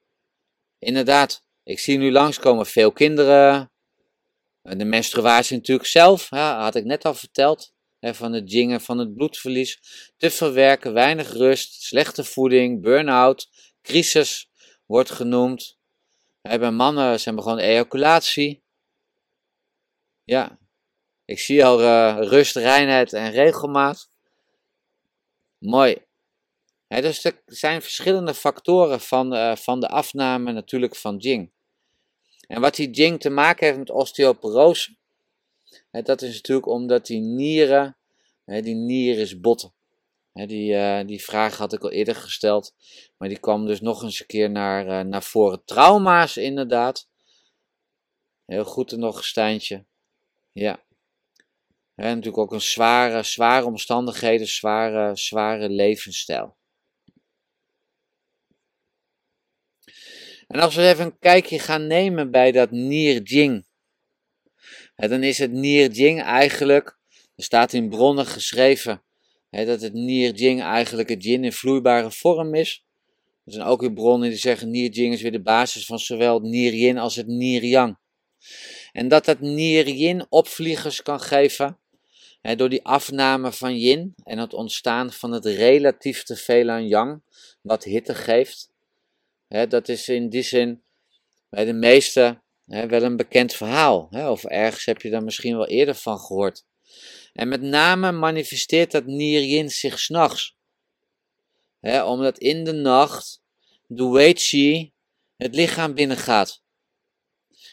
Inderdaad, 0.79 1.45
ik 1.63 1.79
zie 1.79 1.99
nu 1.99 2.13
langskomen 2.13 2.67
veel 2.67 2.93
kinderen. 2.93 3.73
De 4.63 4.85
menstruatie 4.85 5.57
natuurlijk 5.57 5.89
zelf, 5.89 6.29
had 6.29 6.75
ik 6.75 6.85
net 6.85 7.05
al 7.05 7.15
verteld. 7.15 7.73
Hè, 7.99 8.15
van 8.15 8.33
het 8.33 8.53
jingen, 8.53 8.81
van 8.81 8.99
het 8.99 9.15
bloedverlies. 9.15 9.81
Te 10.17 10.31
verwerken, 10.31 10.93
weinig 10.93 11.33
rust, 11.33 11.83
slechte 11.83 12.25
voeding, 12.25 12.83
burn-out, 12.83 13.49
crisis 13.83 14.51
wordt 14.87 15.11
genoemd. 15.11 15.79
bij 16.41 16.71
mannen 16.71 17.21
zijn 17.21 17.35
begonnen 17.35 17.65
ejaculatie. 17.65 18.63
Ja, 20.25 20.59
ik 21.25 21.39
zie 21.39 21.65
al 21.65 21.81
uh, 21.81 22.19
rust, 22.21 22.57
reinheid 22.57 23.13
en 23.13 23.31
regelmaat. 23.31 24.11
Mooi. 25.59 26.09
Dus 26.99 27.25
er 27.25 27.43
zijn 27.47 27.83
verschillende 27.83 28.35
factoren 28.35 29.01
van, 29.01 29.35
uh, 29.35 29.57
van 29.57 29.81
de 29.81 29.89
afname 29.89 30.53
natuurlijk 30.53 30.97
van 30.97 31.17
Jing. 31.17 31.51
En 32.47 32.61
wat 32.61 32.75
die 32.75 32.91
Jing 32.91 33.21
te 33.21 33.31
maken 33.31 33.67
heeft 33.67 33.79
met 33.79 33.91
osteoporose, 33.91 34.97
dat 35.91 36.23
is 36.23 36.35
natuurlijk 36.35 36.67
omdat 36.67 37.07
die 37.07 37.21
nieren, 37.21 37.97
die 38.45 38.75
nier 38.75 39.19
is 39.19 39.41
botten. 39.41 39.73
die, 40.33 40.73
uh, 40.73 41.01
die 41.07 41.25
vraag 41.25 41.57
had 41.57 41.73
ik 41.73 41.83
al 41.83 41.91
eerder 41.91 42.15
gesteld, 42.15 42.75
maar 43.17 43.29
die 43.29 43.39
kwam 43.39 43.67
dus 43.67 43.81
nog 43.81 44.03
eens 44.03 44.21
een 44.21 44.27
keer 44.27 44.51
naar, 44.51 44.87
uh, 44.87 45.01
naar 45.01 45.23
voren. 45.23 45.65
Trauma's 45.65 46.37
inderdaad. 46.37 47.09
Heel 48.47 48.65
goed 48.65 48.93
er 48.93 48.99
nog, 48.99 49.25
Stijntje. 49.25 49.85
Ja. 50.53 50.85
En 51.95 52.07
natuurlijk 52.07 52.39
ook 52.39 52.53
een 52.53 52.61
zware, 52.61 53.23
zware 53.23 53.67
omstandigheden, 53.67 54.47
zware, 54.47 55.17
zware 55.17 55.69
levensstijl. 55.69 56.59
En 60.51 60.61
als 60.61 60.75
we 60.75 60.89
even 60.89 61.05
een 61.05 61.19
kijkje 61.19 61.59
gaan 61.59 61.87
nemen 61.87 62.31
bij 62.31 62.53
dat 62.53 62.71
Nierjing, 62.71 63.67
dan 64.97 65.23
is 65.23 65.39
het 65.39 65.53
Nierjing 65.53 66.23
eigenlijk, 66.23 66.99
er 67.37 67.45
staat 67.45 67.73
in 67.73 67.89
bronnen 67.89 68.27
geschreven, 68.27 69.03
dat 69.51 69.81
het 69.81 69.93
Nierjing 69.93 70.63
eigenlijk 70.63 71.09
het 71.09 71.25
yin 71.25 71.45
in 71.45 71.53
vloeibare 71.53 72.11
vorm 72.11 72.55
is. 72.55 72.85
Er 73.45 73.53
zijn 73.53 73.67
ook 73.67 73.81
weer 73.81 73.93
bronnen 73.93 74.29
die 74.29 74.39
zeggen 74.39 74.71
Nierjing 74.71 75.15
is 75.15 75.23
weer 75.23 75.33
de 75.33 75.43
basis 75.43 75.87
van 75.87 75.99
zowel 75.99 76.35
het 76.35 76.43
Nieryin 76.43 76.99
als 76.99 77.17
het 77.17 77.27
Nierjang. 77.27 77.99
En 78.93 79.09
dat 79.09 79.25
dat 79.25 79.41
Nieryin 79.41 80.27
opvliegers 80.29 81.03
kan 81.03 81.21
geven, 81.21 81.79
door 82.57 82.69
die 82.69 82.85
afname 82.85 83.53
van 83.53 83.79
yin 83.79 84.15
en 84.25 84.39
het 84.39 84.55
ontstaan 84.55 85.13
van 85.13 85.33
het 85.33 85.45
relatief 85.45 86.23
te 86.23 86.37
veel 86.37 86.69
aan 86.69 86.87
yang, 86.87 87.23
wat 87.63 87.85
hitte 87.85 88.15
geeft 88.15 88.70
dat 89.51 89.89
is 89.89 90.09
in 90.09 90.29
die 90.29 90.43
zin 90.43 90.83
bij 91.49 91.65
de 91.65 91.73
meesten 91.73 92.43
wel 92.65 93.03
een 93.03 93.17
bekend 93.17 93.55
verhaal. 93.55 94.09
of 94.11 94.45
ergens 94.45 94.85
heb 94.85 95.03
je 95.03 95.11
daar 95.11 95.25
misschien 95.25 95.57
wel 95.57 95.67
eerder 95.67 95.95
van 95.95 96.19
gehoord. 96.19 96.65
En 97.33 97.49
met 97.49 97.63
name 97.63 98.13
manifesteert 98.13 98.91
dat 98.91 99.07
Nieryin 99.07 99.71
zich 99.71 99.99
s'nachts. 99.99 100.57
omdat 101.81 102.39
in 102.39 102.65
de 102.65 102.73
nacht 102.73 103.43
de 103.87 104.09
Weiqi 104.09 104.93
het 105.37 105.55
lichaam 105.55 105.95
binnengaat. 105.95 106.63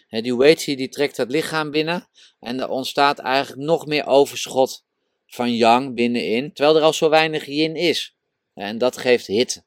He, 0.07 0.21
die 0.21 0.37
Weiqi 0.37 0.75
die 0.75 0.89
trekt 0.89 1.17
het 1.17 1.31
lichaam 1.31 1.71
binnen 1.71 2.09
en 2.39 2.59
er 2.59 2.69
ontstaat 2.69 3.19
eigenlijk 3.19 3.61
nog 3.61 3.85
meer 3.85 4.05
overschot 4.05 4.85
van 5.25 5.55
yang 5.55 5.95
binnenin, 5.95 6.53
terwijl 6.53 6.77
er 6.77 6.83
al 6.83 6.93
zo 6.93 7.09
weinig 7.09 7.45
yin 7.45 7.75
is. 7.75 8.15
En 8.53 8.77
dat 8.77 8.97
geeft 8.97 9.27
hitte 9.27 9.66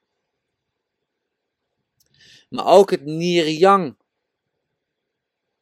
maar 2.51 2.67
ook 2.67 2.91
het 2.91 3.05
Nierjang 3.05 3.97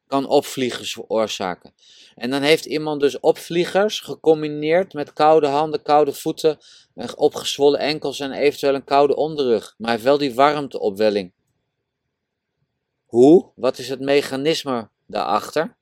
kan 0.07 0.27
opvliegers 0.27 0.93
veroorzaken. 0.93 1.75
En 2.15 2.31
dan 2.31 2.43
heeft 2.43 2.65
iemand 2.65 3.01
dus 3.01 3.21
opvliegers 3.21 4.01
gecombineerd 4.01 4.93
met 4.93 5.13
koude 5.13 5.47
handen, 5.47 5.83
koude 5.83 6.13
voeten, 6.13 6.59
opgezwollen 7.17 7.81
enkels 7.81 8.21
en 8.21 8.33
eventueel 8.33 8.75
een 8.75 8.85
koude 8.85 9.17
onderrug. 9.17 9.75
Maar 9.77 9.87
hij 9.87 9.91
heeft 9.91 10.05
wel 10.05 10.19
die 10.19 10.35
warmteopwelling. 10.35 11.33
Hoe? 13.05 13.53
Wat 13.55 13.79
is 13.79 13.89
het 13.89 14.01
mechanisme 14.01 14.89
daarachter? 15.07 15.78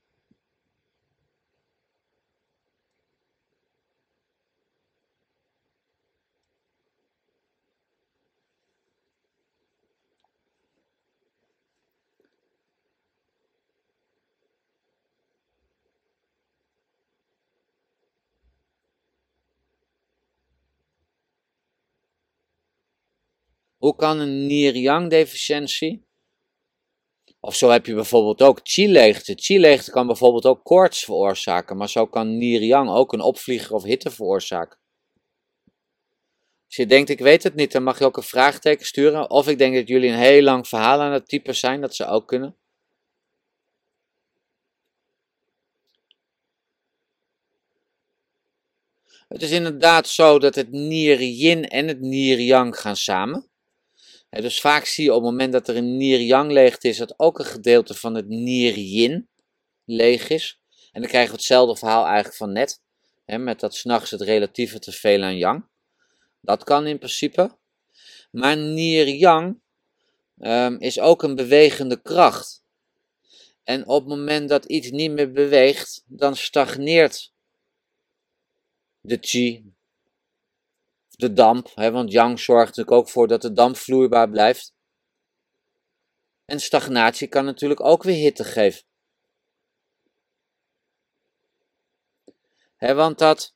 Hoe 23.87 23.97
kan 23.97 24.19
een 24.19 24.47
Nier-Yang 24.47 25.11
deficiëntie, 25.11 26.07
of 27.41 27.55
zo 27.55 27.69
heb 27.71 27.87
je 27.87 27.95
bijvoorbeeld 27.95 28.43
ook 28.43 28.61
chi-leegte. 28.63 29.33
Chi-leegte 29.37 29.91
kan 29.91 30.07
bijvoorbeeld 30.07 30.47
ook 30.47 30.65
koorts 30.65 31.05
veroorzaken, 31.05 31.77
maar 31.77 31.89
zo 31.89 32.07
kan 32.07 32.39
Nier-Yang 32.39 32.91
ook 32.91 33.13
een 33.13 33.21
opvlieger 33.21 33.75
of 33.75 33.83
hitte 33.83 34.11
veroorzaken. 34.11 34.79
Als 36.67 36.77
je 36.77 36.87
denkt, 36.87 37.09
ik 37.09 37.19
weet 37.19 37.43
het 37.43 37.55
niet, 37.55 37.73
dan 37.73 37.83
mag 37.83 37.99
je 37.99 38.05
ook 38.05 38.17
een 38.17 38.23
vraagteken 38.23 38.87
sturen. 38.87 39.31
Of 39.31 39.49
ik 39.49 39.59
denk 39.59 39.75
dat 39.75 39.89
jullie 39.89 40.11
een 40.11 40.19
heel 40.19 40.43
lang 40.43 40.69
verhaal 40.69 41.01
aan 41.01 41.13
het 41.13 41.29
typen 41.29 41.57
zijn, 41.57 41.81
dat 41.81 41.95
ze 41.95 42.07
ook 42.07 42.29
kunnen. 42.29 42.57
Het 49.29 49.43
is 49.43 49.51
inderdaad 49.51 50.09
zo 50.09 50.39
dat 50.39 50.55
het 50.55 50.71
Nier-Yin 50.71 51.69
en 51.69 51.89
het 51.89 52.01
Nier-Yang 52.01 52.81
gaan 52.81 52.97
samen 52.97 53.51
dus 54.31 54.61
vaak 54.61 54.85
zie 54.85 55.05
je 55.05 55.15
op 55.15 55.23
het 55.23 55.31
moment 55.31 55.53
dat 55.53 55.69
er 55.69 55.77
een 55.77 55.97
nier-yang 55.97 56.51
leegte 56.51 56.89
is, 56.89 56.97
dat 56.97 57.19
ook 57.19 57.39
een 57.39 57.45
gedeelte 57.45 57.95
van 57.95 58.15
het 58.15 58.29
nier-yin 58.29 59.29
leeg 59.85 60.29
is. 60.29 60.61
En 60.93 61.01
dan 61.01 61.11
krijgen 61.11 61.31
we 61.31 61.37
hetzelfde 61.37 61.77
verhaal 61.77 62.05
eigenlijk 62.05 62.37
van 62.37 62.53
net. 62.53 62.81
met 63.27 63.61
dat 63.61 63.75
s'nachts 63.75 64.11
het 64.11 64.21
relatieve 64.21 64.79
te 64.79 64.93
veel 64.93 65.23
aan 65.23 65.37
yang. 65.37 65.67
Dat 66.41 66.65
kan 66.65 66.87
in 66.87 66.99
principe. 66.99 67.57
Maar 68.31 68.57
nier-yang 68.57 69.61
um, 70.39 70.81
is 70.81 71.01
ook 71.01 71.23
een 71.23 71.35
bewegende 71.35 72.03
kracht. 72.03 72.65
En 73.65 73.87
op 73.87 74.01
het 74.01 74.19
moment 74.19 74.49
dat 74.49 74.65
iets 74.65 74.91
niet 74.91 75.11
meer 75.11 75.33
beweegt, 75.33 76.05
dan 76.07 76.37
stagneert 76.37 77.33
de 79.01 79.19
chi, 79.21 79.65
de 81.17 81.33
damp, 81.33 81.71
hè, 81.75 81.91
want 81.91 82.13
yang 82.13 82.39
zorgt 82.39 82.67
natuurlijk 82.67 82.97
ook 82.97 83.09
voor 83.09 83.29
dat 83.29 83.43
de 83.43 83.53
damp 83.53 83.77
vloeibaar 83.77 84.31
blijft. 84.31 84.75
En 86.45 86.61
stagnatie 86.61 87.29
kan 87.29 87.45
natuurlijk 87.45 87.81
ook 87.81 88.03
weer 88.03 88.17
hitte 88.17 88.45
geven. 88.45 88.85
Want 92.79 93.19
dat 93.19 93.55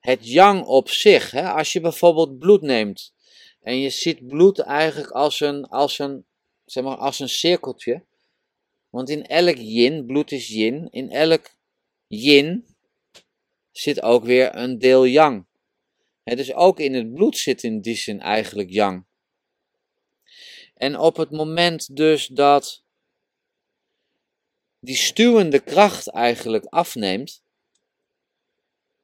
het 0.00 0.28
yang 0.28 0.64
op 0.64 0.88
zich, 0.88 1.34
als 1.34 1.72
je 1.72 1.80
bijvoorbeeld 1.80 2.38
bloed 2.38 2.62
neemt 2.62 3.14
en 3.62 3.78
je 3.78 3.90
ziet 3.90 4.26
bloed 4.26 4.58
eigenlijk 4.58 5.10
als 5.10 5.40
een, 5.40 5.64
als 5.64 5.98
een, 5.98 6.24
zeg 6.64 6.84
maar, 6.84 6.96
als 6.96 7.20
een 7.20 7.28
cirkeltje. 7.28 8.04
Want 8.90 9.08
in 9.08 9.26
elk 9.26 9.56
yin, 9.56 10.06
bloed 10.06 10.32
is 10.32 10.48
yin, 10.48 10.88
in 10.90 11.10
elk 11.10 11.50
yin 12.06 12.75
zit 13.78 14.02
ook 14.02 14.24
weer 14.24 14.56
een 14.56 14.78
deel 14.78 15.04
yang. 15.04 15.46
dus 16.24 16.54
ook 16.54 16.80
in 16.80 16.94
het 16.94 17.14
bloed 17.14 17.36
zit 17.36 17.62
in 17.62 17.80
die 17.80 17.96
zin 17.96 18.20
eigenlijk 18.20 18.70
yang. 18.70 19.04
En 20.74 20.98
op 20.98 21.16
het 21.16 21.30
moment 21.30 21.96
dus 21.96 22.26
dat 22.26 22.82
die 24.80 24.96
stuwende 24.96 25.60
kracht 25.60 26.08
eigenlijk 26.08 26.64
afneemt, 26.64 27.44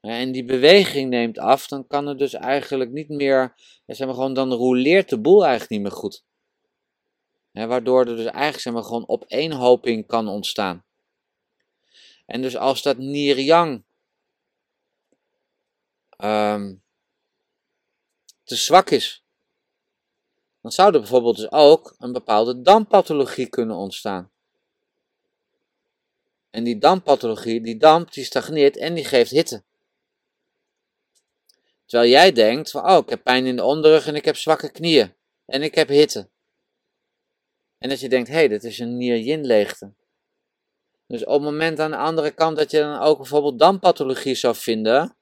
en 0.01 0.33
die 0.33 0.45
beweging 0.45 1.11
neemt 1.11 1.39
af, 1.39 1.67
dan 1.67 1.87
kan 1.87 2.07
het 2.07 2.19
dus 2.19 2.33
eigenlijk 2.33 2.91
niet 2.91 3.09
meer, 3.09 3.55
gewoon, 3.87 4.35
dan 4.35 4.53
roleert 4.53 5.09
de 5.09 5.21
boel 5.21 5.41
eigenlijk 5.43 5.71
niet 5.71 5.83
meer 5.83 5.99
goed. 5.99 6.25
waardoor 7.53 8.01
er 8.01 8.17
dus 8.17 8.25
eigenlijk 8.25 8.61
zeg 8.61 8.73
maar, 8.73 8.85
gewoon 8.85 9.09
opeenhoping 9.09 10.07
kan 10.07 10.29
ontstaan. 10.29 10.85
En 12.27 12.43
dus 12.43 12.57
als 12.57 12.83
dat 12.83 12.99
Nir-Yang 12.99 13.85
um, 16.25 16.83
te 18.45 18.57
zwak 18.57 18.91
is, 18.91 19.25
dan 20.61 20.73
zou 20.73 20.95
er 20.95 21.01
bijvoorbeeld 21.01 21.37
dus 21.37 21.51
ook 21.51 21.95
een 21.99 22.13
bepaalde 22.13 22.63
dampathologie 22.63 23.47
kunnen 23.47 23.77
ontstaan. 23.77 24.31
En 26.51 26.65
die 26.65 26.79
dampathologie, 26.79 27.61
die 27.61 27.77
damp, 27.77 28.13
die 28.13 28.25
stagneert 28.25 28.77
en 28.77 28.95
die 28.95 29.05
geeft 29.05 29.31
hitte. 29.31 29.63
Terwijl 31.87 32.11
jij 32.11 32.33
denkt 32.33 32.71
van, 32.71 32.91
oh, 32.91 32.97
ik 32.97 33.09
heb 33.09 33.23
pijn 33.23 33.47
in 33.47 33.57
de 33.57 33.65
onderrug 33.65 34.07
en 34.07 34.15
ik 34.15 34.25
heb 34.25 34.37
zwakke 34.37 34.71
knieën. 34.71 35.15
En 35.47 35.63
ik 35.63 35.75
heb 35.75 35.89
hitte. 35.89 36.29
En 37.79 37.89
dat 37.89 38.01
je 38.01 38.09
denkt, 38.09 38.29
hé, 38.29 38.35
hey, 38.35 38.49
dit 38.49 38.65
is 38.65 38.79
een 38.79 38.97
nier-yin 38.97 39.45
leegte. 39.45 39.93
Dus 41.07 41.25
op 41.25 41.33
het 41.33 41.43
moment 41.43 41.79
aan 41.79 41.91
de 41.91 41.97
andere 41.97 42.31
kant 42.31 42.57
dat 42.57 42.71
je 42.71 42.79
dan 42.79 42.99
ook 42.99 43.17
bijvoorbeeld 43.17 43.59
dampathologie 43.59 44.35
zou 44.35 44.55
vinden, 44.55 45.17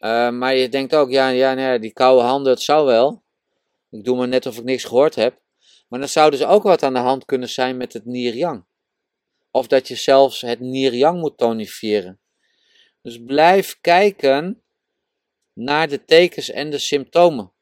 uh, 0.00 0.30
maar 0.30 0.56
je 0.56 0.68
denkt 0.68 0.94
ook, 0.94 1.10
ja, 1.10 1.28
ja 1.28 1.54
nee, 1.54 1.78
die 1.78 1.92
koude 1.92 2.22
handen, 2.22 2.52
het 2.52 2.62
zou 2.62 2.86
wel. 2.86 3.22
Ik 3.90 4.04
doe 4.04 4.16
maar 4.16 4.28
net 4.28 4.46
of 4.46 4.58
ik 4.58 4.64
niks 4.64 4.84
gehoord 4.84 5.14
heb. 5.14 5.40
Maar 5.88 5.98
dan 5.98 6.08
zou 6.08 6.30
dus 6.30 6.44
ook 6.44 6.62
wat 6.62 6.82
aan 6.82 6.92
de 6.92 6.98
hand 6.98 7.24
kunnen 7.24 7.48
zijn 7.48 7.76
met 7.76 7.92
het 7.92 8.04
Nierjang. 8.04 8.64
Of 9.50 9.66
dat 9.66 9.88
je 9.88 9.94
zelfs 9.94 10.40
het 10.40 10.60
Nierjang 10.60 11.20
moet 11.20 11.38
tonifiëren. 11.38 12.20
Dus 13.02 13.24
blijf 13.24 13.78
kijken 13.80 14.62
naar 15.52 15.88
de 15.88 16.04
tekens 16.04 16.50
en 16.50 16.70
de 16.70 16.78
symptomen. 16.78 17.52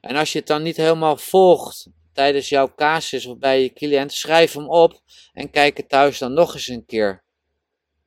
En 0.00 0.16
als 0.16 0.32
je 0.32 0.38
het 0.38 0.48
dan 0.48 0.62
niet 0.62 0.76
helemaal 0.76 1.16
volgt 1.16 1.88
tijdens 2.12 2.48
jouw 2.48 2.74
casus 2.74 3.26
of 3.26 3.38
bij 3.38 3.62
je 3.62 3.72
cliënt, 3.72 4.12
schrijf 4.12 4.52
hem 4.52 4.68
op 4.68 5.00
en 5.32 5.50
kijk 5.50 5.78
er 5.78 5.86
thuis 5.86 6.18
dan 6.18 6.32
nog 6.32 6.54
eens 6.54 6.68
een 6.68 6.84
keer 6.84 7.24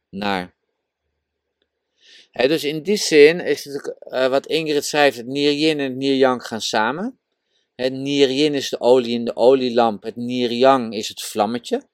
naar. 0.09 0.57
Dus 2.31 2.63
in 2.63 2.83
die 2.83 2.97
zin 2.97 3.39
is 3.39 3.63
het 3.63 3.95
uh, 4.01 4.27
wat 4.27 4.45
Ingrid 4.45 4.85
schrijft, 4.85 5.17
het 5.17 5.27
nier-yin 5.27 5.79
en 5.79 5.83
het 5.83 5.95
nier-yang 5.95 6.45
gaan 6.45 6.61
samen. 6.61 7.19
Het 7.75 7.93
nier-yin 7.93 8.53
is 8.53 8.69
de 8.69 8.79
olie 8.79 9.13
in 9.13 9.25
de 9.25 9.35
olielamp, 9.35 10.03
het 10.03 10.15
nier-yang 10.15 10.93
is 10.93 11.07
het 11.07 11.21
vlammetje. 11.21 11.87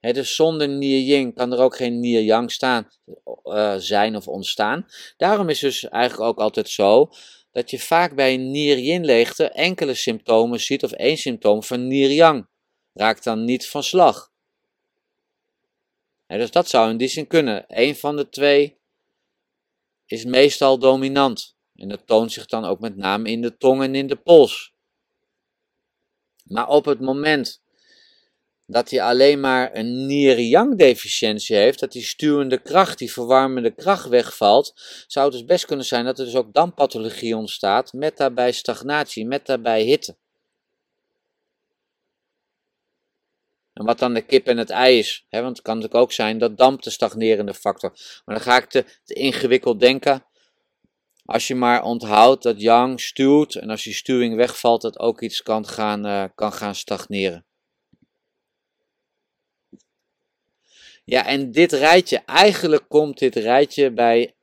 dus 0.00 0.34
zonder 0.34 0.68
nier-yin 0.68 1.34
kan 1.34 1.52
er 1.52 1.58
ook 1.58 1.76
geen 1.76 2.00
nier-yang 2.00 2.50
staan, 2.50 2.88
uh, 3.44 3.74
zijn 3.76 4.16
of 4.16 4.28
ontstaan. 4.28 4.86
Daarom 5.16 5.48
is 5.48 5.60
het 5.60 5.70
dus 5.70 5.88
eigenlijk 5.88 6.30
ook 6.30 6.38
altijd 6.38 6.68
zo 6.68 7.10
dat 7.50 7.70
je 7.70 7.78
vaak 7.78 8.14
bij 8.14 8.34
een 8.34 8.50
nier-yin 8.50 9.04
leegte 9.04 9.48
enkele 9.48 9.94
symptomen 9.94 10.60
ziet 10.60 10.84
of 10.84 10.92
één 10.92 11.16
symptoom 11.16 11.62
van 11.62 11.86
nier-yang. 11.86 12.48
Raakt 12.92 13.24
dan 13.24 13.44
niet 13.44 13.68
van 13.68 13.82
slag 13.82 14.31
dus 16.38 16.50
dat 16.50 16.68
zou 16.68 16.90
in 16.90 16.96
die 16.96 17.08
zin 17.08 17.26
kunnen. 17.26 17.64
Eén 17.68 17.96
van 17.96 18.16
de 18.16 18.28
twee 18.28 18.80
is 20.06 20.24
meestal 20.24 20.78
dominant. 20.78 21.56
En 21.74 21.88
dat 21.88 22.06
toont 22.06 22.32
zich 22.32 22.46
dan 22.46 22.64
ook 22.64 22.80
met 22.80 22.96
name 22.96 23.30
in 23.30 23.40
de 23.40 23.56
tong 23.56 23.82
en 23.82 23.94
in 23.94 24.06
de 24.06 24.16
pols. 24.16 24.74
Maar 26.44 26.68
op 26.68 26.84
het 26.84 27.00
moment 27.00 27.62
dat 28.66 28.90
hij 28.90 29.02
alleen 29.02 29.40
maar 29.40 29.76
een 29.76 30.06
nier-yang 30.06 30.78
deficiëntie 30.78 31.56
heeft, 31.56 31.80
dat 31.80 31.92
die 31.92 32.02
stuwende 32.02 32.62
kracht, 32.62 32.98
die 32.98 33.12
verwarmende 33.12 33.74
kracht 33.74 34.08
wegvalt, 34.08 34.72
zou 35.06 35.26
het 35.26 35.34
dus 35.34 35.44
best 35.44 35.64
kunnen 35.64 35.86
zijn 35.86 36.04
dat 36.04 36.18
er 36.18 36.24
dus 36.24 36.34
ook 36.34 36.52
dampathologie 36.52 37.36
ontstaat, 37.36 37.92
met 37.92 38.16
daarbij 38.16 38.52
stagnatie, 38.52 39.26
met 39.26 39.46
daarbij 39.46 39.82
hitte. 39.82 40.16
En 43.72 43.84
wat 43.84 43.98
dan 43.98 44.14
de 44.14 44.20
kip 44.20 44.46
en 44.46 44.56
het 44.56 44.70
ei 44.70 44.98
is. 44.98 45.26
Hè? 45.28 45.42
Want 45.42 45.56
het 45.56 45.66
kan 45.66 45.74
natuurlijk 45.74 46.02
ook 46.02 46.12
zijn 46.12 46.38
dat 46.38 46.58
damp 46.58 46.82
de 46.82 46.90
stagnerende 46.90 47.54
factor. 47.54 47.90
Maar 48.24 48.34
dan 48.34 48.44
ga 48.44 48.56
ik 48.56 48.64
te, 48.64 48.84
te 49.04 49.14
ingewikkeld 49.14 49.80
denken. 49.80 50.26
Als 51.24 51.46
je 51.46 51.54
maar 51.54 51.82
onthoudt 51.82 52.42
dat 52.42 52.60
yang 52.60 53.00
stuwt. 53.00 53.54
En 53.54 53.70
als 53.70 53.82
die 53.82 53.94
stuwing 53.94 54.36
wegvalt, 54.36 54.82
dat 54.82 54.98
ook 54.98 55.20
iets 55.20 55.42
kan 55.42 55.66
gaan, 55.66 56.06
uh, 56.06 56.24
kan 56.34 56.52
gaan 56.52 56.74
stagneren. 56.74 57.46
Ja, 61.04 61.26
en 61.26 61.50
dit 61.50 61.72
rijtje, 61.72 62.18
eigenlijk 62.18 62.88
komt 62.88 63.18
dit 63.18 63.34
rijtje 63.34 63.92
bij 63.92 64.34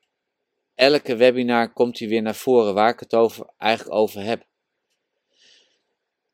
elke 0.75 1.15
webinar 1.15 1.73
komt 1.73 1.99
hij 1.99 2.07
weer 2.07 2.21
naar 2.21 2.35
voren 2.35 2.73
waar 2.73 2.89
ik 2.89 2.99
het 2.99 3.13
over, 3.13 3.53
eigenlijk 3.57 3.95
over 3.95 4.21
heb. 4.23 4.47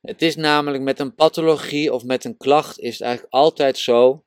Het 0.06 0.22
is 0.22 0.36
namelijk 0.36 0.84
met 0.84 1.00
een 1.00 1.16
pathologie 1.16 1.94
of 1.94 2.04
met 2.04 2.24
een 2.24 2.38
klacht 2.38 2.80
is 2.80 2.94
het 2.94 3.02
eigenlijk 3.02 3.34
altijd 3.34 3.78
zo. 3.78 4.24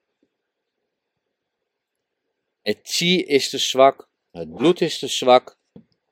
Het 2.63 2.79
chi 2.83 3.23
is 3.23 3.51
te 3.51 3.59
zwak, 3.59 4.09
het 4.31 4.55
bloed 4.55 4.81
is 4.81 4.99
te 4.99 5.07
zwak, 5.07 5.59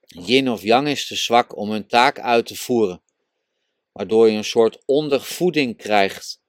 yin 0.07 0.51
of 0.51 0.63
yang 0.63 0.89
is 0.89 1.07
te 1.07 1.17
zwak 1.17 1.57
om 1.57 1.71
hun 1.71 1.87
taak 1.87 2.19
uit 2.19 2.47
te 2.47 2.57
voeren. 2.57 3.03
Waardoor 3.93 4.29
je 4.29 4.37
een 4.37 4.45
soort 4.45 4.83
ondervoeding 4.85 5.77
krijgt. 5.77 6.41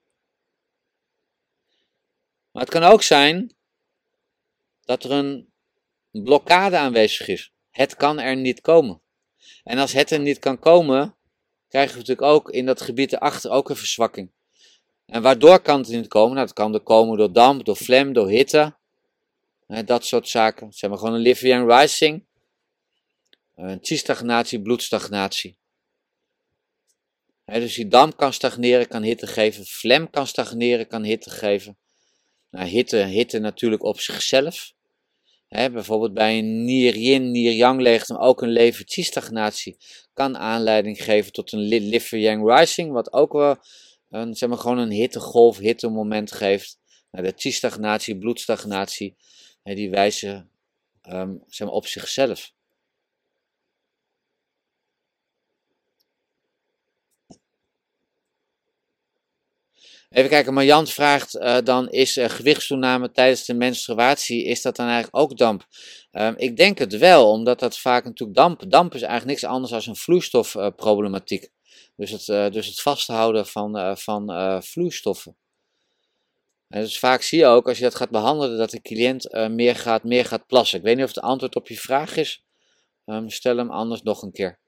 Maar 2.51 2.61
het 2.61 2.72
kan 2.72 2.84
ook 2.84 3.03
zijn 3.03 3.55
dat 4.82 5.03
er 5.03 5.11
een 5.11 5.51
blokkade 6.11 6.78
aanwezig 6.78 7.28
is. 7.28 7.51
Het 7.70 7.95
kan 7.95 8.20
er 8.20 8.36
niet 8.36 8.61
komen. 8.61 9.01
En 9.63 9.78
als 9.78 9.93
het 9.93 10.11
er 10.11 10.20
niet 10.20 10.39
kan 10.39 10.59
komen, 10.59 11.16
krijgen 11.68 11.93
we 11.93 11.99
natuurlijk 11.99 12.28
ook 12.28 12.49
in 12.49 12.65
dat 12.65 12.82
gebied 12.82 13.13
erachter 13.13 13.51
ook 13.51 13.70
een 13.70 13.76
verzwakking. 13.76 14.32
En 15.05 15.22
waardoor 15.22 15.59
kan 15.59 15.80
het 15.80 15.89
niet 15.89 16.07
komen? 16.07 16.34
Nou, 16.36 16.45
het 16.45 16.55
kan 16.55 16.74
er 16.74 16.80
komen 16.80 17.18
door 17.18 17.34
damp, 17.34 17.65
door 17.65 17.78
vlam, 17.78 18.13
door 18.13 18.30
hitte. 18.30 18.78
dat 19.86 20.05
soort 20.05 20.28
zaken. 20.28 20.74
Zeg 20.74 20.89
maar 20.89 20.99
gewoon 20.99 21.13
een 21.13 21.20
liver 21.22 21.47
yang 21.47 21.72
rising. 21.72 22.26
Een 23.55 23.80
chi-stagnatie, 23.82 24.61
bloedstagnatie. 24.61 25.57
dus 27.45 27.76
die 27.76 27.88
damp 27.88 28.18
kan 28.18 28.34
stagneren, 28.34 28.88
kan 28.88 29.03
hitte 29.03 29.28
geven. 29.28 29.65
Vlam 29.65 30.09
kan 30.09 30.28
stagneren, 30.28 30.88
kan 30.88 31.03
hitte 31.03 31.30
geven. 31.30 31.78
Nou, 32.49 32.68
hitte, 32.68 32.97
hitte 32.97 33.39
natuurlijk 33.39 33.84
op 33.84 33.99
zichzelf. 33.99 34.74
Bijvoorbeeld 35.50 36.14
bij 36.14 36.38
een 36.38 36.64
nier-yin, 36.64 37.32
nier-yang 37.32 37.82
leegte, 37.82 38.18
ook 38.18 38.41
een 38.41 38.52
lever-chi-stagnatie 38.52 39.78
kan 40.14 40.38
aanleiding 40.38 41.04
geven 41.04 41.32
tot 41.32 41.52
een 41.52 41.60
liver-yang 41.60 42.58
rising, 42.58 42.91
wat 42.91 43.14
ook 43.14 43.34
wel 43.34 43.56
een, 44.10 44.36
zeg 44.36 44.50
maar, 44.50 44.58
gewoon 44.58 44.78
een 44.78 44.91
hittegolf, 44.91 45.58
hittemoment 45.58 46.32
geeft. 46.32 46.80
Nou, 47.12 47.26
de 47.26 47.34
chi-stagnatie, 47.36 48.18
bloedstagnatie, 48.18 49.16
die 49.64 49.89
wijzen 49.89 50.50
um, 51.10 51.43
zeg 51.48 51.68
maar, 51.68 51.76
op 51.76 51.88
zichzelf. 51.88 52.52
Even 60.10 60.30
kijken, 60.30 60.53
Marjan 60.53 60.88
vraagt 60.88 61.36
uh, 61.36 61.58
dan, 61.64 61.89
is 61.89 62.18
uh, 62.18 62.30
gewichtstoename 62.30 63.12
tijdens 63.12 63.45
de 63.45 63.53
menstruatie, 63.53 64.45
is 64.45 64.62
dat 64.62 64.76
dan 64.76 64.86
eigenlijk 64.86 65.18
ook 65.18 65.38
damp? 65.38 65.66
Um, 66.12 66.34
ik 66.38 66.58
denk 66.58 66.78
het 66.78 66.97
wel, 66.97 67.32
omdat 67.32 67.60
dat 67.60 67.78
vaak 67.78 68.03
natuurlijk 68.03 68.38
damp, 68.38 68.70
damp 68.72 68.93
is 68.93 69.01
eigenlijk 69.01 69.32
niks 69.32 69.53
anders 69.53 69.72
dan 69.72 69.93
een 69.93 69.99
vloeistofproblematiek. 69.99 71.49
Dus, 71.95 72.12
het, 72.12 72.28
uh, 72.28 72.49
dus 72.49 72.68
het 72.68 72.82
vasthouden 72.82 73.45
van, 73.45 73.97
van 73.97 74.64
vloeistoffen. 74.64 75.38
En 76.68 76.82
dus 76.82 76.99
vaak 76.99 77.22
zie 77.22 77.39
je 77.39 77.45
ook, 77.45 77.68
als 77.68 77.78
je 77.78 77.84
dat 77.84 77.95
gaat 77.95 78.10
behandelen, 78.10 78.58
dat 78.58 78.70
de 78.70 78.82
cliënt 78.82 79.49
meer, 79.49 79.76
gaat, 79.76 80.03
meer 80.03 80.26
gaat 80.26 80.47
plassen. 80.47 80.78
Ik 80.78 80.84
weet 80.84 80.95
niet 80.95 81.05
of 81.05 81.14
het 81.16 81.24
antwoord 81.24 81.55
op 81.55 81.68
je 81.68 81.78
vraag 81.78 82.16
is. 82.16 82.43
Um, 83.05 83.30
stel 83.30 83.58
hem 83.58 83.72
anders 83.72 84.01
nog 84.01 84.22
een 84.22 84.32
keer. 84.32 84.60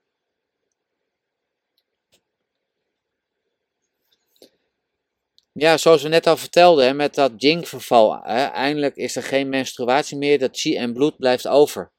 Ja, 5.52 5.78
zoals 5.78 6.02
we 6.02 6.10
net 6.10 6.28
al 6.28 6.38
vertelden, 6.38 6.86
hè, 6.86 6.94
met 6.94 7.16
dat 7.16 7.32
Jing-verval, 7.38 8.24
eindelijk 8.24 8.96
is 8.96 9.16
er 9.16 9.24
geen 9.24 9.50
menstruatie 9.50 10.18
meer, 10.18 10.40
dat 10.40 10.60
chi 10.60 10.76
en 10.76 10.94
bloed 10.94 11.18
blijft 11.18 11.48
over. 11.48 11.92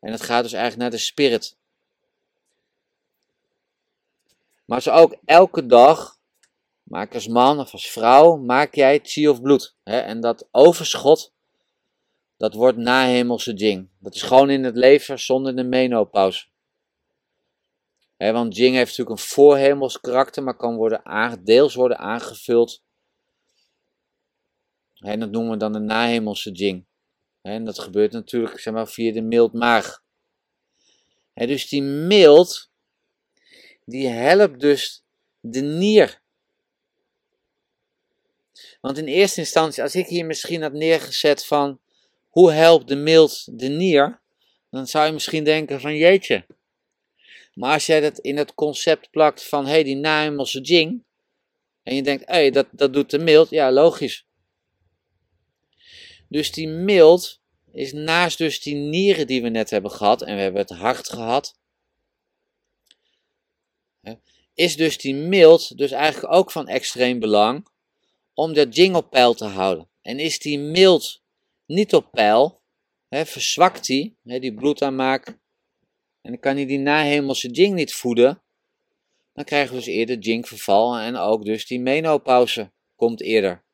En 0.00 0.12
het 0.12 0.22
gaat 0.22 0.42
dus 0.42 0.52
eigenlijk 0.52 0.82
naar 0.82 0.98
de 0.98 1.04
spirit. 1.04 1.56
Maar 4.64 4.82
zo 4.82 4.90
ook 4.90 5.16
elke 5.24 5.66
dag, 5.66 6.18
maak 6.82 7.14
als 7.14 7.28
man 7.28 7.60
of 7.60 7.72
als 7.72 7.90
vrouw, 7.90 8.36
maak 8.36 8.74
jij 8.74 9.00
chi 9.02 9.28
of 9.28 9.42
bloed. 9.42 9.74
Hè, 9.82 9.98
en 9.98 10.20
dat 10.20 10.48
overschot, 10.50 11.32
dat 12.36 12.54
wordt 12.54 12.78
nahemelse 12.78 13.52
Jing. 13.52 13.88
Dat 13.98 14.14
is 14.14 14.22
gewoon 14.22 14.50
in 14.50 14.64
het 14.64 14.76
leven 14.76 15.18
zonder 15.18 15.56
de 15.56 15.64
menopauze. 15.64 16.46
Want 18.16 18.56
Jing 18.56 18.74
heeft 18.74 18.88
natuurlijk 18.88 19.20
een 19.20 19.26
voorhemels 19.26 20.00
karakter, 20.00 20.42
maar 20.42 20.56
kan 20.56 20.76
worden 20.76 21.44
deels 21.44 21.74
worden 21.74 21.98
aangevuld 21.98 22.82
en 25.00 25.20
dat 25.20 25.30
noemen 25.30 25.50
we 25.50 25.56
dan 25.56 25.72
de 25.72 25.78
nahemelse 25.78 26.50
jing. 26.50 26.84
En 27.42 27.64
dat 27.64 27.78
gebeurt 27.78 28.12
natuurlijk 28.12 28.60
zeg 28.60 28.74
maar, 28.74 28.88
via 28.88 29.12
de 29.12 29.22
mild 29.22 29.52
maag. 29.52 30.02
dus 31.34 31.68
die 31.68 31.82
mild, 31.82 32.70
die 33.84 34.08
helpt 34.08 34.60
dus 34.60 35.02
de 35.40 35.60
nier. 35.60 36.20
Want 38.80 38.98
in 38.98 39.06
eerste 39.06 39.40
instantie, 39.40 39.82
als 39.82 39.94
ik 39.94 40.06
hier 40.06 40.26
misschien 40.26 40.62
had 40.62 40.72
neergezet 40.72 41.46
van 41.46 41.80
hoe 42.28 42.52
helpt 42.52 42.88
de 42.88 42.96
mild 42.96 43.58
de 43.58 43.68
nier, 43.68 44.20
dan 44.70 44.86
zou 44.86 45.06
je 45.06 45.12
misschien 45.12 45.44
denken 45.44 45.80
van 45.80 45.96
jeetje. 45.96 46.46
Maar 47.54 47.72
als 47.72 47.86
jij 47.86 48.00
dat 48.00 48.18
in 48.18 48.36
het 48.36 48.54
concept 48.54 49.10
plakt 49.10 49.44
van 49.44 49.64
hé, 49.64 49.70
hey, 49.70 49.82
die 49.82 49.96
nahemelse 49.96 50.60
jing, 50.60 51.02
en 51.82 51.94
je 51.94 52.02
denkt, 52.02 52.26
hé, 52.26 52.32
hey, 52.32 52.50
dat, 52.50 52.66
dat 52.70 52.92
doet 52.92 53.10
de 53.10 53.18
mild, 53.18 53.50
ja, 53.50 53.72
logisch. 53.72 54.27
Dus 56.28 56.52
die 56.52 56.68
mild 56.68 57.40
is 57.72 57.92
naast 57.92 58.38
dus 58.38 58.60
die 58.60 58.74
nieren 58.74 59.26
die 59.26 59.42
we 59.42 59.48
net 59.48 59.70
hebben 59.70 59.90
gehad, 59.90 60.22
en 60.22 60.36
we 60.36 60.42
hebben 60.42 60.60
het 60.60 60.70
hart 60.70 61.08
gehad, 61.08 61.58
is 64.54 64.76
dus 64.76 64.98
die 64.98 65.14
mild 65.14 65.78
dus 65.78 65.90
eigenlijk 65.90 66.34
ook 66.34 66.50
van 66.50 66.68
extreem 66.68 67.18
belang 67.18 67.66
om 68.34 68.52
dat 68.52 68.76
jing 68.76 68.94
op 68.94 69.10
peil 69.10 69.34
te 69.34 69.44
houden. 69.44 69.88
En 70.02 70.18
is 70.18 70.38
die 70.38 70.58
mild 70.58 71.22
niet 71.66 71.94
op 71.94 72.10
peil, 72.10 72.60
hè, 73.08 73.26
verzwakt 73.26 73.86
die, 73.86 74.16
hè, 74.24 74.38
die 74.38 74.54
bloedaanmaak, 74.54 75.26
en 76.20 76.30
dan 76.30 76.38
kan 76.38 76.56
hij 76.56 76.66
die 76.66 76.78
nahemelse 76.78 77.48
jing 77.48 77.74
niet 77.74 77.94
voeden, 77.94 78.42
dan 79.32 79.44
krijgen 79.44 79.70
we 79.70 79.78
dus 79.78 79.86
eerder 79.86 80.18
jingverval 80.18 80.96
en 80.96 81.16
ook 81.16 81.44
dus 81.44 81.66
die 81.66 81.80
menopauze 81.80 82.72
komt 82.96 83.20
eerder. 83.20 83.64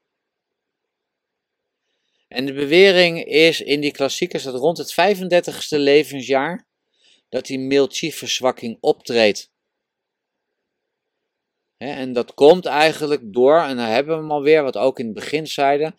En 2.35 2.47
de 2.47 2.53
bewering 2.53 3.25
is 3.25 3.61
in 3.61 3.81
die 3.81 3.93
klassiekers 3.93 4.43
dat 4.43 4.55
rond 4.55 4.79
het 4.79 4.93
35ste 4.93 5.79
levensjaar 5.79 6.69
dat 7.29 7.47
die 7.47 7.59
miltje-verzwakking 7.59 8.77
optreedt. 8.81 9.53
en 11.77 12.13
dat 12.13 12.35
komt 12.35 12.67
eigenlijk 12.67 13.33
door, 13.33 13.59
en 13.59 13.77
dan 13.77 13.87
hebben 13.87 14.15
we 14.15 14.21
hem 14.21 14.31
alweer, 14.31 14.63
wat 14.63 14.77
ook 14.77 14.99
in 14.99 15.05
het 15.05 15.15
begin 15.15 15.47
zeiden, 15.47 15.95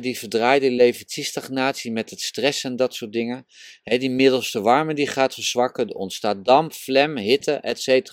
die 0.00 0.18
verdraaide 0.18 0.70
levertiestagnatie 0.70 1.92
met 1.92 2.10
het 2.10 2.20
stress 2.20 2.64
en 2.64 2.76
dat 2.76 2.94
soort 2.94 3.12
dingen. 3.12 3.46
die 3.82 4.10
middelste 4.10 4.60
warme 4.60 4.94
die 4.94 5.06
gaat 5.06 5.34
verzwakken, 5.34 5.88
er 5.88 5.94
ontstaat 5.94 6.44
damp, 6.44 6.72
vlem, 6.72 7.16
hitte, 7.16 7.52
etc. 7.52 8.12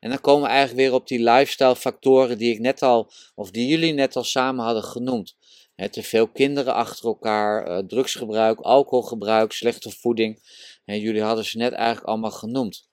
En 0.00 0.08
dan 0.08 0.20
komen 0.20 0.42
we 0.42 0.48
eigenlijk 0.48 0.78
weer 0.78 0.94
op 0.94 1.08
die 1.08 1.22
lifestyle 1.22 1.76
factoren 1.76 2.38
die 2.38 2.52
ik 2.52 2.58
net 2.58 2.82
al, 2.82 3.12
of 3.34 3.50
die 3.50 3.66
jullie 3.66 3.92
net 3.92 4.16
al 4.16 4.24
samen 4.24 4.64
hadden 4.64 4.84
genoemd 4.84 5.36
te 5.90 6.02
veel 6.02 6.28
kinderen 6.28 6.74
achter 6.74 7.04
elkaar, 7.04 7.68
uh, 7.68 7.78
drugsgebruik, 7.78 8.60
alcoholgebruik, 8.60 9.52
slechte 9.52 9.90
voeding. 9.90 10.42
En 10.84 11.00
jullie 11.00 11.22
hadden 11.22 11.44
ze 11.44 11.58
net 11.58 11.72
eigenlijk 11.72 12.06
allemaal 12.06 12.30
genoemd. 12.30 12.88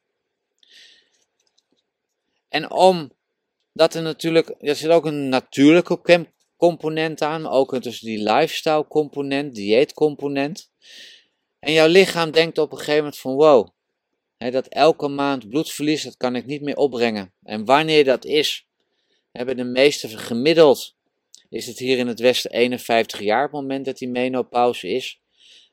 En 2.49 2.71
om 2.71 3.11
dat 3.73 3.93
er 3.93 4.01
natuurlijk, 4.01 4.55
er 4.59 4.75
zit 4.75 4.89
ook 4.89 5.05
een 5.05 5.29
natuurlijke 5.29 6.27
component 6.57 7.21
aan, 7.21 7.41
maar 7.41 7.51
ook 7.51 7.83
dus 7.83 7.99
die 7.99 8.17
lifestyle 8.17 8.87
component, 8.87 9.55
dieetcomponent. 9.55 10.71
En 11.59 11.73
jouw 11.73 11.87
lichaam 11.87 12.31
denkt 12.31 12.57
op 12.57 12.71
een 12.71 12.77
gegeven 12.77 12.97
moment 12.97 13.17
van 13.17 13.33
wow, 13.33 13.69
dat 14.37 14.67
elke 14.67 15.07
maand 15.07 15.49
bloedverlies, 15.49 16.03
dat 16.03 16.17
kan 16.17 16.35
ik 16.35 16.45
niet 16.45 16.61
meer 16.61 16.75
opbrengen. 16.75 17.33
En 17.43 17.65
wanneer 17.65 18.03
dat 18.03 18.25
is, 18.25 18.67
hebben 19.31 19.57
de 19.57 19.63
meesten 19.63 20.09
gemiddeld 20.09 20.95
is 21.51 21.67
het 21.67 21.79
hier 21.79 21.97
in 21.97 22.07
het 22.07 22.19
Westen 22.19 22.51
51 22.51 23.19
jaar 23.19 23.43
het 23.43 23.51
moment 23.51 23.85
dat 23.85 23.97
die 23.97 24.09
menopauze 24.09 24.87
is. 24.87 25.21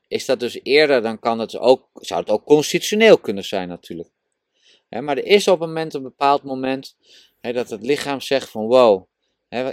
Is 0.07 0.25
dat 0.25 0.39
dus 0.39 0.59
eerder, 0.63 1.01
dan 1.01 1.19
kan 1.19 1.39
het 1.39 1.57
ook, 1.57 1.89
zou 1.93 2.19
het 2.19 2.29
ook 2.29 2.45
constitutioneel 2.45 3.17
kunnen 3.17 3.43
zijn 3.43 3.67
natuurlijk. 3.67 4.09
maar 4.89 5.17
er 5.17 5.25
is 5.25 5.47
op 5.47 5.61
een, 5.61 5.67
moment, 5.67 5.93
een 5.93 6.03
bepaald 6.03 6.43
moment 6.43 6.95
dat 7.41 7.69
het 7.69 7.83
lichaam 7.83 8.21
zegt 8.21 8.49
van 8.49 8.65
wow, 8.65 9.07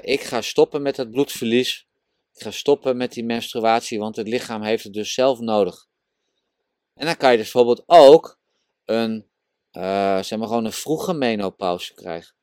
ik 0.01 0.21
ga 0.21 0.41
stoppen 0.41 0.83
met 0.83 0.97
het 0.97 1.11
bloedverlies. 1.11 1.87
Ik 2.35 2.43
ga 2.43 2.51
stoppen 2.51 2.97
met 2.97 3.13
die 3.13 3.25
menstruatie, 3.25 3.99
want 3.99 4.17
het 4.17 4.29
lichaam 4.29 4.63
heeft 4.63 4.85
het 4.85 4.93
dus 4.93 5.15
zelf 5.15 5.39
nodig. 5.39 5.87
En 6.95 7.07
dan 7.07 7.17
kan 7.17 7.31
je 7.31 7.37
dus 7.37 7.53
bijvoorbeeld 7.53 7.83
ook 7.87 8.39
een, 8.85 9.27
uh, 9.73 10.23
zeg 10.23 10.39
maar 10.39 10.49
gewoon 10.49 10.65
een 10.65 10.73
vroege 10.73 11.13
menopauze 11.15 11.95
krijgen 11.95 12.37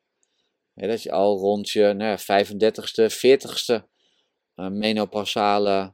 dat 0.76 1.04
je 1.04 1.12
al 1.12 1.38
rond 1.38 1.70
je 1.70 1.94
nou 1.94 2.18
35ste, 2.20 3.12
40ste 3.12 3.92
uh, 4.56 4.68
menopausale 4.68 5.94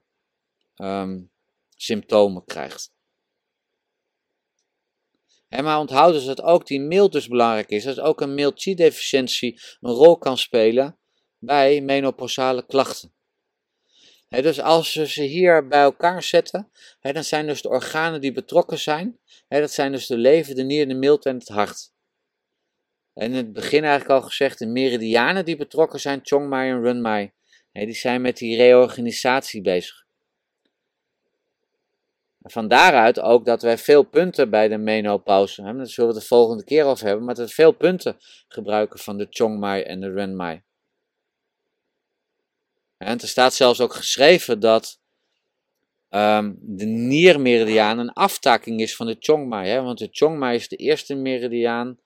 um, 0.76 1.32
symptomen 1.76 2.46
krijgt. 2.46 2.92
En 5.48 5.64
maar 5.64 5.80
onthoud 5.80 6.14
dus 6.14 6.26
dat 6.26 6.42
ook 6.42 6.68
die 6.68 6.80
mild 6.80 7.12
dus 7.12 7.28
belangrijk 7.28 7.70
is. 7.70 7.84
Dat 7.84 8.00
ook 8.00 8.22
een 8.22 8.34
mild 8.34 8.64
deficiëntie 8.78 9.62
een 9.80 9.92
rol 9.92 10.18
kan 10.18 10.38
spelen 10.38 10.98
bij 11.38 11.82
menopausale 11.82 12.66
klachten. 12.66 13.14
dus 14.30 14.60
als 14.60 14.94
we 14.94 15.08
ze 15.08 15.24
hier 15.24 15.68
bij 15.68 15.82
elkaar 15.82 16.24
zetten, 16.24 16.72
dan 17.02 17.24
zijn 17.24 17.48
dus 17.48 17.62
de 17.62 17.70
organen 17.70 18.22
die 18.22 18.32
betrokken 18.32 18.80
zijn. 18.80 19.20
dat 19.48 19.72
zijn 19.72 19.92
dus 19.92 20.08
de 20.08 20.18
lever, 20.18 20.56
de 20.56 20.64
nier, 20.64 20.88
de 20.88 20.94
mild 20.94 21.26
en 21.26 21.36
het 21.36 21.48
hart. 21.48 21.92
In 23.20 23.34
het 23.34 23.54
begin 23.54 23.84
eigenlijk 23.84 24.22
al 24.22 24.28
gezegd, 24.28 24.60
de 24.60 24.66
meridianen 24.66 25.46
die 25.46 25.56
betrokken 25.56 26.00
zijn, 26.00 26.20
Chongmai 26.24 26.70
en 26.70 26.82
Runmai, 26.82 27.32
die 27.72 27.94
zijn 27.94 28.22
met 28.22 28.38
die 28.38 28.58
reorganisatie 28.58 29.62
bezig. 29.62 30.06
Van 32.42 32.68
daaruit 32.68 33.20
ook 33.20 33.46
dat 33.46 33.62
wij 33.62 33.78
veel 33.78 34.04
punten 34.04 34.50
bij 34.50 34.68
de 34.68 34.78
menopauze, 34.78 35.62
hè, 35.62 35.76
daar 35.76 35.88
zullen 35.88 36.10
we 36.10 36.16
het 36.16 36.24
de 36.24 36.36
volgende 36.36 36.64
keer 36.64 36.86
over 36.86 37.06
hebben, 37.06 37.26
maar 37.26 37.36
dat 37.36 37.48
we 37.48 37.54
veel 37.54 37.72
punten 37.72 38.18
gebruiken 38.48 39.00
van 39.00 39.18
de 39.18 39.28
Chongmai 39.30 39.82
en 39.82 40.00
de 40.00 40.12
Renmai. 40.12 40.62
En 42.98 43.20
er 43.20 43.28
staat 43.28 43.54
zelfs 43.54 43.82
ook 43.82 43.94
geschreven 43.94 44.60
dat 44.60 45.00
um, 46.10 46.58
de 46.62 46.86
niermeridiaan 46.86 47.98
een 48.00 48.14
aftaking 48.14 48.82
is 48.82 48.96
van 48.96 49.08
de 49.08 49.16
Chongmai. 49.20 49.70
Hè, 49.70 49.82
want 49.82 49.98
de 49.98 50.08
Chongmai 50.12 50.56
is 50.56 50.68
de 50.68 50.76
eerste 50.76 51.16
meridiaan 51.16 52.00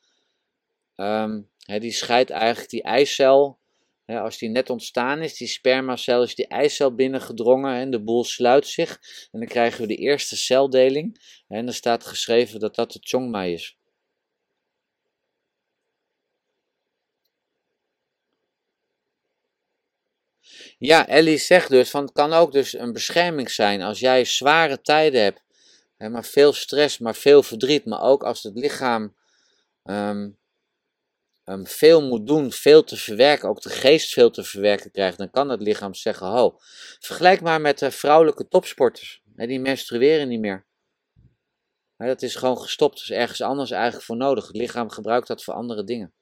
Um, 0.95 1.49
die 1.65 1.91
scheidt 1.91 2.29
eigenlijk 2.29 2.69
die 2.69 2.83
eicel, 2.83 3.59
als 4.05 4.37
die 4.37 4.49
net 4.49 4.69
ontstaan 4.69 5.21
is, 5.21 5.37
die 5.37 5.47
spermacel 5.47 6.23
is 6.23 6.35
die 6.35 6.47
eicel 6.47 6.95
binnengedrongen 6.95 7.75
en 7.75 7.91
de 7.91 8.03
boel 8.03 8.23
sluit 8.23 8.67
zich. 8.67 8.99
En 9.31 9.39
dan 9.39 9.47
krijgen 9.47 9.81
we 9.81 9.87
de 9.87 9.95
eerste 9.95 10.35
celdeling. 10.35 11.19
En 11.47 11.67
er 11.67 11.73
staat 11.73 12.05
geschreven 12.05 12.59
dat 12.59 12.75
dat 12.75 12.91
de 12.91 12.99
chongmai 13.01 13.53
is. 13.53 13.77
Ja, 20.77 21.07
Ellie 21.07 21.37
zegt 21.37 21.69
dus 21.69 21.89
van 21.89 22.03
het 22.03 22.11
kan 22.11 22.33
ook 22.33 22.51
dus 22.51 22.73
een 22.73 22.93
bescherming 22.93 23.51
zijn 23.51 23.81
als 23.81 23.99
jij 23.99 24.25
zware 24.25 24.81
tijden 24.81 25.21
hebt, 25.21 25.41
hè, 25.97 26.09
maar 26.09 26.25
veel 26.25 26.53
stress, 26.53 26.97
maar 26.97 27.15
veel 27.15 27.43
verdriet, 27.43 27.85
maar 27.85 28.01
ook 28.01 28.23
als 28.23 28.43
het 28.43 28.57
lichaam 28.57 29.15
um, 29.83 30.37
um, 31.45 31.67
veel 31.67 32.01
moet 32.01 32.27
doen, 32.27 32.51
veel 32.51 32.83
te 32.83 32.97
verwerken, 32.97 33.49
ook 33.49 33.61
de 33.61 33.69
geest 33.69 34.13
veel 34.13 34.31
te 34.31 34.43
verwerken 34.43 34.91
krijgt, 34.91 35.17
dan 35.17 35.29
kan 35.29 35.49
het 35.49 35.61
lichaam 35.61 35.93
zeggen: 35.93 36.27
Ho, 36.27 36.57
vergelijk 36.99 37.41
maar 37.41 37.61
met 37.61 37.79
de 37.79 37.91
vrouwelijke 37.91 38.47
topsporters. 38.47 39.21
die 39.35 39.59
menstrueren 39.59 40.27
niet 40.27 40.39
meer. 40.39 40.65
dat 41.97 42.21
is 42.21 42.35
gewoon 42.35 42.57
gestopt. 42.57 43.01
Is 43.01 43.11
ergens 43.11 43.41
anders 43.41 43.71
eigenlijk 43.71 44.05
voor 44.05 44.17
nodig. 44.17 44.47
Het 44.47 44.55
lichaam 44.55 44.89
gebruikt 44.89 45.27
dat 45.27 45.43
voor 45.43 45.53
andere 45.53 45.83
dingen. 45.83 46.13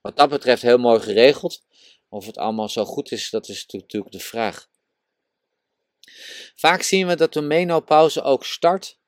Wat 0.00 0.16
dat 0.16 0.28
betreft 0.28 0.62
heel 0.62 0.78
mooi 0.78 1.00
geregeld. 1.00 1.64
Of 2.08 2.26
het 2.26 2.36
allemaal 2.36 2.68
zo 2.68 2.84
goed 2.84 3.12
is, 3.12 3.30
dat 3.30 3.48
is 3.48 3.66
natuurlijk 3.66 4.12
de 4.12 4.20
vraag. 4.20 4.68
Vaak 6.54 6.82
zien 6.82 7.06
we 7.06 7.16
dat 7.16 7.32
de 7.32 7.40
menopauze 7.40 8.22
ook 8.22 8.44
start 8.44 8.98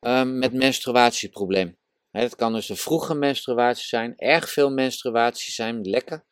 um, 0.00 0.38
met 0.38 0.52
menstruatieprobleem. 0.52 1.78
Het 2.16 2.36
kan 2.36 2.52
dus 2.52 2.68
een 2.68 2.76
vroege 2.76 3.14
menstruatie 3.14 3.84
zijn, 3.84 4.16
erg 4.16 4.50
veel 4.50 4.70
menstruatie 4.70 5.52
zijn, 5.52 5.80
lekker. 5.80 6.24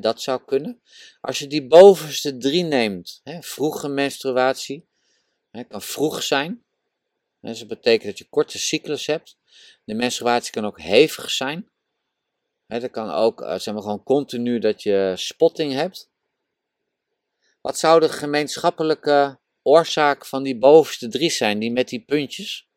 Dat 0.00 0.22
zou 0.22 0.44
kunnen. 0.44 0.82
Als 1.20 1.38
je 1.38 1.46
die 1.46 1.66
bovenste 1.66 2.36
drie 2.36 2.62
neemt, 2.62 3.20
vroege 3.40 3.88
menstruatie, 3.88 4.88
kan 5.68 5.82
vroeg 5.82 6.22
zijn. 6.22 6.64
Dus 7.40 7.58
dat 7.58 7.68
betekent 7.68 8.04
dat 8.04 8.18
je 8.18 8.28
korte 8.28 8.58
cyclus 8.58 9.06
hebt. 9.06 9.36
De 9.84 9.94
menstruatie 9.94 10.52
kan 10.52 10.64
ook 10.64 10.80
hevig 10.80 11.30
zijn. 11.30 11.70
Dat 12.66 12.90
kan 12.90 13.10
ook, 13.10 13.42
eh, 13.42 13.58
zeg 13.58 13.74
maar, 13.74 13.82
gewoon 13.82 14.02
continu 14.02 14.58
dat 14.58 14.82
je 14.82 15.12
spotting 15.16 15.72
hebt. 15.72 16.10
Wat 17.60 17.78
zou 17.78 18.00
de 18.00 18.08
gemeenschappelijke 18.08 19.38
oorzaak 19.62 20.26
van 20.26 20.42
die 20.42 20.58
bovenste 20.58 21.08
drie 21.08 21.30
zijn, 21.30 21.58
die 21.58 21.72
met 21.72 21.88
die 21.88 22.04
puntjes? 22.04 22.68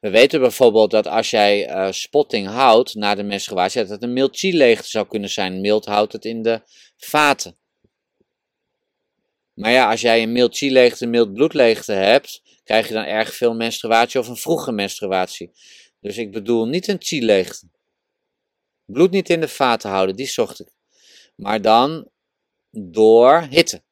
We 0.00 0.10
weten 0.10 0.40
bijvoorbeeld 0.40 0.90
dat 0.90 1.06
als 1.06 1.30
jij 1.30 1.70
uh, 1.70 1.92
spotting 1.92 2.46
houdt 2.46 2.94
na 2.94 3.14
de 3.14 3.22
menstruatie, 3.22 3.80
dat 3.80 3.90
het 3.90 4.02
een 4.02 4.12
mild 4.12 4.38
chi-leegte 4.38 4.88
zou 4.88 5.06
kunnen 5.06 5.30
zijn. 5.30 5.60
Mild 5.60 5.84
houdt 5.84 6.12
het 6.12 6.24
in 6.24 6.42
de 6.42 6.62
vaten. 6.96 7.56
Maar 9.54 9.70
ja, 9.70 9.90
als 9.90 10.00
jij 10.00 10.22
een 10.22 10.32
mild 10.32 10.56
chi-leegte, 10.56 11.06
mild 11.06 11.32
bloedleegte 11.32 11.92
hebt, 11.92 12.42
krijg 12.64 12.88
je 12.88 12.94
dan 12.94 13.04
erg 13.04 13.34
veel 13.34 13.54
menstruatie 13.54 14.20
of 14.20 14.28
een 14.28 14.36
vroege 14.36 14.72
menstruatie. 14.72 15.50
Dus 16.00 16.16
ik 16.16 16.32
bedoel 16.32 16.66
niet 16.66 16.88
een 16.88 17.02
chi-leegte. 17.02 17.68
Bloed 18.84 19.10
niet 19.10 19.30
in 19.30 19.40
de 19.40 19.48
vaten 19.48 19.90
houden, 19.90 20.16
die 20.16 20.26
zocht 20.26 20.60
ik. 20.60 20.68
Maar 21.36 21.62
dan 21.62 22.08
door 22.70 23.46
hitte 23.50 23.82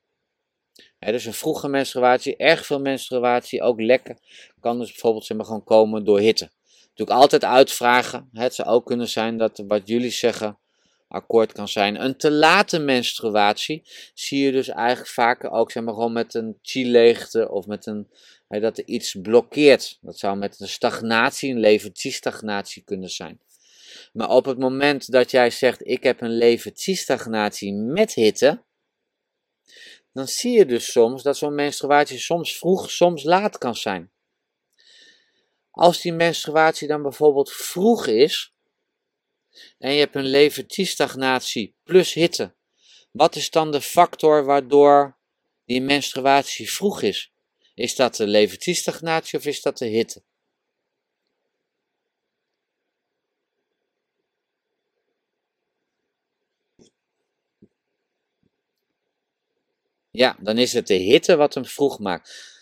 dus 1.12 1.24
een 1.24 1.34
vroege 1.34 1.68
menstruatie, 1.68 2.36
erg 2.36 2.66
veel 2.66 2.80
menstruatie, 2.80 3.62
ook 3.62 3.80
lekker, 3.80 4.16
kan 4.60 4.78
dus 4.78 4.90
bijvoorbeeld 4.90 5.24
zeg 5.24 5.36
maar, 5.36 5.46
gewoon 5.46 5.64
komen 5.64 6.04
door 6.04 6.18
hitte. 6.18 6.50
Natuurlijk 6.88 7.20
altijd 7.20 7.44
uitvragen. 7.44 8.28
Het 8.32 8.54
zou 8.54 8.68
ook 8.68 8.86
kunnen 8.86 9.08
zijn 9.08 9.38
dat 9.38 9.62
wat 9.66 9.88
jullie 9.88 10.10
zeggen 10.10 10.58
akkoord 11.08 11.52
kan 11.52 11.68
zijn. 11.68 12.04
Een 12.04 12.16
te 12.16 12.30
late 12.30 12.78
menstruatie 12.78 13.82
zie 14.14 14.44
je 14.44 14.52
dus 14.52 14.68
eigenlijk 14.68 15.08
vaker 15.08 15.50
ook 15.50 15.70
zeg 15.70 15.82
maar, 15.82 15.94
gewoon 15.94 16.12
met 16.12 16.34
een 16.34 16.58
chi-leegte 16.62 17.50
of 17.50 17.66
met 17.66 17.86
een, 17.86 18.08
dat 18.48 18.78
er 18.78 18.86
iets 18.86 19.16
blokkeert. 19.22 19.98
Dat 20.00 20.18
zou 20.18 20.36
met 20.36 20.60
een 20.60 20.68
stagnatie, 20.68 21.50
een 21.50 21.60
levertiestagnatie 21.60 22.82
kunnen 22.84 23.08
zijn. 23.10 23.40
Maar 24.12 24.30
op 24.30 24.44
het 24.44 24.58
moment 24.58 25.10
dat 25.10 25.30
jij 25.30 25.50
zegt: 25.50 25.88
Ik 25.88 26.02
heb 26.02 26.20
een 26.20 26.36
levensstagnatie 26.36 27.72
met 27.72 28.14
hitte, 28.14 28.62
dan 30.14 30.28
zie 30.28 30.52
je 30.52 30.66
dus 30.66 30.92
soms 30.92 31.22
dat 31.22 31.36
zo'n 31.36 31.54
menstruatie 31.54 32.18
soms 32.18 32.58
vroeg, 32.58 32.90
soms 32.90 33.22
laat 33.22 33.58
kan 33.58 33.74
zijn. 33.74 34.12
Als 35.70 36.00
die 36.00 36.12
menstruatie 36.12 36.88
dan 36.88 37.02
bijvoorbeeld 37.02 37.52
vroeg 37.52 38.06
is 38.06 38.54
en 39.78 39.92
je 39.92 39.98
hebt 39.98 40.14
een 40.14 40.26
levensstagnatie 40.26 41.76
plus 41.82 42.12
hitte, 42.12 42.54
wat 43.10 43.36
is 43.36 43.50
dan 43.50 43.70
de 43.70 43.80
factor 43.80 44.44
waardoor 44.44 45.18
die 45.64 45.80
menstruatie 45.80 46.72
vroeg 46.72 47.02
is? 47.02 47.32
Is 47.74 47.94
dat 47.94 48.16
de 48.16 48.26
levensstagnatie 48.26 49.38
of 49.38 49.46
is 49.46 49.62
dat 49.62 49.78
de 49.78 49.86
hitte? 49.86 50.22
Ja, 60.16 60.36
dan 60.40 60.58
is 60.58 60.72
het 60.72 60.86
de 60.86 60.94
hitte 60.94 61.36
wat 61.36 61.54
hem 61.54 61.64
vroeg 61.64 61.98
maakt. 61.98 62.52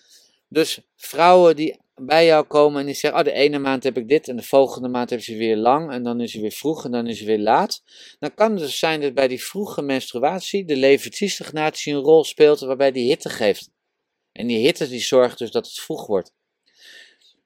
Dus 0.49 0.81
vrouwen 0.97 1.57
die 1.57 1.81
bij 1.95 2.27
jou 2.27 2.45
komen 2.47 2.81
en 2.81 2.87
die 2.87 2.95
zeggen, 2.95 3.21
oh 3.21 3.25
de 3.25 3.33
ene 3.33 3.59
maand 3.59 3.83
heb 3.83 3.97
ik 3.97 4.09
dit 4.09 4.29
en 4.29 4.37
de 4.37 4.43
volgende 4.43 4.89
maand 4.89 5.09
hebben 5.09 5.27
ze 5.27 5.37
weer 5.37 5.57
lang 5.57 5.91
en 5.91 6.03
dan 6.03 6.21
is 6.21 6.31
ze 6.31 6.41
weer 6.41 6.51
vroeg 6.51 6.85
en 6.85 6.91
dan 6.91 7.07
is 7.07 7.19
ze 7.19 7.25
weer 7.25 7.39
laat. 7.39 7.83
Dan 8.19 8.35
kan 8.35 8.51
het 8.51 8.61
dus 8.61 8.79
zijn 8.79 9.01
dat 9.01 9.15
bij 9.15 9.29
die 9.29 9.43
vroege 9.43 9.83
menstruatie 9.83 10.65
de 10.65 10.77
levensstagnatie 10.77 11.95
een 11.95 12.01
rol 12.01 12.25
speelt 12.25 12.61
waarbij 12.61 12.93
die 12.93 13.09
hitte 13.09 13.29
geeft. 13.29 13.71
En 14.33 14.47
die 14.47 14.59
hitte 14.59 14.89
die 14.89 15.01
zorgt 15.01 15.39
dus 15.39 15.51
dat 15.51 15.67
het 15.67 15.81
vroeg 15.81 16.07
wordt. 16.07 16.33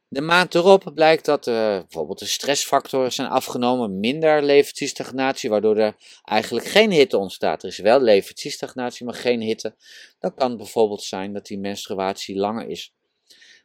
De 0.08 0.20
maand 0.20 0.54
erop 0.54 0.90
blijkt 0.94 1.24
dat 1.24 1.46
uh, 1.46 1.54
bijvoorbeeld 1.54 2.18
de 2.18 2.26
stressfactoren 2.26 3.12
zijn 3.12 3.28
afgenomen, 3.28 4.00
minder 4.00 4.42
levensstagnatie, 4.42 5.50
waardoor 5.50 5.76
er 5.76 5.96
eigenlijk 6.24 6.66
geen 6.66 6.90
hitte 6.90 7.18
ontstaat. 7.18 7.62
Er 7.62 7.68
is 7.68 7.78
wel 7.78 8.00
levensstagnatie, 8.00 9.06
maar 9.06 9.14
geen 9.14 9.40
hitte. 9.40 9.76
Dan 10.18 10.34
kan 10.34 10.56
bijvoorbeeld 10.56 11.02
zijn 11.02 11.32
dat 11.32 11.46
die 11.46 11.58
menstruatie 11.58 12.36
langer 12.36 12.68
is. 12.68 12.94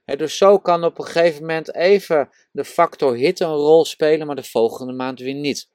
dus 0.06 0.38
zo 0.38 0.60
kan 0.60 0.84
op 0.84 1.00
een 1.00 1.06
gegeven 1.06 1.42
moment 1.42 1.76
even 1.76 2.30
de 2.52 2.66
factor 2.66 3.16
hitte 3.16 3.44
een 3.44 3.52
rol 3.52 3.86
spelen, 3.86 4.28
maar 4.28 4.36
de 4.36 4.44
volgende 4.44 4.94
maand 4.94 5.20
weer 5.20 5.34
niet. 5.34 5.70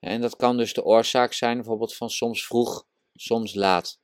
En 0.00 0.20
dat 0.20 0.36
kan 0.36 0.56
dus 0.56 0.74
de 0.74 0.84
oorzaak 0.84 1.32
zijn 1.32 1.56
bijvoorbeeld 1.56 1.94
van 1.94 2.10
soms 2.10 2.46
vroeg, 2.46 2.86
soms 3.14 3.54
laat. 3.54 4.01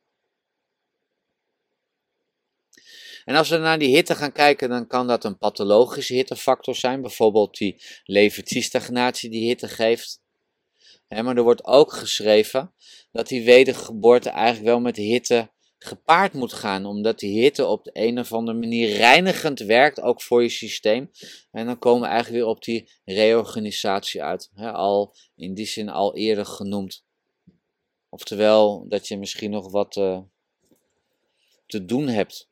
En 3.28 3.34
als 3.34 3.48
we 3.48 3.56
naar 3.56 3.78
die 3.78 3.94
hitte 3.94 4.14
gaan 4.14 4.32
kijken, 4.32 4.68
dan 4.68 4.86
kan 4.86 5.06
dat 5.06 5.24
een 5.24 5.38
pathologische 5.38 6.14
hittefactor 6.14 6.74
zijn, 6.74 7.00
bijvoorbeeld 7.00 7.56
die 7.56 7.82
levensstagnatie 8.04 9.30
die 9.30 9.46
hitte 9.46 9.68
geeft. 9.68 10.20
maar 11.08 11.36
er 11.36 11.42
wordt 11.42 11.64
ook 11.64 11.92
geschreven 11.92 12.72
dat 13.12 13.28
die 13.28 13.44
wedergeboorte 13.44 14.30
eigenlijk 14.30 14.66
wel 14.66 14.80
met 14.80 14.96
hitte 14.96 15.50
gepaard 15.78 16.32
moet 16.32 16.52
gaan, 16.52 16.86
omdat 16.86 17.18
die 17.18 17.40
hitte 17.40 17.66
op 17.66 17.84
de 17.84 17.90
een 17.92 18.18
of 18.18 18.32
andere 18.32 18.58
manier 18.58 18.96
reinigend 18.96 19.58
werkt, 19.58 20.00
ook 20.00 20.22
voor 20.22 20.42
je 20.42 20.48
systeem. 20.48 21.10
En 21.50 21.66
dan 21.66 21.78
komen 21.78 22.00
we 22.00 22.06
eigenlijk 22.06 22.42
weer 22.42 22.52
op 22.52 22.62
die 22.62 22.90
reorganisatie 23.04 24.22
uit, 24.22 24.50
al 24.56 25.14
in 25.36 25.54
die 25.54 25.66
zin 25.66 25.88
al 25.88 26.16
eerder 26.16 26.46
genoemd. 26.46 27.04
Oftewel 28.08 28.88
dat 28.88 29.08
je 29.08 29.18
misschien 29.18 29.50
nog 29.50 29.70
wat 29.70 29.96
uh, 29.96 30.20
te 31.66 31.84
doen 31.84 32.08
hebt. 32.08 32.48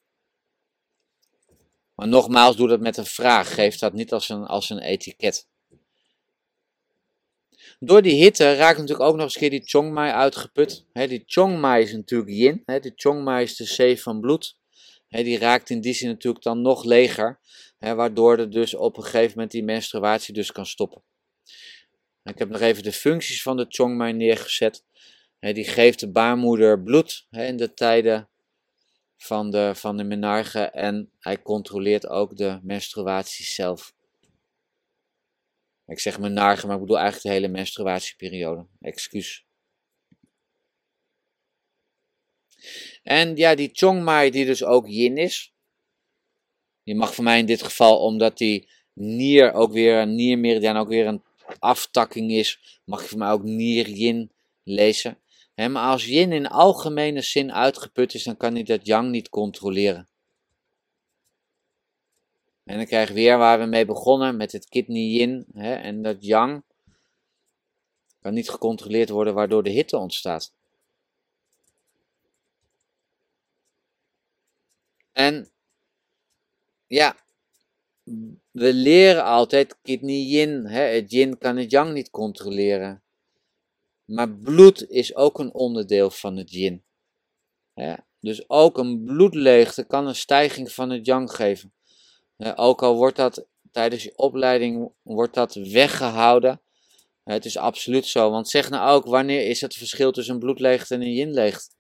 Maar 1.97 2.09
nogmaals, 2.09 2.57
doe 2.57 2.69
dat 2.69 2.81
met 2.81 2.97
een 2.97 3.07
vraag. 3.07 3.55
Geef 3.55 3.79
dat 3.79 3.93
niet 3.93 4.13
als 4.13 4.29
een, 4.29 4.45
als 4.45 4.71
een 4.71 4.79
etiket. 4.79 5.49
Door 7.79 8.03
die 8.03 8.23
hitte 8.23 8.55
raakt 8.55 8.79
natuurlijk 8.79 9.09
ook 9.09 9.17
nog 9.17 9.25
eens 9.25 9.51
die 9.51 9.63
Chongmai 9.65 10.13
uitgeput. 10.13 10.87
Die 10.93 11.23
Chongmai 11.27 11.83
is 11.83 11.93
natuurlijk 11.93 12.31
yin. 12.31 12.63
Die 12.81 12.93
Chongmai 12.95 13.43
is 13.43 13.57
de 13.57 13.65
zee 13.65 14.03
van 14.03 14.21
bloed. 14.21 14.59
Die 15.09 15.39
raakt 15.39 15.71
in 15.71 15.81
die 15.81 15.95
zin 15.95 16.09
natuurlijk 16.09 16.45
dan 16.45 16.63
nog 16.63 16.85
leger. 16.85 17.41
waardoor 17.79 18.39
er 18.39 18.51
dus 18.51 18.75
op 18.75 18.97
een 18.97 19.03
gegeven 19.03 19.33
moment 19.35 19.51
die 19.51 19.65
menstruatie 19.65 20.35
dus 20.35 20.53
kan 20.53 20.67
stoppen. 20.67 21.03
Ik 22.23 22.39
heb 22.39 22.49
nog 22.49 22.61
even 22.61 22.83
de 22.83 22.93
functies 22.93 23.43
van 23.43 23.57
de 23.57 23.67
Chongmai 23.69 24.13
neergezet. 24.13 24.85
die 25.39 25.65
geeft 25.65 26.01
de 26.01 26.11
baarmoeder 26.11 26.83
bloed 26.83 27.27
in 27.31 27.57
de 27.57 27.75
tijden 27.75 28.29
van 29.17 29.51
de, 29.51 29.73
van 29.75 29.97
de 29.97 30.05
menarche 30.05 30.61
en 30.61 31.11
hij 31.19 31.43
controleert 31.43 32.07
ook 32.07 32.37
de 32.37 32.59
menstruatie 32.63 33.45
zelf. 33.45 33.95
Ik 35.87 35.99
zeg 35.99 36.19
menarche, 36.19 36.67
maar 36.67 36.75
ik 36.75 36.81
bedoel 36.81 36.99
eigenlijk 36.99 37.27
de 37.27 37.33
hele 37.41 37.53
menstruatieperiode. 37.53 38.67
Excuus. 38.81 39.45
En 43.03 43.37
ja, 43.37 43.55
die 43.55 43.71
Chongmai 43.73 44.31
die 44.31 44.45
dus 44.47 44.65
ook 44.65 44.89
yin 44.89 45.17
is. 45.17 45.55
Die 46.83 46.95
mag 46.95 47.15
voor 47.15 47.25
mij 47.25 47.39
in 47.39 47.47
dit 47.47 47.63
geval, 47.63 48.01
omdat 48.01 48.39
die 48.39 48.69
nier 48.93 49.53
ook 49.53 49.73
weer, 49.73 50.01
een 50.01 50.15
niermeridiaan 50.15 50.77
ook 50.77 50.89
weer 50.89 51.07
een 51.07 51.23
aftakking 51.59 52.31
is, 52.31 52.81
mag 52.85 53.03
je 53.03 53.09
voor 53.09 53.19
mij 53.19 53.31
ook 53.31 53.43
nier 53.43 53.89
yin 53.89 54.33
lezen 54.63 55.19
maar 55.57 55.91
als 55.91 56.05
yin 56.05 56.33
in 56.33 56.47
algemene 56.47 57.23
zin 57.23 57.53
uitgeput 57.53 58.15
is, 58.15 58.25
dan 58.25 58.37
kan 58.37 58.55
hij 58.55 58.63
dat 58.63 58.87
yang 58.87 59.11
niet 59.11 59.29
controleren. 59.29 60.09
En 62.65 62.77
dan 62.77 62.87
krijg 62.87 63.09
je 63.09 63.15
weer 63.15 63.39
waar 63.39 63.59
we 63.59 63.65
mee 63.65 63.85
begonnen 63.85 64.37
met 64.37 64.53
het 64.53 64.69
kidney 64.69 65.03
yin. 65.03 65.47
en 65.55 66.03
dat 66.03 66.25
yang 66.25 66.65
kan 68.21 68.35
niet 68.35 68.51
gecontroleerd 68.51 69.09
worden, 69.09 69.35
waardoor 69.35 69.63
de 69.63 69.71
hitte 69.71 69.97
ontstaat. 69.97 70.53
En 75.13 75.51
ja, 76.87 77.17
we 78.51 78.73
leren 78.73 79.25
altijd 79.25 79.77
kidney 79.83 80.21
yin. 80.21 80.67
het 80.67 81.11
yin 81.11 81.39
kan 81.39 81.57
het 81.57 81.71
yang 81.71 81.93
niet 81.93 82.11
controleren. 82.11 83.06
Maar 84.07 84.31
bloed 84.31 84.89
is 84.89 85.15
ook 85.15 85.39
een 85.39 85.55
onderdeel 85.55 86.11
van 86.11 86.37
het 86.37 86.51
yin. 86.51 86.85
Ja, 87.75 88.07
dus 88.21 88.49
ook 88.49 88.79
een 88.79 89.05
bloedleegte 89.05 89.85
kan 89.85 90.07
een 90.07 90.15
stijging 90.15 90.73
van 90.73 90.91
het 90.91 91.07
yang 91.07 91.31
geven. 91.31 91.73
Ja, 92.37 92.55
ook 92.55 92.83
al 92.83 92.97
wordt 92.97 93.17
dat 93.17 93.47
tijdens 93.71 94.03
je 94.03 94.19
opleiding 94.19 94.93
wordt 95.03 95.35
dat 95.35 95.55
weggehouden. 95.55 96.61
het 97.25 97.45
is 97.45 97.57
absoluut 97.57 98.07
zo. 98.07 98.31
Want 98.31 98.49
zeg 98.49 98.71
nou 98.71 98.91
ook, 98.91 99.07
wanneer 99.07 99.47
is 99.47 99.61
het 99.61 99.75
verschil 99.75 100.13
tussen 100.13 100.35
een 100.35 100.41
bloedleegte 100.41 100.95
en 100.95 101.03
een 101.03 101.13
yinleegte? 101.13 101.75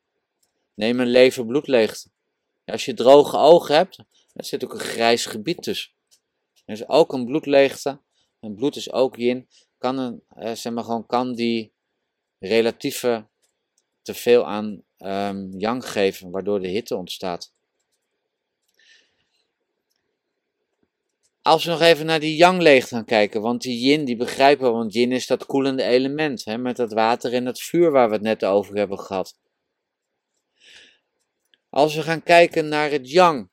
Neem 0.74 1.00
een 1.00 1.10
lever 1.10 1.46
bloedleegte. 1.46 2.08
als 2.64 2.84
je 2.84 2.94
droge 2.94 3.36
ogen 3.36 3.74
hebt, 3.74 3.98
er 4.32 4.44
zit 4.44 4.64
ook 4.64 4.72
een 4.72 4.78
grijs 4.78 5.26
gebied 5.26 5.62
tussen. 5.62 5.92
Er 6.64 6.74
is 6.74 6.88
ook 6.88 7.12
een 7.12 7.24
bloedleegte. 7.24 8.00
En 8.40 8.54
bloed 8.54 8.76
is 8.76 8.92
ook 8.92 9.16
yin. 9.16 9.48
Kan, 9.78 9.98
een, 9.98 10.22
zeg 10.56 10.72
maar 10.72 10.84
gewoon, 10.84 11.06
kan 11.06 11.34
die 11.34 11.72
relatieve 12.38 13.26
te 14.02 14.14
veel 14.14 14.46
aan 14.46 14.82
um, 14.98 15.58
yang 15.58 15.88
geven, 15.90 16.30
waardoor 16.30 16.60
de 16.60 16.68
hitte 16.68 16.96
ontstaat. 16.96 17.54
Als 21.42 21.64
we 21.64 21.70
nog 21.70 21.80
even 21.80 22.06
naar 22.06 22.20
die 22.20 22.36
yang 22.36 22.60
leeg 22.60 22.88
gaan 22.88 23.04
kijken, 23.04 23.40
want 23.40 23.62
die 23.62 23.78
yin, 23.78 24.04
die 24.04 24.16
begrijpen 24.16 24.66
we, 24.66 24.72
want 24.72 24.94
yin 24.94 25.12
is 25.12 25.26
dat 25.26 25.46
koelende 25.46 25.82
element, 25.82 26.44
hè, 26.44 26.58
met 26.58 26.76
dat 26.76 26.92
water 26.92 27.32
en 27.32 27.44
dat 27.44 27.60
vuur 27.60 27.90
waar 27.90 28.08
we 28.08 28.14
het 28.14 28.22
net 28.22 28.44
over 28.44 28.76
hebben 28.76 28.98
gehad. 28.98 29.38
Als 31.70 31.94
we 31.94 32.02
gaan 32.02 32.22
kijken 32.22 32.68
naar 32.68 32.90
het 32.90 33.10
yang, 33.10 33.48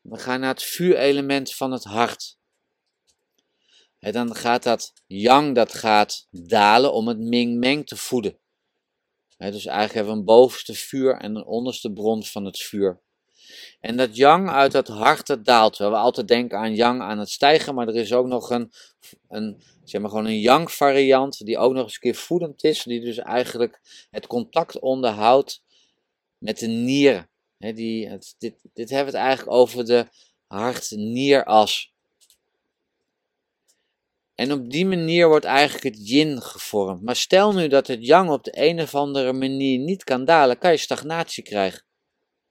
we 0.00 0.18
gaan 0.18 0.40
naar 0.40 0.54
het 0.54 0.62
vuurelement 0.62 1.54
van 1.54 1.72
het 1.72 1.84
hart. 1.84 2.38
En 4.02 4.12
dan 4.12 4.34
gaat 4.34 4.62
dat 4.62 4.92
yang 5.06 5.54
dat 5.54 5.74
gaat 5.74 6.26
dalen 6.30 6.92
om 6.92 7.08
het 7.08 7.18
ming-meng 7.18 7.86
te 7.86 7.96
voeden. 7.96 8.38
dus 9.36 9.66
eigenlijk 9.66 9.94
hebben 9.94 10.12
we 10.12 10.18
een 10.18 10.24
bovenste 10.24 10.74
vuur 10.74 11.16
en 11.16 11.34
een 11.34 11.44
onderste 11.44 11.92
bron 11.92 12.24
van 12.24 12.44
het 12.44 12.58
vuur. 12.58 13.02
En 13.80 13.96
dat 13.96 14.16
yang 14.16 14.50
uit 14.50 14.72
dat 14.72 14.88
hart 14.88 15.26
dat 15.26 15.44
daalt. 15.44 15.76
We 15.76 15.84
altijd 15.84 16.28
denken 16.28 16.58
aan 16.58 16.74
yang 16.74 17.00
aan 17.00 17.18
het 17.18 17.30
stijgen, 17.30 17.74
maar 17.74 17.88
er 17.88 17.96
is 17.96 18.12
ook 18.12 18.26
nog 18.26 18.50
een, 18.50 18.72
een, 19.28 19.62
zeg 19.84 20.00
maar 20.00 20.10
gewoon 20.10 20.26
een 20.26 20.40
yang 20.40 20.70
variant 20.70 21.44
die 21.46 21.58
ook 21.58 21.72
nog 21.72 21.82
eens 21.82 21.94
een 21.94 22.00
keer 22.00 22.14
voedend 22.14 22.64
is. 22.64 22.82
Die 22.82 23.00
dus 23.00 23.18
eigenlijk 23.18 23.80
het 24.10 24.26
contact 24.26 24.80
onderhoudt 24.80 25.62
met 26.38 26.58
de 26.58 26.66
nieren. 26.66 27.30
die, 27.58 28.08
het, 28.08 28.34
dit, 28.38 28.54
dit 28.72 28.90
hebben 28.90 29.12
we 29.12 29.18
het 29.18 29.26
eigenlijk 29.26 29.56
over 29.56 29.84
de 29.84 30.06
hart-nieras. 30.46 31.91
En 34.42 34.52
op 34.52 34.70
die 34.70 34.86
manier 34.86 35.28
wordt 35.28 35.44
eigenlijk 35.44 35.84
het 35.84 36.08
yin 36.08 36.40
gevormd. 36.40 37.02
Maar 37.02 37.16
stel 37.16 37.52
nu 37.52 37.68
dat 37.68 37.86
het 37.86 38.06
yang 38.06 38.30
op 38.30 38.44
de 38.44 38.52
een 38.54 38.80
of 38.80 38.94
andere 38.94 39.32
manier 39.32 39.78
niet 39.78 40.04
kan 40.04 40.24
dalen, 40.24 40.58
kan 40.58 40.70
je 40.70 40.76
stagnatie 40.76 41.42
krijgen. 41.42 41.84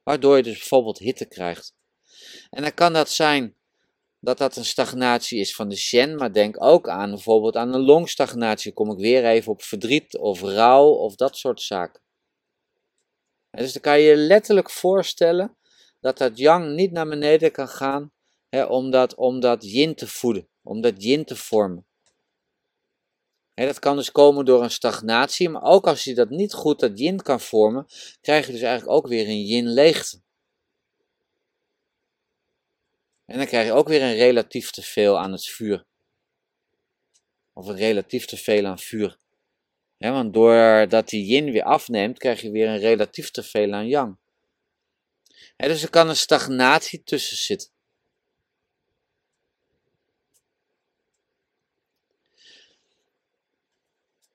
Waardoor 0.03 0.37
je 0.37 0.43
dus 0.43 0.57
bijvoorbeeld 0.57 0.97
hitte 0.97 1.25
krijgt. 1.25 1.75
En 2.49 2.61
dan 2.61 2.73
kan 2.73 2.93
dat 2.93 3.09
zijn 3.09 3.55
dat 4.19 4.37
dat 4.37 4.55
een 4.55 4.65
stagnatie 4.65 5.39
is 5.39 5.55
van 5.55 5.69
de 5.69 5.75
shen, 5.75 6.15
maar 6.15 6.33
denk 6.33 6.63
ook 6.63 6.89
aan 6.89 7.09
bijvoorbeeld 7.09 7.55
aan 7.55 7.73
een 7.73 7.81
longstagnatie. 7.81 8.73
Kom 8.73 8.91
ik 8.91 8.97
weer 8.97 9.25
even 9.25 9.51
op 9.51 9.61
verdriet 9.61 10.17
of 10.17 10.41
rouw 10.41 10.87
of 10.87 11.15
dat 11.15 11.37
soort 11.37 11.61
zaken. 11.61 12.01
En 13.49 13.63
dus 13.63 13.73
dan 13.73 13.81
kan 13.81 13.99
je 13.99 14.09
je 14.09 14.15
letterlijk 14.15 14.69
voorstellen 14.69 15.57
dat 15.99 16.17
dat 16.17 16.37
yang 16.37 16.75
niet 16.75 16.91
naar 16.91 17.07
beneden 17.07 17.51
kan 17.51 17.67
gaan 17.67 18.11
hè, 18.49 18.63
om, 18.63 18.91
dat, 18.91 19.15
om 19.15 19.39
dat 19.39 19.63
yin 19.63 19.95
te 19.95 20.07
voeden, 20.07 20.49
om 20.63 20.81
dat 20.81 21.03
yin 21.03 21.25
te 21.25 21.35
vormen. 21.35 21.85
Dat 23.53 23.79
kan 23.79 23.95
dus 23.95 24.11
komen 24.11 24.45
door 24.45 24.63
een 24.63 24.71
stagnatie, 24.71 25.49
maar 25.49 25.63
ook 25.63 25.87
als 25.87 26.03
je 26.03 26.15
dat 26.15 26.29
niet 26.29 26.53
goed 26.53 26.79
dat 26.79 26.99
yin 26.99 27.21
kan 27.21 27.39
vormen, 27.39 27.85
krijg 28.21 28.45
je 28.45 28.51
dus 28.51 28.61
eigenlijk 28.61 28.97
ook 28.97 29.07
weer 29.07 29.27
een 29.27 29.45
yin 29.45 29.67
leegte. 29.67 30.21
En 33.25 33.37
dan 33.37 33.45
krijg 33.45 33.65
je 33.65 33.73
ook 33.73 33.87
weer 33.87 34.01
een 34.01 34.15
relatief 34.15 34.71
te 34.71 34.81
veel 34.81 35.19
aan 35.19 35.31
het 35.31 35.45
vuur. 35.45 35.85
Of 37.53 37.67
een 37.67 37.75
relatief 37.75 38.25
te 38.25 38.37
veel 38.37 38.65
aan 38.65 38.79
vuur. 38.79 39.17
want 39.97 40.33
doordat 40.33 41.09
die 41.09 41.25
yin 41.25 41.51
weer 41.51 41.63
afneemt, 41.63 42.17
krijg 42.17 42.41
je 42.41 42.51
weer 42.51 42.67
een 42.67 42.79
relatief 42.79 43.31
te 43.31 43.43
veel 43.43 43.73
aan 43.73 43.87
yang. 43.87 44.17
dus 45.57 45.83
er 45.83 45.89
kan 45.89 46.09
een 46.09 46.15
stagnatie 46.15 47.03
tussen 47.03 47.37
zitten. 47.37 47.69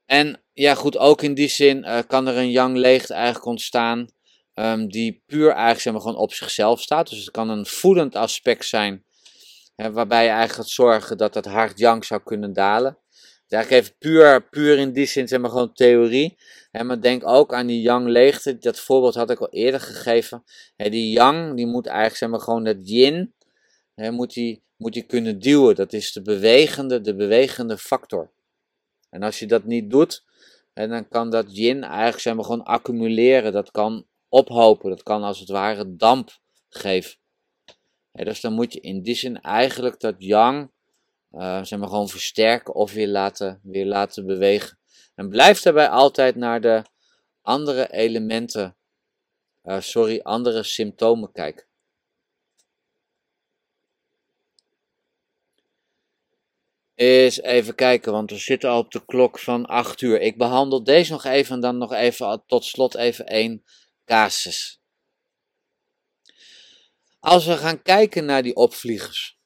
En 0.06 0.42
ja, 0.52 0.74
goed, 0.74 0.96
ook 0.96 1.22
in 1.22 1.34
die 1.34 1.48
zin 1.48 1.78
uh, 1.78 1.98
kan 2.06 2.26
er 2.26 2.36
een 2.36 2.50
yang 2.50 2.76
leegte 2.76 3.14
eigenlijk 3.14 3.46
ontstaan 3.46 4.08
um, 4.54 4.88
die 4.88 5.22
puur 5.26 5.48
eigenlijk 5.50 5.80
zeg 5.80 5.92
maar, 5.92 6.02
gewoon 6.02 6.16
op 6.16 6.32
zichzelf 6.32 6.80
staat. 6.80 7.08
Dus 7.08 7.18
het 7.18 7.30
kan 7.30 7.48
een 7.48 7.66
voedend 7.66 8.14
aspect 8.16 8.64
zijn, 8.64 9.04
hè, 9.74 9.92
waarbij 9.92 10.22
je 10.22 10.30
eigenlijk 10.30 10.58
gaat 10.58 10.68
zorgen 10.68 11.16
dat 11.16 11.34
het 11.34 11.44
hart 11.44 11.78
yang 11.78 12.04
zou 12.04 12.20
kunnen 12.24 12.52
dalen. 12.52 12.98
Dus 13.48 13.58
eigenlijk 13.58 13.84
even 13.84 13.98
puur, 13.98 14.48
puur 14.48 14.78
in 14.78 14.92
die 14.92 15.06
zin 15.06 15.28
zeg 15.28 15.40
maar 15.40 15.50
gewoon 15.50 15.72
theorie. 15.72 16.38
Hè, 16.70 16.84
maar 16.84 17.00
denk 17.00 17.26
ook 17.26 17.54
aan 17.54 17.66
die 17.66 17.80
yang 17.80 18.08
leegte, 18.08 18.58
dat 18.58 18.78
voorbeeld 18.80 19.14
had 19.14 19.30
ik 19.30 19.40
al 19.40 19.50
eerder 19.50 19.80
gegeven. 19.80 20.44
Hè, 20.76 20.90
die 20.90 21.10
yang, 21.10 21.56
die 21.56 21.66
moet 21.66 21.86
eigenlijk 21.86 22.16
zeg 22.16 22.28
maar 22.28 22.40
gewoon 22.40 22.64
dat 22.64 22.88
yin, 22.88 23.34
hè, 23.94 24.10
moet 24.10 24.32
die, 24.32 24.62
moet 24.76 24.92
die 24.92 25.06
kunnen 25.06 25.38
duwen. 25.38 25.74
Dat 25.74 25.92
is 25.92 26.12
de 26.12 26.22
bewegende, 26.22 27.00
de 27.00 27.14
bewegende 27.14 27.78
factor. 27.78 28.34
En 29.10 29.22
als 29.22 29.38
je 29.38 29.46
dat 29.46 29.64
niet 29.64 29.90
doet, 29.90 30.24
hè, 30.72 30.88
dan 30.88 31.08
kan 31.08 31.30
dat 31.30 31.56
yin 31.56 31.82
eigenlijk 31.84 32.20
zeg 32.20 32.34
maar 32.34 32.44
gewoon 32.44 32.64
accumuleren. 32.64 33.52
Dat 33.52 33.70
kan 33.70 34.06
ophopen. 34.28 34.90
Dat 34.90 35.02
kan 35.02 35.22
als 35.22 35.38
het 35.40 35.48
ware 35.48 35.96
damp 35.96 36.30
geven. 36.68 37.18
dus 38.12 38.40
dan 38.40 38.52
moet 38.52 38.72
je 38.72 38.80
in 38.80 39.02
die 39.02 39.14
zin 39.14 39.40
eigenlijk 39.40 40.00
dat 40.00 40.14
yang 40.18 40.70
uh, 41.32 41.64
zeg 41.64 41.78
gewoon 41.78 42.08
versterken 42.08 42.74
of 42.74 42.92
weer 42.92 43.08
laten, 43.08 43.60
weer 43.62 43.86
laten 43.86 44.26
bewegen. 44.26 44.78
En 45.14 45.28
blijf 45.28 45.60
daarbij 45.60 45.88
altijd 45.88 46.36
naar 46.36 46.60
de 46.60 46.82
andere 47.42 47.92
elementen, 47.92 48.76
uh, 49.64 49.80
sorry, 49.80 50.20
andere 50.22 50.62
symptomen 50.62 51.32
kijken. 51.32 51.66
Eens 56.96 57.40
even 57.40 57.74
kijken, 57.74 58.12
want 58.12 58.30
we 58.30 58.38
zitten 58.38 58.70
al 58.70 58.78
op 58.78 58.90
de 58.90 59.04
klok 59.04 59.38
van 59.38 59.66
8 59.66 60.00
uur. 60.00 60.20
Ik 60.20 60.36
behandel 60.36 60.84
deze 60.84 61.12
nog 61.12 61.24
even 61.24 61.54
en 61.54 61.60
dan 61.60 61.78
nog 61.78 61.92
even 61.92 62.42
tot 62.46 62.64
slot 62.64 62.94
even 62.94 63.26
één 63.26 63.64
casus. 64.04 64.80
Als 67.20 67.46
we 67.46 67.56
gaan 67.56 67.82
kijken 67.82 68.24
naar 68.24 68.42
die 68.42 68.54
opvliegers. 68.54 69.38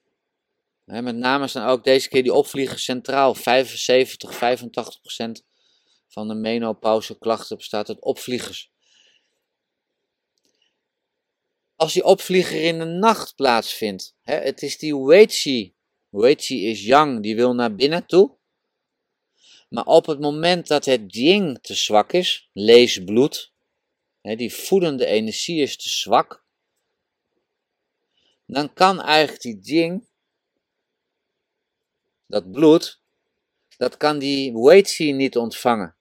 Hè, 0.84 1.02
met 1.02 1.16
name 1.16 1.48
staan 1.48 1.68
ook 1.68 1.84
deze 1.84 2.08
keer 2.08 2.22
die 2.22 2.32
opvliegers 2.32 2.84
centraal. 2.84 3.34
75, 3.34 4.34
85 4.34 5.00
procent 5.00 5.44
van 6.08 6.28
de 6.28 6.34
menopauze 6.34 7.18
klachten 7.18 7.56
bestaat 7.56 7.88
uit 7.88 8.00
opvliegers. 8.00 8.70
Als 11.76 11.92
die 11.92 12.04
opvlieger 12.04 12.62
in 12.62 12.78
de 12.78 12.84
nacht 12.84 13.34
plaatsvindt, 13.34 14.14
hè, 14.22 14.34
het 14.34 14.62
is 14.62 14.78
die 14.78 14.96
Weiqi 14.96 15.78
Weiqi 16.10 16.66
is 16.70 16.82
yang, 16.84 17.22
die 17.22 17.36
wil 17.36 17.54
naar 17.54 17.74
binnen 17.74 18.06
toe. 18.06 18.36
Maar 19.68 19.84
op 19.84 20.06
het 20.06 20.20
moment 20.20 20.66
dat 20.66 20.84
het 20.84 21.14
Jing 21.14 21.58
te 21.60 21.74
zwak 21.74 22.12
is, 22.12 22.50
lees 22.52 23.04
bloed, 23.04 23.52
hè, 24.20 24.36
die 24.36 24.54
voedende 24.54 25.06
energie 25.06 25.62
is 25.62 25.76
te 25.76 25.88
zwak, 25.88 26.44
dan 28.46 28.72
kan 28.72 29.00
eigenlijk 29.00 29.42
die 29.42 29.58
Jing, 29.60 30.08
dat 32.26 32.52
bloed, 32.52 33.02
dat 33.76 33.96
kan 33.96 34.18
die 34.18 34.52
Weiqi 34.52 35.12
niet 35.12 35.36
ontvangen. 35.36 35.94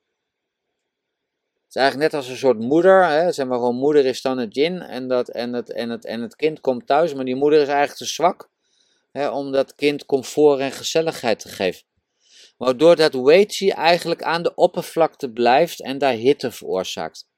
Het 1.54 1.68
is 1.68 1.74
eigenlijk 1.74 2.12
net 2.12 2.20
als 2.20 2.30
een 2.30 2.36
soort 2.36 2.58
moeder, 2.58 3.06
hè, 3.06 3.32
zeg 3.32 3.46
maar 3.46 3.58
gewoon 3.58 3.76
moeder 3.76 4.04
is 4.04 4.22
dan 4.22 4.38
het 4.38 4.54
Jin 4.54 4.80
en, 4.80 5.08
dat, 5.08 5.28
en, 5.28 5.52
het, 5.52 5.72
en, 5.72 5.90
het, 5.90 6.04
en 6.04 6.20
het 6.20 6.36
kind 6.36 6.60
komt 6.60 6.86
thuis, 6.86 7.14
maar 7.14 7.24
die 7.24 7.36
moeder 7.36 7.60
is 7.60 7.68
eigenlijk 7.68 7.98
te 7.98 8.04
zwak 8.04 8.50
hè, 9.12 9.28
om 9.28 9.52
dat 9.52 9.74
kind 9.74 10.06
comfort 10.06 10.60
en 10.60 10.72
gezelligheid 10.72 11.38
te 11.38 11.48
geven. 11.48 11.82
Maar 12.60 12.76
doordat 12.76 13.14
Weiqi 13.14 13.70
eigenlijk 13.70 14.22
aan 14.22 14.42
de 14.42 14.54
oppervlakte 14.54 15.32
blijft 15.32 15.82
en 15.82 15.98
daar 15.98 16.12
hitte 16.12 16.50
veroorzaakt. 16.50 17.28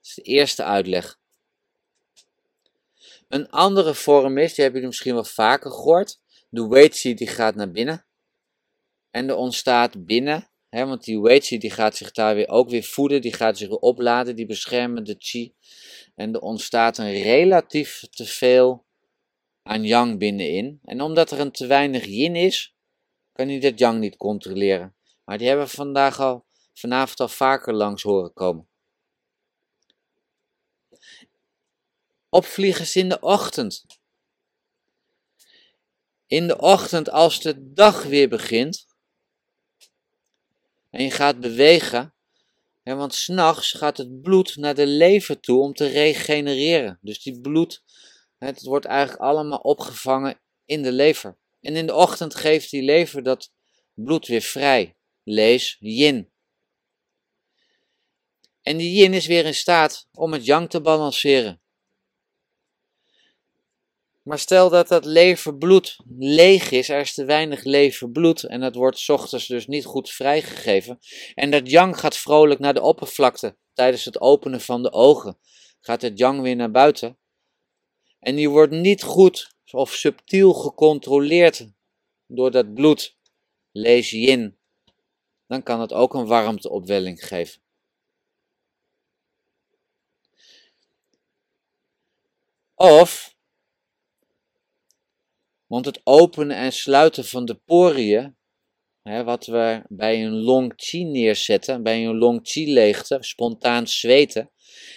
Dat 0.00 0.08
is 0.08 0.14
de 0.14 0.22
eerste 0.22 0.64
uitleg. 0.64 1.18
Een 3.28 3.50
andere 3.50 3.94
vorm 3.94 4.38
is, 4.38 4.54
die 4.54 4.64
hebben 4.64 4.72
jullie 4.72 4.86
misschien 4.86 5.14
wel 5.14 5.24
vaker 5.24 5.70
gehoord. 5.70 6.20
De 6.48 6.68
Weiqi 6.68 7.14
die 7.14 7.26
gaat 7.26 7.54
naar 7.54 7.70
binnen. 7.70 8.06
En 9.10 9.28
er 9.28 9.36
ontstaat 9.36 10.04
binnen, 10.06 10.50
hè, 10.68 10.86
want 10.86 11.04
die 11.04 11.20
Weiqi 11.20 11.58
die 11.58 11.70
gaat 11.70 11.96
zich 11.96 12.10
daar 12.10 12.34
weer 12.34 12.48
ook 12.48 12.70
weer 12.70 12.84
voeden, 12.84 13.20
die 13.20 13.32
gaat 13.32 13.58
zich 13.58 13.68
weer 13.68 13.78
opladen, 13.78 14.36
die 14.36 14.46
beschermen 14.46 15.04
de 15.04 15.14
Qi. 15.14 15.54
En 16.14 16.34
er 16.34 16.40
ontstaat 16.40 16.98
een 16.98 17.22
relatief 17.22 18.00
te 18.10 18.24
veel 18.24 18.88
aan 19.62 19.84
yang 19.84 20.18
binnenin. 20.18 20.80
En 20.84 21.00
omdat 21.00 21.30
er 21.30 21.40
een 21.40 21.52
te 21.52 21.66
weinig 21.66 22.04
yin 22.04 22.36
is, 22.36 22.74
kan 23.32 23.48
hij 23.48 23.60
dat 23.60 23.78
yang 23.78 23.98
niet 23.98 24.16
controleren. 24.16 24.94
Maar 25.24 25.38
die 25.38 25.46
hebben 25.48 25.66
we 25.66 25.72
vandaag 25.72 26.20
al, 26.20 26.44
vanavond 26.74 27.20
al 27.20 27.28
vaker 27.28 27.74
langs 27.74 28.02
horen 28.02 28.32
komen. 28.32 28.68
Opvliegers 32.28 32.96
in 32.96 33.08
de 33.08 33.20
ochtend. 33.20 33.84
In 36.26 36.46
de 36.46 36.58
ochtend 36.58 37.10
als 37.10 37.40
de 37.40 37.72
dag 37.72 38.02
weer 38.02 38.28
begint. 38.28 38.86
En 40.90 41.02
je 41.02 41.10
gaat 41.10 41.40
bewegen. 41.40 42.14
Hè, 42.82 42.94
want 42.94 43.14
s'nachts 43.14 43.72
gaat 43.72 43.96
het 43.96 44.22
bloed 44.22 44.56
naar 44.56 44.74
de 44.74 44.86
lever 44.86 45.40
toe 45.40 45.60
om 45.60 45.74
te 45.74 45.86
regenereren. 45.86 46.98
Dus 47.00 47.22
die 47.22 47.40
bloed 47.40 47.82
het 48.48 48.62
wordt 48.62 48.86
eigenlijk 48.86 49.22
allemaal 49.22 49.58
opgevangen 49.58 50.40
in 50.64 50.82
de 50.82 50.92
lever. 50.92 51.38
En 51.60 51.76
in 51.76 51.86
de 51.86 51.94
ochtend 51.94 52.34
geeft 52.34 52.70
die 52.70 52.82
lever 52.82 53.22
dat 53.22 53.52
bloed 53.94 54.26
weer 54.26 54.40
vrij. 54.40 54.96
Lees 55.22 55.76
yin. 55.80 56.30
En 58.62 58.76
die 58.76 58.92
yin 58.92 59.14
is 59.14 59.26
weer 59.26 59.44
in 59.44 59.54
staat 59.54 60.08
om 60.12 60.32
het 60.32 60.44
yang 60.44 60.70
te 60.70 60.80
balanceren. 60.80 61.60
Maar 64.22 64.38
stel 64.38 64.68
dat 64.68 64.88
dat 64.88 65.04
leverbloed 65.04 65.96
leeg 66.18 66.70
is, 66.70 66.88
er 66.88 67.00
is 67.00 67.14
te 67.14 67.24
weinig 67.24 67.64
leverbloed 67.64 68.42
en 68.42 68.60
dat 68.60 68.74
wordt 68.74 69.08
ochtends 69.08 69.46
dus 69.46 69.66
niet 69.66 69.84
goed 69.84 70.10
vrijgegeven. 70.10 70.98
En 71.34 71.50
dat 71.50 71.70
yang 71.70 72.00
gaat 72.00 72.16
vrolijk 72.16 72.60
naar 72.60 72.74
de 72.74 72.82
oppervlakte 72.82 73.56
tijdens 73.72 74.04
het 74.04 74.20
openen 74.20 74.60
van 74.60 74.82
de 74.82 74.92
ogen. 74.92 75.38
Gaat 75.80 76.02
het 76.02 76.18
yang 76.18 76.40
weer 76.40 76.56
naar 76.56 76.70
buiten 76.70 77.19
en 78.20 78.36
die 78.36 78.50
wordt 78.50 78.72
niet 78.72 79.02
goed 79.02 79.54
of 79.70 79.92
subtiel 79.92 80.52
gecontroleerd 80.52 81.66
door 82.26 82.50
dat 82.50 82.74
bloed, 82.74 83.16
lees 83.72 84.10
yin, 84.10 84.58
dan 85.46 85.62
kan 85.62 85.80
het 85.80 85.92
ook 85.92 86.14
een 86.14 86.26
warmteopwelling 86.26 87.26
geven. 87.26 87.60
Of, 92.74 93.36
want 95.66 95.84
het 95.84 96.00
openen 96.04 96.56
en 96.56 96.72
sluiten 96.72 97.24
van 97.24 97.44
de 97.44 97.54
poriën, 97.54 98.36
hè, 99.02 99.24
wat 99.24 99.46
we 99.46 99.82
bij 99.88 100.24
een 100.24 100.32
long 100.32 100.72
chi 100.76 101.04
neerzetten, 101.04 101.82
bij 101.82 102.06
een 102.06 102.16
long 102.16 102.40
chi 102.42 102.72
leegte, 102.72 103.16
spontaan 103.20 103.86
zweten, 103.86 104.50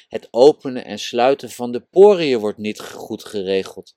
het 0.08 0.28
openen 0.32 0.86
en 0.86 1.00
sluiten 1.00 1.50
van 1.50 1.72
de 1.72 1.80
poriën 1.80 2.40
wordt 2.40 2.58
niet 2.58 2.80
goed 2.80 3.26
geregeld. 3.26 3.94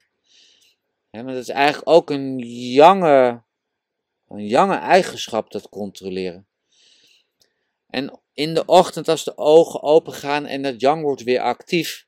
maar 1.10 1.24
dat 1.24 1.36
is 1.36 1.48
eigenlijk 1.48 1.88
ook 1.88 2.10
een 2.10 2.38
jonge, 2.72 3.42
een 4.28 4.46
jonge 4.46 4.76
eigenschap, 4.76 5.50
dat 5.50 5.68
controleren. 5.68 6.46
En 7.86 8.20
in 8.32 8.54
de 8.54 8.64
ochtend, 8.64 9.08
als 9.08 9.24
de 9.24 9.38
ogen 9.38 9.82
open 9.82 10.12
gaan 10.12 10.46
en 10.46 10.62
dat 10.62 10.80
yang 10.80 11.02
wordt 11.02 11.22
weer 11.22 11.40
actief, 11.40 12.06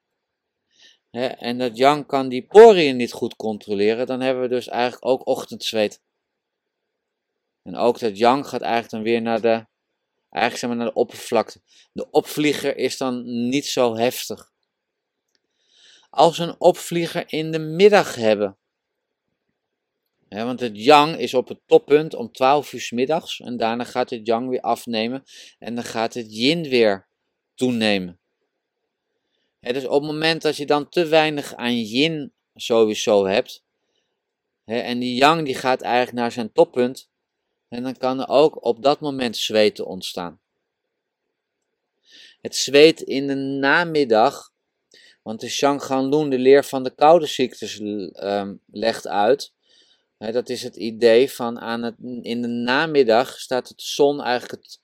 en 1.10 1.58
dat 1.58 1.76
yang 1.76 2.06
kan 2.06 2.28
die 2.28 2.46
poriën 2.46 2.96
niet 2.96 3.12
goed 3.12 3.36
controleren, 3.36 4.06
dan 4.06 4.20
hebben 4.20 4.42
we 4.42 4.48
dus 4.48 4.68
eigenlijk 4.68 5.06
ook 5.06 5.26
ochtendzweet. 5.26 6.02
En 7.62 7.76
ook 7.76 7.98
dat 7.98 8.18
yang 8.18 8.48
gaat 8.48 8.60
eigenlijk 8.60 8.90
dan 8.90 9.02
weer 9.02 9.22
naar 9.22 9.40
de, 9.40 9.66
eigenlijk 10.30 10.56
zeg 10.56 10.70
maar 10.70 10.78
naar 10.78 10.94
de 10.94 11.00
oppervlakte. 11.00 11.60
De 11.92 12.10
opvlieger 12.10 12.76
is 12.76 12.96
dan 12.96 13.48
niet 13.48 13.66
zo 13.66 13.96
heftig. 13.96 14.52
Als 16.10 16.38
we 16.38 16.44
een 16.44 16.60
opvlieger 16.60 17.24
in 17.26 17.52
de 17.52 17.58
middag 17.58 18.14
hebben, 18.14 18.56
want 20.28 20.60
het 20.60 20.84
yang 20.84 21.16
is 21.16 21.34
op 21.34 21.48
het 21.48 21.60
toppunt 21.66 22.14
om 22.14 22.32
12 22.32 22.72
uur 22.72 22.88
middags 22.90 23.40
en 23.40 23.56
daarna 23.56 23.84
gaat 23.84 24.10
het 24.10 24.26
yang 24.26 24.48
weer 24.48 24.60
afnemen 24.60 25.24
en 25.58 25.74
dan 25.74 25.84
gaat 25.84 26.14
het 26.14 26.34
yin 26.34 26.62
weer 26.62 27.08
toenemen. 27.54 28.20
dus 29.60 29.84
op 29.84 30.02
het 30.02 30.12
moment 30.12 30.42
dat 30.42 30.56
je 30.56 30.66
dan 30.66 30.88
te 30.88 31.06
weinig 31.06 31.54
aan 31.54 31.80
yin 31.80 32.32
sowieso 32.54 33.26
hebt 33.26 33.64
en 34.64 34.98
die 34.98 35.14
yang 35.14 35.44
die 35.44 35.54
gaat 35.54 35.80
eigenlijk 35.80 36.16
naar 36.16 36.32
zijn 36.32 36.52
toppunt 36.52 37.10
en 37.68 37.82
dan 37.82 37.96
kan 37.96 38.20
er 38.20 38.28
ook 38.28 38.64
op 38.64 38.82
dat 38.82 39.00
moment 39.00 39.36
zweten 39.36 39.86
ontstaan. 39.86 40.40
Het 42.40 42.56
zweet 42.56 43.00
in 43.00 43.26
de 43.26 43.34
namiddag, 43.34 44.52
want 45.22 45.40
de 45.40 45.48
Shang 45.48 45.88
Lun, 45.88 46.30
de 46.30 46.38
leer 46.38 46.64
van 46.64 46.82
de 46.82 46.94
koude 46.94 47.26
ziektes, 47.26 47.80
ehm, 48.12 48.54
legt 48.66 49.06
uit 49.06 49.52
dat 50.18 50.48
is 50.48 50.62
het 50.62 50.76
idee 50.76 51.32
van 51.32 51.60
aan 51.60 51.82
het, 51.82 51.94
in 52.22 52.42
de 52.42 52.48
namiddag 52.48 53.40
staat 53.40 53.68
het 53.68 53.82
zon 53.82 54.22
eigenlijk 54.22 54.78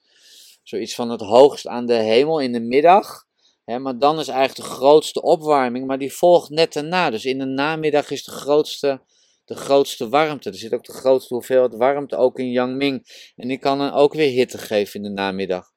zoiets 0.63 0.95
van 0.95 1.11
het 1.11 1.21
hoogst 1.21 1.67
aan 1.67 1.87
de 1.87 1.95
hemel 1.95 2.41
in 2.41 2.53
de 2.53 2.61
middag. 2.61 3.27
maar 3.65 3.99
dan 3.99 4.19
is 4.19 4.29
eigenlijk 4.29 4.69
de 4.69 4.75
grootste 4.75 5.23
opwarming, 5.23 5.87
maar 5.87 5.99
die 5.99 6.13
volgt 6.13 6.51
net 6.51 6.73
daarna. 6.73 7.11
Dus 7.11 7.25
in 7.25 7.39
de 7.39 7.45
namiddag 7.45 8.11
is 8.11 8.25
de 8.25 8.31
grootste, 8.31 9.01
de 9.45 9.55
grootste 9.55 10.09
warmte. 10.09 10.51
Er 10.51 10.57
zit 10.57 10.73
ook 10.73 10.85
de 10.85 10.93
grootste 10.93 11.35
hoeveelheid 11.35 11.75
warmte 11.75 12.17
ook 12.17 12.39
in 12.39 12.51
Yangming. 12.51 13.33
En 13.37 13.49
die 13.49 13.59
kan 13.59 13.79
dan 13.79 13.93
ook 13.93 14.15
weer 14.15 14.31
hitte 14.31 14.59
geven 14.59 14.95
in 14.95 15.03
de 15.03 15.21
namiddag. 15.21 15.73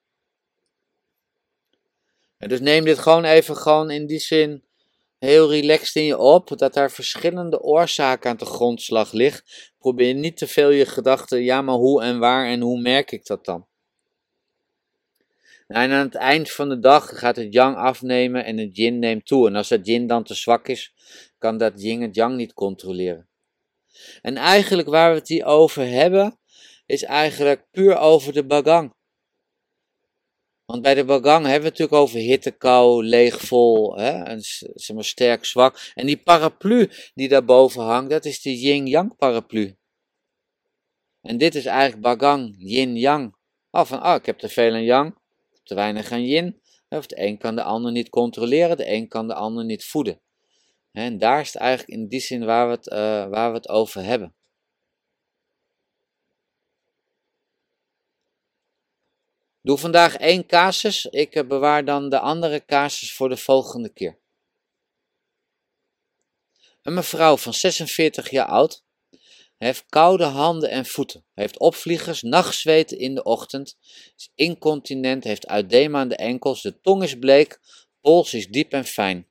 dus 2.38 2.59
neem 2.59 2.86
dit 2.86 2.97
gewoon 2.97 3.24
even 3.24 3.55
gewoon 3.55 3.89
in 3.89 4.05
die 4.05 4.20
zin 4.20 4.65
heel 5.20 5.49
relaxed 5.51 5.95
in 5.95 6.03
je 6.03 6.18
op, 6.18 6.57
dat 6.57 6.74
daar 6.74 6.91
verschillende 6.91 7.61
oorzaken 7.61 8.30
aan 8.30 8.38
de 8.38 8.45
grondslag 8.45 9.11
ligt. 9.11 9.72
Probeer 9.78 10.13
niet 10.13 10.38
te 10.38 10.47
veel 10.47 10.70
je 10.70 10.86
gedachten, 10.86 11.43
ja 11.43 11.61
maar 11.61 11.76
hoe 11.76 12.01
en 12.01 12.20
waar 12.20 12.47
en 12.47 12.61
hoe 12.61 12.82
merk 12.82 13.11
ik 13.11 13.26
dat 13.26 13.45
dan? 13.45 13.68
En 15.68 15.91
aan 15.91 16.05
het 16.05 16.15
eind 16.15 16.51
van 16.51 16.70
de 16.70 16.80
dag 16.80 17.20
gaat 17.20 17.36
het 17.36 17.53
yang 17.53 17.76
afnemen 17.76 18.45
en 18.45 18.57
het 18.57 18.78
yin 18.78 18.99
neemt 18.99 19.26
toe. 19.26 19.47
En 19.47 19.55
als 19.55 19.70
het 19.70 19.88
yin 19.88 20.07
dan 20.07 20.24
te 20.24 20.34
zwak 20.34 20.68
is, 20.68 20.93
kan 21.38 21.57
dat 21.57 21.82
yin 21.82 22.01
het 22.01 22.15
yang 22.15 22.36
niet 22.36 22.53
controleren. 22.53 23.26
En 24.21 24.37
eigenlijk 24.37 24.87
waar 24.87 25.11
we 25.11 25.17
het 25.17 25.27
hier 25.27 25.45
over 25.45 25.87
hebben, 25.87 26.39
is 26.85 27.03
eigenlijk 27.03 27.67
puur 27.71 27.97
over 27.97 28.33
de 28.33 28.45
bagang. 28.45 28.95
Want 30.65 30.81
bij 30.81 30.93
de 30.93 31.05
bagang 31.05 31.45
hebben 31.45 31.61
we 31.61 31.67
het 31.67 31.77
natuurlijk 31.77 32.01
over 32.01 32.19
hitte, 32.19 32.51
kou, 32.51 33.03
leeg, 33.03 33.41
vol, 33.41 33.97
hè, 33.97 34.23
en, 34.23 34.41
zeg 34.73 34.95
maar, 34.95 35.03
sterk, 35.03 35.45
zwak. 35.45 35.91
En 35.93 36.05
die 36.05 36.17
paraplu 36.17 36.89
die 37.13 37.27
daarboven 37.27 37.83
hangt, 37.83 38.09
dat 38.09 38.25
is 38.25 38.41
de 38.41 38.59
yin-yang 38.59 39.15
paraplu. 39.17 39.77
En 41.21 41.37
dit 41.37 41.55
is 41.55 41.65
eigenlijk 41.65 42.01
bagang, 42.01 42.55
yin-yang. 42.57 43.35
Oh, 43.71 43.85
van, 43.85 44.05
oh, 44.05 44.15
ik 44.15 44.25
heb 44.25 44.37
te 44.37 44.49
veel 44.49 44.73
aan 44.73 44.83
yang, 44.83 45.17
te 45.63 45.75
weinig 45.75 46.11
aan 46.11 46.25
yin. 46.25 46.61
Of 46.89 47.07
de 47.07 47.21
een 47.21 47.37
kan 47.37 47.55
de 47.55 47.63
ander 47.63 47.91
niet 47.91 48.09
controleren, 48.09 48.77
de 48.77 48.91
een 48.91 49.07
kan 49.07 49.27
de 49.27 49.33
ander 49.33 49.65
niet 49.65 49.85
voeden. 49.85 50.21
En 50.97 51.17
daar 51.17 51.39
is 51.39 51.53
het 51.53 51.61
eigenlijk 51.61 51.99
in 51.99 52.07
die 52.07 52.19
zin 52.19 52.45
waar 52.45 52.67
we 52.67 52.73
het, 52.73 52.87
uh, 52.87 52.97
waar 53.29 53.49
we 53.49 53.57
het 53.57 53.69
over 53.69 54.03
hebben. 54.03 54.35
Doe 59.61 59.77
vandaag 59.77 60.15
één 60.15 60.45
casus. 60.45 61.05
Ik 61.05 61.35
eh, 61.35 61.47
bewaar 61.47 61.85
dan 61.85 62.09
de 62.09 62.19
andere 62.19 62.65
casus 62.65 63.13
voor 63.13 63.29
de 63.29 63.37
volgende 63.37 63.89
keer. 63.89 64.17
Een 66.81 66.93
mevrouw 66.93 67.37
van 67.37 67.53
46 67.53 68.29
jaar 68.29 68.47
oud 68.47 68.83
heeft 69.57 69.85
koude 69.89 70.23
handen 70.23 70.69
en 70.69 70.85
voeten, 70.85 71.25
heeft 71.33 71.59
opvliegers, 71.59 72.21
nachtzweten 72.21 72.99
in 72.99 73.15
de 73.15 73.23
ochtend, 73.23 73.77
is 74.15 74.31
incontinent, 74.35 75.23
heeft 75.23 75.47
uitdema 75.47 75.99
aan 75.99 76.07
de 76.07 76.15
enkels, 76.15 76.61
de 76.61 76.81
tong 76.81 77.03
is 77.03 77.19
bleek, 77.19 77.59
pols 78.01 78.33
is 78.33 78.47
diep 78.47 78.71
en 78.71 78.85
fijn. 78.85 79.27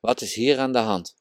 Wat 0.00 0.20
is 0.20 0.34
hier 0.34 0.58
aan 0.58 0.72
de 0.72 0.78
hand? 0.78 1.19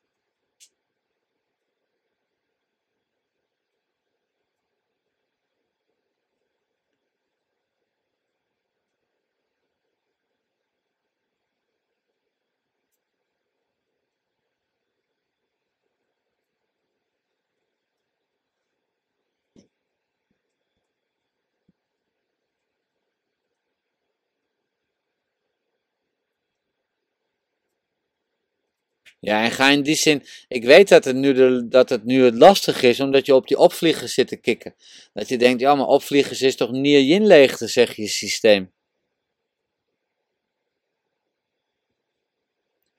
Ja, 29.20 29.44
en 29.44 29.52
ga 29.52 29.70
in 29.70 29.84
die 29.84 29.96
zin. 29.96 30.24
Ik 30.48 30.64
weet 30.64 30.90
dat 30.90 31.06
het, 31.06 31.16
nu 31.16 31.68
dat 31.68 31.90
het 31.90 32.04
nu 32.04 32.24
het 32.24 32.36
lastig 32.36 32.82
is, 32.82 33.00
omdat 33.00 33.26
je 33.26 33.36
op 33.36 33.48
die 33.48 33.58
opvliegers 33.58 34.14
zit 34.14 34.28
te 34.28 34.36
kikken. 34.36 34.76
Dat 35.14 35.30
je 35.30 35.38
denkt, 35.38 35.62
ja, 35.62 35.76
maar 35.76 35.88
opvliegers 35.88 36.42
is 36.42 36.56
toch 36.56 36.72
nier 36.72 37.20
leegte, 37.22 37.68
zeg 37.68 37.96
je 37.96 38.08
systeem. 38.08 38.72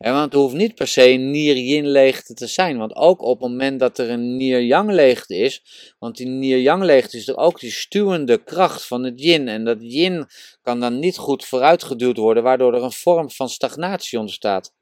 Ja, 0.05 0.13
want 0.13 0.25
het 0.25 0.35
hoeft 0.35 0.55
niet 0.55 0.75
per 0.75 0.87
se 0.87 1.11
een 1.11 1.31
nier-yin 1.31 1.89
leegte 1.89 2.35
te 2.35 2.47
zijn. 2.47 2.79
Want 2.79 2.97
ook 2.97 3.23
op 3.23 3.41
het 3.41 3.51
moment 3.51 3.81
dat 3.81 3.99
er 3.99 4.11
een 4.11 4.37
nier-yang 4.37 4.91
leegte 4.91 5.37
is, 5.37 5.63
want 5.99 6.17
die 6.17 6.27
nier-yang 6.27 6.83
leegte 6.85 7.17
is 7.17 7.29
er 7.29 7.37
ook 7.37 7.61
die 7.61 7.71
stuwende 7.71 8.45
kracht 8.45 8.87
van 8.87 9.05
het 9.05 9.21
yin. 9.21 9.49
En 9.49 9.65
dat 9.65 9.77
yin 9.81 10.27
kan 10.63 10.81
dan 10.81 10.99
niet 10.99 11.17
goed 11.17 11.45
vooruitgeduwd 11.45 12.17
worden, 12.17 12.43
waardoor 12.43 12.75
er 12.75 12.83
een 12.83 12.93
vorm 12.93 13.31
van 13.31 13.49
stagnatie 13.49 14.19
ontstaat. 14.19 14.75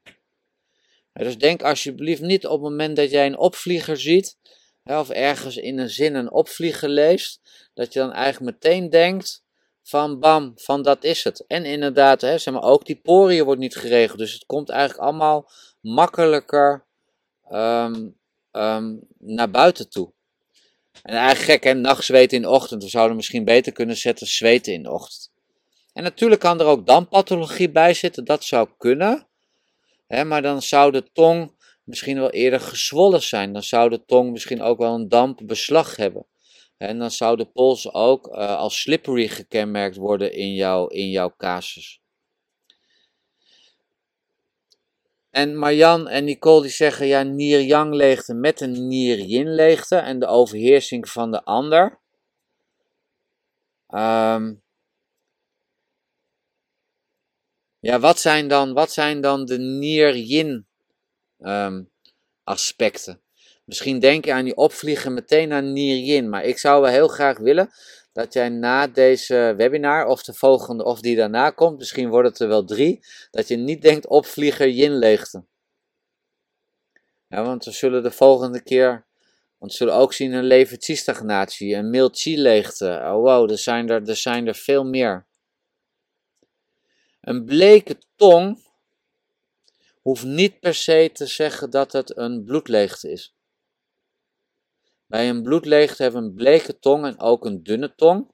Dus 1.19 1.37
denk 1.37 1.63
alsjeblieft 1.63 2.21
niet 2.21 2.45
op 2.45 2.51
het 2.51 2.69
moment 2.69 2.95
dat 2.95 3.11
jij 3.11 3.25
een 3.25 3.37
opvlieger 3.37 3.97
ziet, 3.97 4.37
of 4.83 5.09
ergens 5.09 5.57
in 5.57 5.79
een 5.79 5.89
zin 5.89 6.15
een 6.15 6.31
opvlieger 6.31 6.89
leest, 6.89 7.41
dat 7.73 7.93
je 7.93 7.99
dan 7.99 8.11
eigenlijk 8.11 8.53
meteen 8.53 8.89
denkt 8.89 9.43
van 9.83 10.19
bam, 10.19 10.51
van 10.55 10.81
dat 10.81 11.03
is 11.03 11.23
het. 11.23 11.45
En 11.47 11.65
inderdaad, 11.65 12.21
hè, 12.21 12.37
zeg 12.37 12.53
maar, 12.53 12.63
ook 12.63 12.85
die 12.85 12.99
poriën 13.01 13.43
wordt 13.43 13.59
niet 13.59 13.75
geregeld, 13.75 14.17
dus 14.17 14.33
het 14.33 14.45
komt 14.45 14.69
eigenlijk 14.69 15.01
allemaal 15.01 15.51
makkelijker 15.81 16.85
ehm, 17.49 18.09
ehm, 18.51 18.95
naar 19.17 19.51
buiten 19.51 19.89
toe. 19.89 20.13
En 21.03 21.15
eigenlijk 21.15 21.51
gek, 21.51 21.63
hè, 21.63 21.73
nachtzweten 21.73 22.37
in 22.37 22.43
de 22.43 22.49
ochtend. 22.49 22.83
We 22.83 22.89
zouden 22.89 23.15
misschien 23.15 23.43
beter 23.43 23.71
kunnen 23.71 23.97
zetten 23.97 24.27
zweten 24.27 24.73
in 24.73 24.83
de 24.83 24.91
ochtend. 24.91 25.31
En 25.93 26.03
natuurlijk 26.03 26.41
kan 26.41 26.59
er 26.59 26.65
ook 26.65 26.85
dampathologie 26.85 27.71
bij 27.71 27.93
zitten, 27.93 28.25
dat 28.25 28.43
zou 28.43 28.69
kunnen 28.77 29.28
maar 30.09 30.41
dan 30.41 30.61
zou 30.61 30.91
de 30.91 31.11
tong 31.11 31.57
misschien 31.83 32.19
wel 32.19 32.29
eerder 32.29 32.59
gezwollen 32.59 33.21
zijn. 33.21 33.53
Dan 33.53 33.63
zou 33.63 33.89
de 33.89 34.05
tong 34.05 34.31
misschien 34.31 34.61
ook 34.61 34.77
wel 34.77 34.93
een 34.93 35.09
dampbeslag 35.09 35.95
hebben. 35.95 36.25
En 36.77 36.99
dan 36.99 37.11
zou 37.11 37.37
de 37.37 37.45
pols 37.45 37.93
ook 37.93 38.27
uh, 38.27 38.55
als 38.55 38.81
slippery 38.81 39.27
gekenmerkt 39.27 39.95
worden 39.95 40.33
in, 40.33 40.53
jouw 40.53 40.87
in 40.87 41.09
jouw 41.09 41.33
casus. 41.37 42.01
En 45.29 45.57
Marjan 45.57 46.07
en 46.07 46.23
Nicole 46.23 46.61
die 46.61 46.71
zeggen 46.71 47.07
ja, 47.07 47.23
nier-yang 47.23 47.93
leegte 47.93 48.33
met 48.33 48.61
een 48.61 48.87
nier-yin 48.87 49.53
leegte 49.55 49.95
en 49.95 50.19
de 50.19 50.25
overheersing 50.25 51.09
van 51.09 51.31
de 51.31 51.43
ander. 51.43 51.99
Um, 53.87 54.63
Ja, 57.79 57.99
wat 57.99 58.19
zijn 58.19 58.47
dan, 58.47 58.73
wat 58.73 58.91
zijn 58.91 59.21
dan 59.21 59.45
de 59.45 59.57
nier-yin 59.57 60.67
ehm, 61.39 61.83
aspecten? 62.43 63.21
Misschien 63.65 63.99
denk 63.99 64.25
je 64.25 64.33
aan 64.33 64.43
die 64.43 64.55
opvliegen 64.55 65.13
meteen 65.13 65.53
aan 65.53 65.73
nier-yin, 65.73 66.29
maar 66.29 66.43
ik 66.43 66.57
zou 66.57 66.81
wel 66.81 66.91
heel 66.91 67.07
graag 67.07 67.37
willen 67.37 67.69
dat 68.13 68.33
jij 68.33 68.49
na 68.49 68.87
deze 68.87 69.53
webinar 69.57 70.05
of 70.05 70.23
de 70.23 70.33
volgende 70.33 70.83
of 70.83 71.01
die 71.01 71.15
daarna 71.15 71.49
komt, 71.49 71.77
misschien 71.77 72.09
wordt 72.09 72.29
het 72.29 72.39
er 72.39 72.47
wel 72.47 72.65
drie, 72.65 72.99
dat 73.31 73.47
je 73.47 73.55
niet 73.55 73.81
denkt 73.81 74.07
opvlieger 74.07 74.69
yin 74.69 74.97
leegte. 74.97 75.43
Ja, 77.27 77.43
want 77.43 77.65
we 77.65 77.71
zullen 77.71 78.03
de 78.03 78.11
volgende 78.11 78.63
keer, 78.63 79.05
want 79.57 79.71
we 79.71 79.77
zullen 79.77 79.93
ook 79.93 80.13
zien 80.13 80.33
een 80.33 80.43
lever-chi-stagnatie, 80.43 81.75
een 81.75 81.89
mil-chi-leegte. 81.89 83.01
Oh 83.03 83.13
wow, 83.13 83.51
er 83.51 83.57
zijn 83.57 83.89
er, 83.89 84.09
er 84.09 84.15
zijn 84.15 84.47
er 84.47 84.55
veel 84.55 84.83
meer. 84.83 85.25
Een 87.21 87.45
bleke 87.45 87.97
tong 88.15 88.67
hoeft 90.01 90.23
niet 90.23 90.59
per 90.59 90.73
se 90.73 91.09
te 91.13 91.25
zeggen 91.25 91.69
dat 91.69 91.91
het 91.91 92.17
een 92.17 92.43
bloedleegte 92.43 93.11
is. 93.11 93.35
Bij 95.05 95.29
een 95.29 95.43
bloedleegte 95.43 96.03
hebben 96.03 96.21
we 96.21 96.27
een 96.27 96.33
bleke 96.33 96.79
tong 96.79 97.05
en 97.05 97.19
ook 97.19 97.45
een 97.45 97.63
dunne 97.63 97.95
tong. 97.95 98.31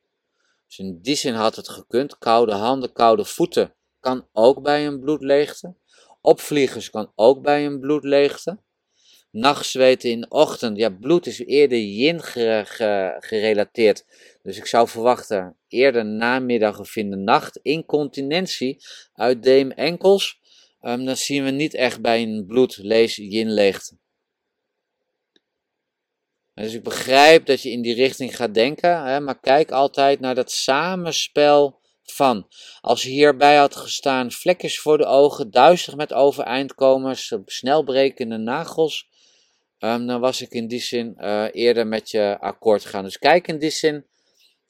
Dus 0.67 0.77
in 0.77 0.99
die 1.01 1.15
zin 1.15 1.33
had 1.33 1.55
het 1.55 1.69
gekund. 1.69 2.17
Koude 2.17 2.53
handen, 2.53 2.93
koude 2.93 3.25
voeten 3.25 3.75
kan 3.99 4.27
ook 4.31 4.61
bij 4.61 4.87
een 4.87 4.99
bloedleegte. 4.99 5.75
Opvliegers 6.21 6.89
kan 6.89 7.11
ook 7.15 7.41
bij 7.41 7.65
een 7.65 7.79
bloedleegte. 7.79 8.59
Nachtzweten 9.31 10.09
in 10.09 10.21
de 10.21 10.29
ochtend. 10.29 10.77
Ja, 10.77 10.89
bloed 10.89 11.27
is 11.27 11.39
eerder 11.39 11.77
yin 11.77 12.21
gerelateerd. 13.19 14.05
Dus 14.41 14.57
ik 14.57 14.65
zou 14.65 14.87
verwachten 14.87 15.57
eerder 15.75 16.05
namiddag 16.05 16.79
of 16.79 16.95
in 16.95 17.09
de 17.09 17.17
nacht. 17.17 17.59
Incontinentie, 17.61 18.77
uitdeem 19.13 19.71
enkels. 19.71 20.39
Um, 20.81 21.05
dan 21.05 21.17
zien 21.17 21.43
we 21.43 21.49
niet 21.49 21.73
echt 21.73 22.01
bij 22.01 22.21
een 22.21 22.45
bloedlees 22.47 23.15
yin 23.15 23.51
leegte. 23.51 23.97
Dus 26.53 26.73
ik 26.73 26.83
begrijp 26.83 27.45
dat 27.45 27.61
je 27.61 27.71
in 27.71 27.81
die 27.81 27.95
richting 27.95 28.35
gaat 28.35 28.53
denken, 28.53 29.03
hè, 29.03 29.19
maar 29.19 29.39
kijk 29.39 29.71
altijd 29.71 30.19
naar 30.19 30.35
dat 30.35 30.51
samenspel 30.51 31.79
van. 32.03 32.47
Als 32.81 33.03
je 33.03 33.09
hierbij 33.09 33.55
had 33.55 33.75
gestaan, 33.75 34.31
vlekjes 34.31 34.79
voor 34.79 34.97
de 34.97 35.05
ogen, 35.05 35.51
duizelig 35.51 35.95
met 35.95 36.13
overeindkomers, 36.13 37.33
snelbrekende 37.45 38.37
nagels, 38.37 39.09
um, 39.79 40.07
dan 40.07 40.19
was 40.19 40.41
ik 40.41 40.51
in 40.51 40.67
die 40.67 40.79
zin 40.79 41.13
uh, 41.17 41.45
eerder 41.51 41.87
met 41.87 42.09
je 42.09 42.37
akkoord 42.39 42.83
gegaan. 42.83 43.03
Dus 43.03 43.17
kijk 43.17 43.47
in 43.47 43.59
die 43.59 43.69
zin 43.69 44.05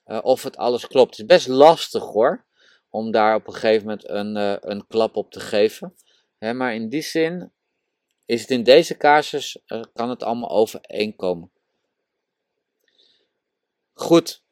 uh, 0.06 0.20
of 0.22 0.44
het 0.44 0.58
alles 0.58 0.88
klopt. 0.88 1.18
Het 1.18 1.20
is 1.20 1.26
best 1.26 1.48
lastig 1.48 2.04
hoor, 2.04 2.46
om 2.90 3.12
daar 3.12 3.36
op 3.36 3.48
een 3.48 3.54
gegeven 3.54 3.82
moment 3.82 4.10
een, 4.10 4.36
uh, 4.36 4.56
een 4.60 4.88
klap 4.88 5.16
op 5.16 5.32
te 5.32 5.40
geven. 5.40 5.96
Hè, 6.38 6.54
maar 6.54 6.76
in 6.76 6.90
die 6.90 7.02
zin 7.02 7.52
is 8.26 8.42
het 8.42 8.50
in 8.50 8.64
deze 8.64 8.98
casus, 8.98 9.62
kan 9.94 10.10
het 10.10 10.24
allemaal 10.24 10.50
overeenkomen. 10.50 11.52
Goed, 13.94 14.44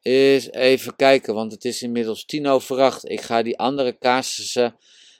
eens 0.00 0.50
even 0.50 0.96
kijken, 0.96 1.34
want 1.34 1.52
het 1.52 1.64
is 1.64 1.82
inmiddels 1.82 2.24
tien 2.24 2.46
over 2.46 2.80
acht. 2.80 3.08
Ik 3.08 3.20
ga 3.20 3.42
die 3.42 3.58
andere 3.58 3.98
casussen, 3.98 4.76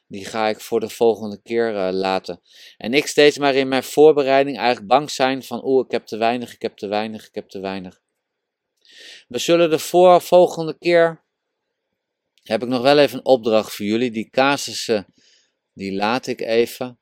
die 0.06 0.24
ga 0.24 0.48
ik 0.48 0.60
voor 0.60 0.80
de 0.80 0.88
volgende 0.88 1.42
keer 1.42 1.72
laten. 1.92 2.40
En 2.76 2.94
ik 2.94 3.06
steeds 3.06 3.38
maar 3.38 3.54
in 3.54 3.68
mijn 3.68 3.82
voorbereiding 3.82 4.56
eigenlijk 4.56 4.88
bang 4.88 5.10
zijn 5.10 5.42
van, 5.42 5.64
oeh, 5.64 5.84
ik 5.84 5.90
heb 5.90 6.06
te 6.06 6.16
weinig, 6.16 6.54
ik 6.54 6.62
heb 6.62 6.76
te 6.76 6.86
weinig, 6.86 7.26
ik 7.26 7.34
heb 7.34 7.48
te 7.48 7.60
weinig. 7.60 8.02
We 9.28 9.38
zullen 9.38 9.70
de 9.70 9.78
voor, 9.78 10.22
volgende 10.22 10.78
keer, 10.78 11.24
heb 12.42 12.62
ik 12.62 12.68
nog 12.68 12.82
wel 12.82 12.98
even 12.98 13.18
een 13.18 13.24
opdracht 13.24 13.74
voor 13.74 13.86
jullie. 13.86 14.10
Die 14.10 14.30
casussen, 14.30 15.14
die 15.72 15.92
laat 15.92 16.26
ik 16.26 16.40
even. 16.40 16.98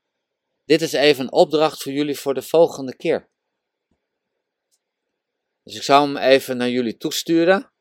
Dit 0.65 0.83
is 0.83 0.93
even 0.93 1.25
een 1.25 1.33
opdracht 1.33 1.83
voor 1.83 1.93
jullie 1.93 2.19
voor 2.19 2.35
de 2.35 2.43
volgende 2.43 2.97
keer. 2.97 3.31
Dus 5.63 5.77
ik 5.77 5.83
zou 5.83 6.07
hem 6.07 6.17
even 6.17 6.57
naar 6.57 6.71
jullie 6.71 6.97
toesturen. 6.97 7.73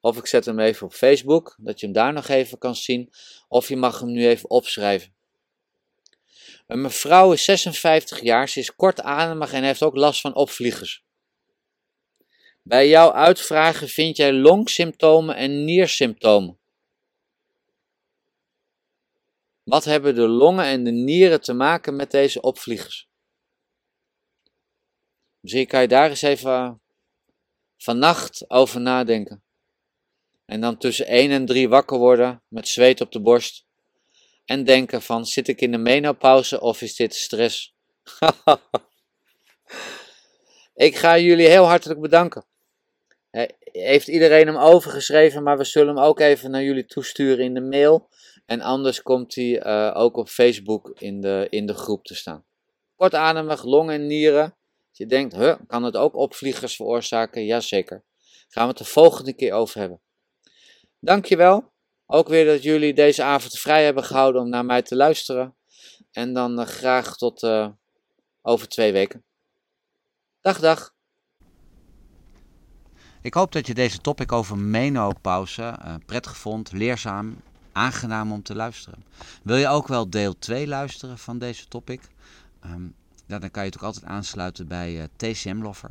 Of 0.00 0.16
ik 0.16 0.26
zet 0.26 0.44
hem 0.44 0.60
even 0.60 0.86
op 0.86 0.92
Facebook, 0.92 1.56
dat 1.60 1.80
je 1.80 1.86
hem 1.86 1.94
daar 1.94 2.12
nog 2.12 2.28
even 2.28 2.58
kan 2.58 2.74
zien. 2.74 3.12
Of 3.48 3.68
je 3.68 3.76
mag 3.76 4.00
hem 4.00 4.12
nu 4.12 4.26
even 4.26 4.50
opschrijven. 4.50 5.14
Een 6.66 6.80
mevrouw 6.80 7.32
is 7.32 7.44
56 7.44 8.20
jaar, 8.20 8.48
ze 8.48 8.60
is 8.60 8.74
kortademig 8.74 9.52
en 9.52 9.62
heeft 9.62 9.82
ook 9.82 9.96
last 9.96 10.20
van 10.20 10.34
opvliegers. 10.34 11.05
Bij 12.68 12.88
jouw 12.88 13.12
uitvragen 13.12 13.88
vind 13.88 14.16
jij 14.16 14.32
longsymptomen 14.32 15.36
en 15.36 15.64
niersymptomen. 15.64 16.58
Wat 19.62 19.84
hebben 19.84 20.14
de 20.14 20.28
longen 20.28 20.64
en 20.64 20.84
de 20.84 20.90
nieren 20.90 21.40
te 21.40 21.52
maken 21.52 21.96
met 21.96 22.10
deze 22.10 22.40
opvliegers? 22.40 23.08
Misschien 25.40 25.66
kan 25.66 25.80
je 25.80 25.88
daar 25.88 26.08
eens 26.08 26.22
even 26.22 26.80
vannacht 27.76 28.50
over 28.50 28.80
nadenken. 28.80 29.42
En 30.44 30.60
dan 30.60 30.78
tussen 30.78 31.06
1 31.06 31.30
en 31.30 31.46
3 31.46 31.68
wakker 31.68 31.98
worden 31.98 32.42
met 32.48 32.68
zweet 32.68 33.00
op 33.00 33.12
de 33.12 33.20
borst. 33.20 33.64
En 34.44 34.64
denken 34.64 35.02
van, 35.02 35.26
zit 35.26 35.48
ik 35.48 35.60
in 35.60 35.70
de 35.70 35.78
menopauze 35.78 36.60
of 36.60 36.82
is 36.82 36.96
dit 36.96 37.14
stress? 37.14 37.74
ik 40.74 40.96
ga 40.96 41.18
jullie 41.18 41.48
heel 41.48 41.64
hartelijk 41.64 42.00
bedanken. 42.00 42.46
Heeft 43.72 44.08
iedereen 44.08 44.46
hem 44.46 44.56
overgeschreven, 44.56 45.42
maar 45.42 45.58
we 45.58 45.64
zullen 45.64 45.94
hem 45.94 46.04
ook 46.04 46.20
even 46.20 46.50
naar 46.50 46.62
jullie 46.62 46.86
toesturen 46.86 47.44
in 47.44 47.54
de 47.54 47.60
mail. 47.60 48.08
En 48.46 48.60
anders 48.60 49.02
komt 49.02 49.34
hij 49.34 49.66
uh, 49.66 49.92
ook 49.96 50.16
op 50.16 50.28
Facebook 50.28 50.92
in 50.98 51.20
de, 51.20 51.46
in 51.50 51.66
de 51.66 51.74
groep 51.74 52.04
te 52.04 52.14
staan. 52.14 52.44
Kortademig, 52.96 53.64
longen 53.64 53.94
en 53.94 54.06
nieren. 54.06 54.56
Je 54.92 55.06
denkt, 55.06 55.34
huh, 55.34 55.54
kan 55.66 55.82
het 55.82 55.96
ook 55.96 56.14
opvliegers 56.14 56.76
veroorzaken? 56.76 57.44
Jazeker. 57.44 58.04
Gaan 58.48 58.62
we 58.62 58.68
het 58.68 58.78
de 58.78 58.84
volgende 58.84 59.32
keer 59.32 59.52
over 59.52 59.80
hebben. 59.80 60.00
Dankjewel. 61.00 61.72
Ook 62.06 62.28
weer 62.28 62.44
dat 62.44 62.62
jullie 62.62 62.94
deze 62.94 63.22
avond 63.22 63.58
vrij 63.58 63.84
hebben 63.84 64.04
gehouden 64.04 64.42
om 64.42 64.48
naar 64.48 64.64
mij 64.64 64.82
te 64.82 64.96
luisteren. 64.96 65.56
En 66.12 66.32
dan 66.32 66.60
uh, 66.60 66.66
graag 66.66 67.16
tot 67.16 67.42
uh, 67.42 67.68
over 68.42 68.68
twee 68.68 68.92
weken. 68.92 69.24
Dag, 70.40 70.60
dag. 70.60 70.95
Ik 73.26 73.34
hoop 73.34 73.52
dat 73.52 73.66
je 73.66 73.74
deze 73.74 73.98
topic 73.98 74.32
over 74.32 74.58
menopauze 74.58 75.62
uh, 75.62 75.94
prettig 76.06 76.36
vond, 76.36 76.72
leerzaam, 76.72 77.36
aangenaam 77.72 78.32
om 78.32 78.42
te 78.42 78.54
luisteren. 78.54 79.04
Wil 79.42 79.56
je 79.56 79.68
ook 79.68 79.88
wel 79.88 80.10
deel 80.10 80.38
2 80.38 80.66
luisteren 80.66 81.18
van 81.18 81.38
deze 81.38 81.68
topic? 81.68 82.00
Um, 82.64 82.94
dan 83.26 83.38
kan 83.38 83.64
je 83.64 83.70
natuurlijk 83.70 83.82
altijd 83.82 84.04
aansluiten 84.04 84.66
bij 84.68 84.96
uh, 84.96 85.04
TCM 85.16 85.62
Lover. 85.62 85.90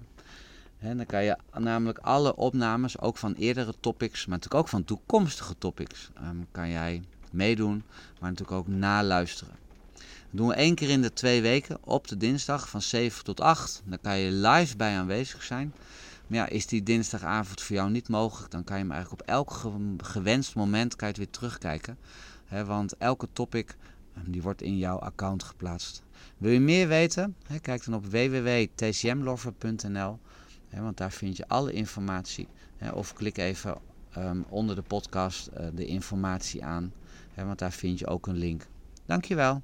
Dan 0.79 1.05
kan 1.05 1.23
je 1.23 1.37
namelijk 1.57 1.97
alle 1.97 2.35
opnames, 2.35 2.99
ook 2.99 3.17
van 3.17 3.33
eerdere 3.33 3.73
topics, 3.79 4.25
maar 4.25 4.37
natuurlijk 4.37 4.63
ook 4.63 4.69
van 4.69 4.83
toekomstige 4.83 5.57
topics, 5.57 6.09
um, 6.21 6.47
kan 6.51 6.69
jij 6.69 7.03
meedoen, 7.31 7.83
maar 8.19 8.29
natuurlijk 8.29 8.57
ook 8.57 8.67
naluisteren. 8.67 9.55
Dat 9.93 10.03
doen 10.29 10.47
we 10.47 10.53
één 10.53 10.75
keer 10.75 10.89
in 10.89 11.01
de 11.01 11.13
twee 11.13 11.41
weken 11.41 11.77
op 11.83 12.07
de 12.07 12.17
dinsdag 12.17 12.69
van 12.69 12.81
7 12.81 13.23
tot 13.23 13.41
8. 13.41 13.81
Dan 13.85 13.99
kan 14.01 14.17
je 14.17 14.31
live 14.31 14.77
bij 14.77 14.97
aanwezig 14.97 15.43
zijn. 15.43 15.73
Maar 16.27 16.37
ja, 16.37 16.47
is 16.47 16.67
die 16.67 16.83
dinsdagavond 16.83 17.61
voor 17.61 17.75
jou 17.75 17.91
niet 17.91 18.09
mogelijk, 18.09 18.51
dan 18.51 18.63
kan 18.63 18.77
je 18.77 18.81
hem 18.81 18.91
eigenlijk 18.91 19.21
op 19.21 19.27
elk 19.27 19.61
gewenst 19.97 20.55
moment 20.55 20.95
kan 20.95 21.07
je 21.07 21.13
het 21.13 21.23
weer 21.23 21.33
terugkijken. 21.33 21.97
want 22.65 22.97
elke 22.97 23.27
topic 23.33 23.75
um, 24.17 24.31
die 24.31 24.41
wordt 24.41 24.61
in 24.61 24.77
jouw 24.77 24.99
account 24.99 25.43
geplaatst. 25.43 26.03
Wil 26.37 26.51
je 26.51 26.59
meer 26.59 26.87
weten? 26.87 27.35
Kijk 27.61 27.85
dan 27.85 27.93
op 27.93 28.05
www.tcmlover.nl, 28.05 30.19
want 30.69 30.97
daar 30.97 31.11
vind 31.11 31.37
je 31.37 31.47
alle 31.47 31.71
informatie. 31.71 32.47
Of 32.93 33.13
klik 33.13 33.37
even 33.37 33.77
um, 34.17 34.45
onder 34.49 34.75
de 34.75 34.81
podcast 34.81 35.47
uh, 35.47 35.67
de 35.73 35.85
informatie 35.85 36.65
aan, 36.65 36.93
want 37.35 37.59
daar 37.59 37.71
vind 37.71 37.99
je 37.99 38.07
ook 38.07 38.27
een 38.27 38.37
link. 38.37 38.67
Dankjewel. 39.05 39.61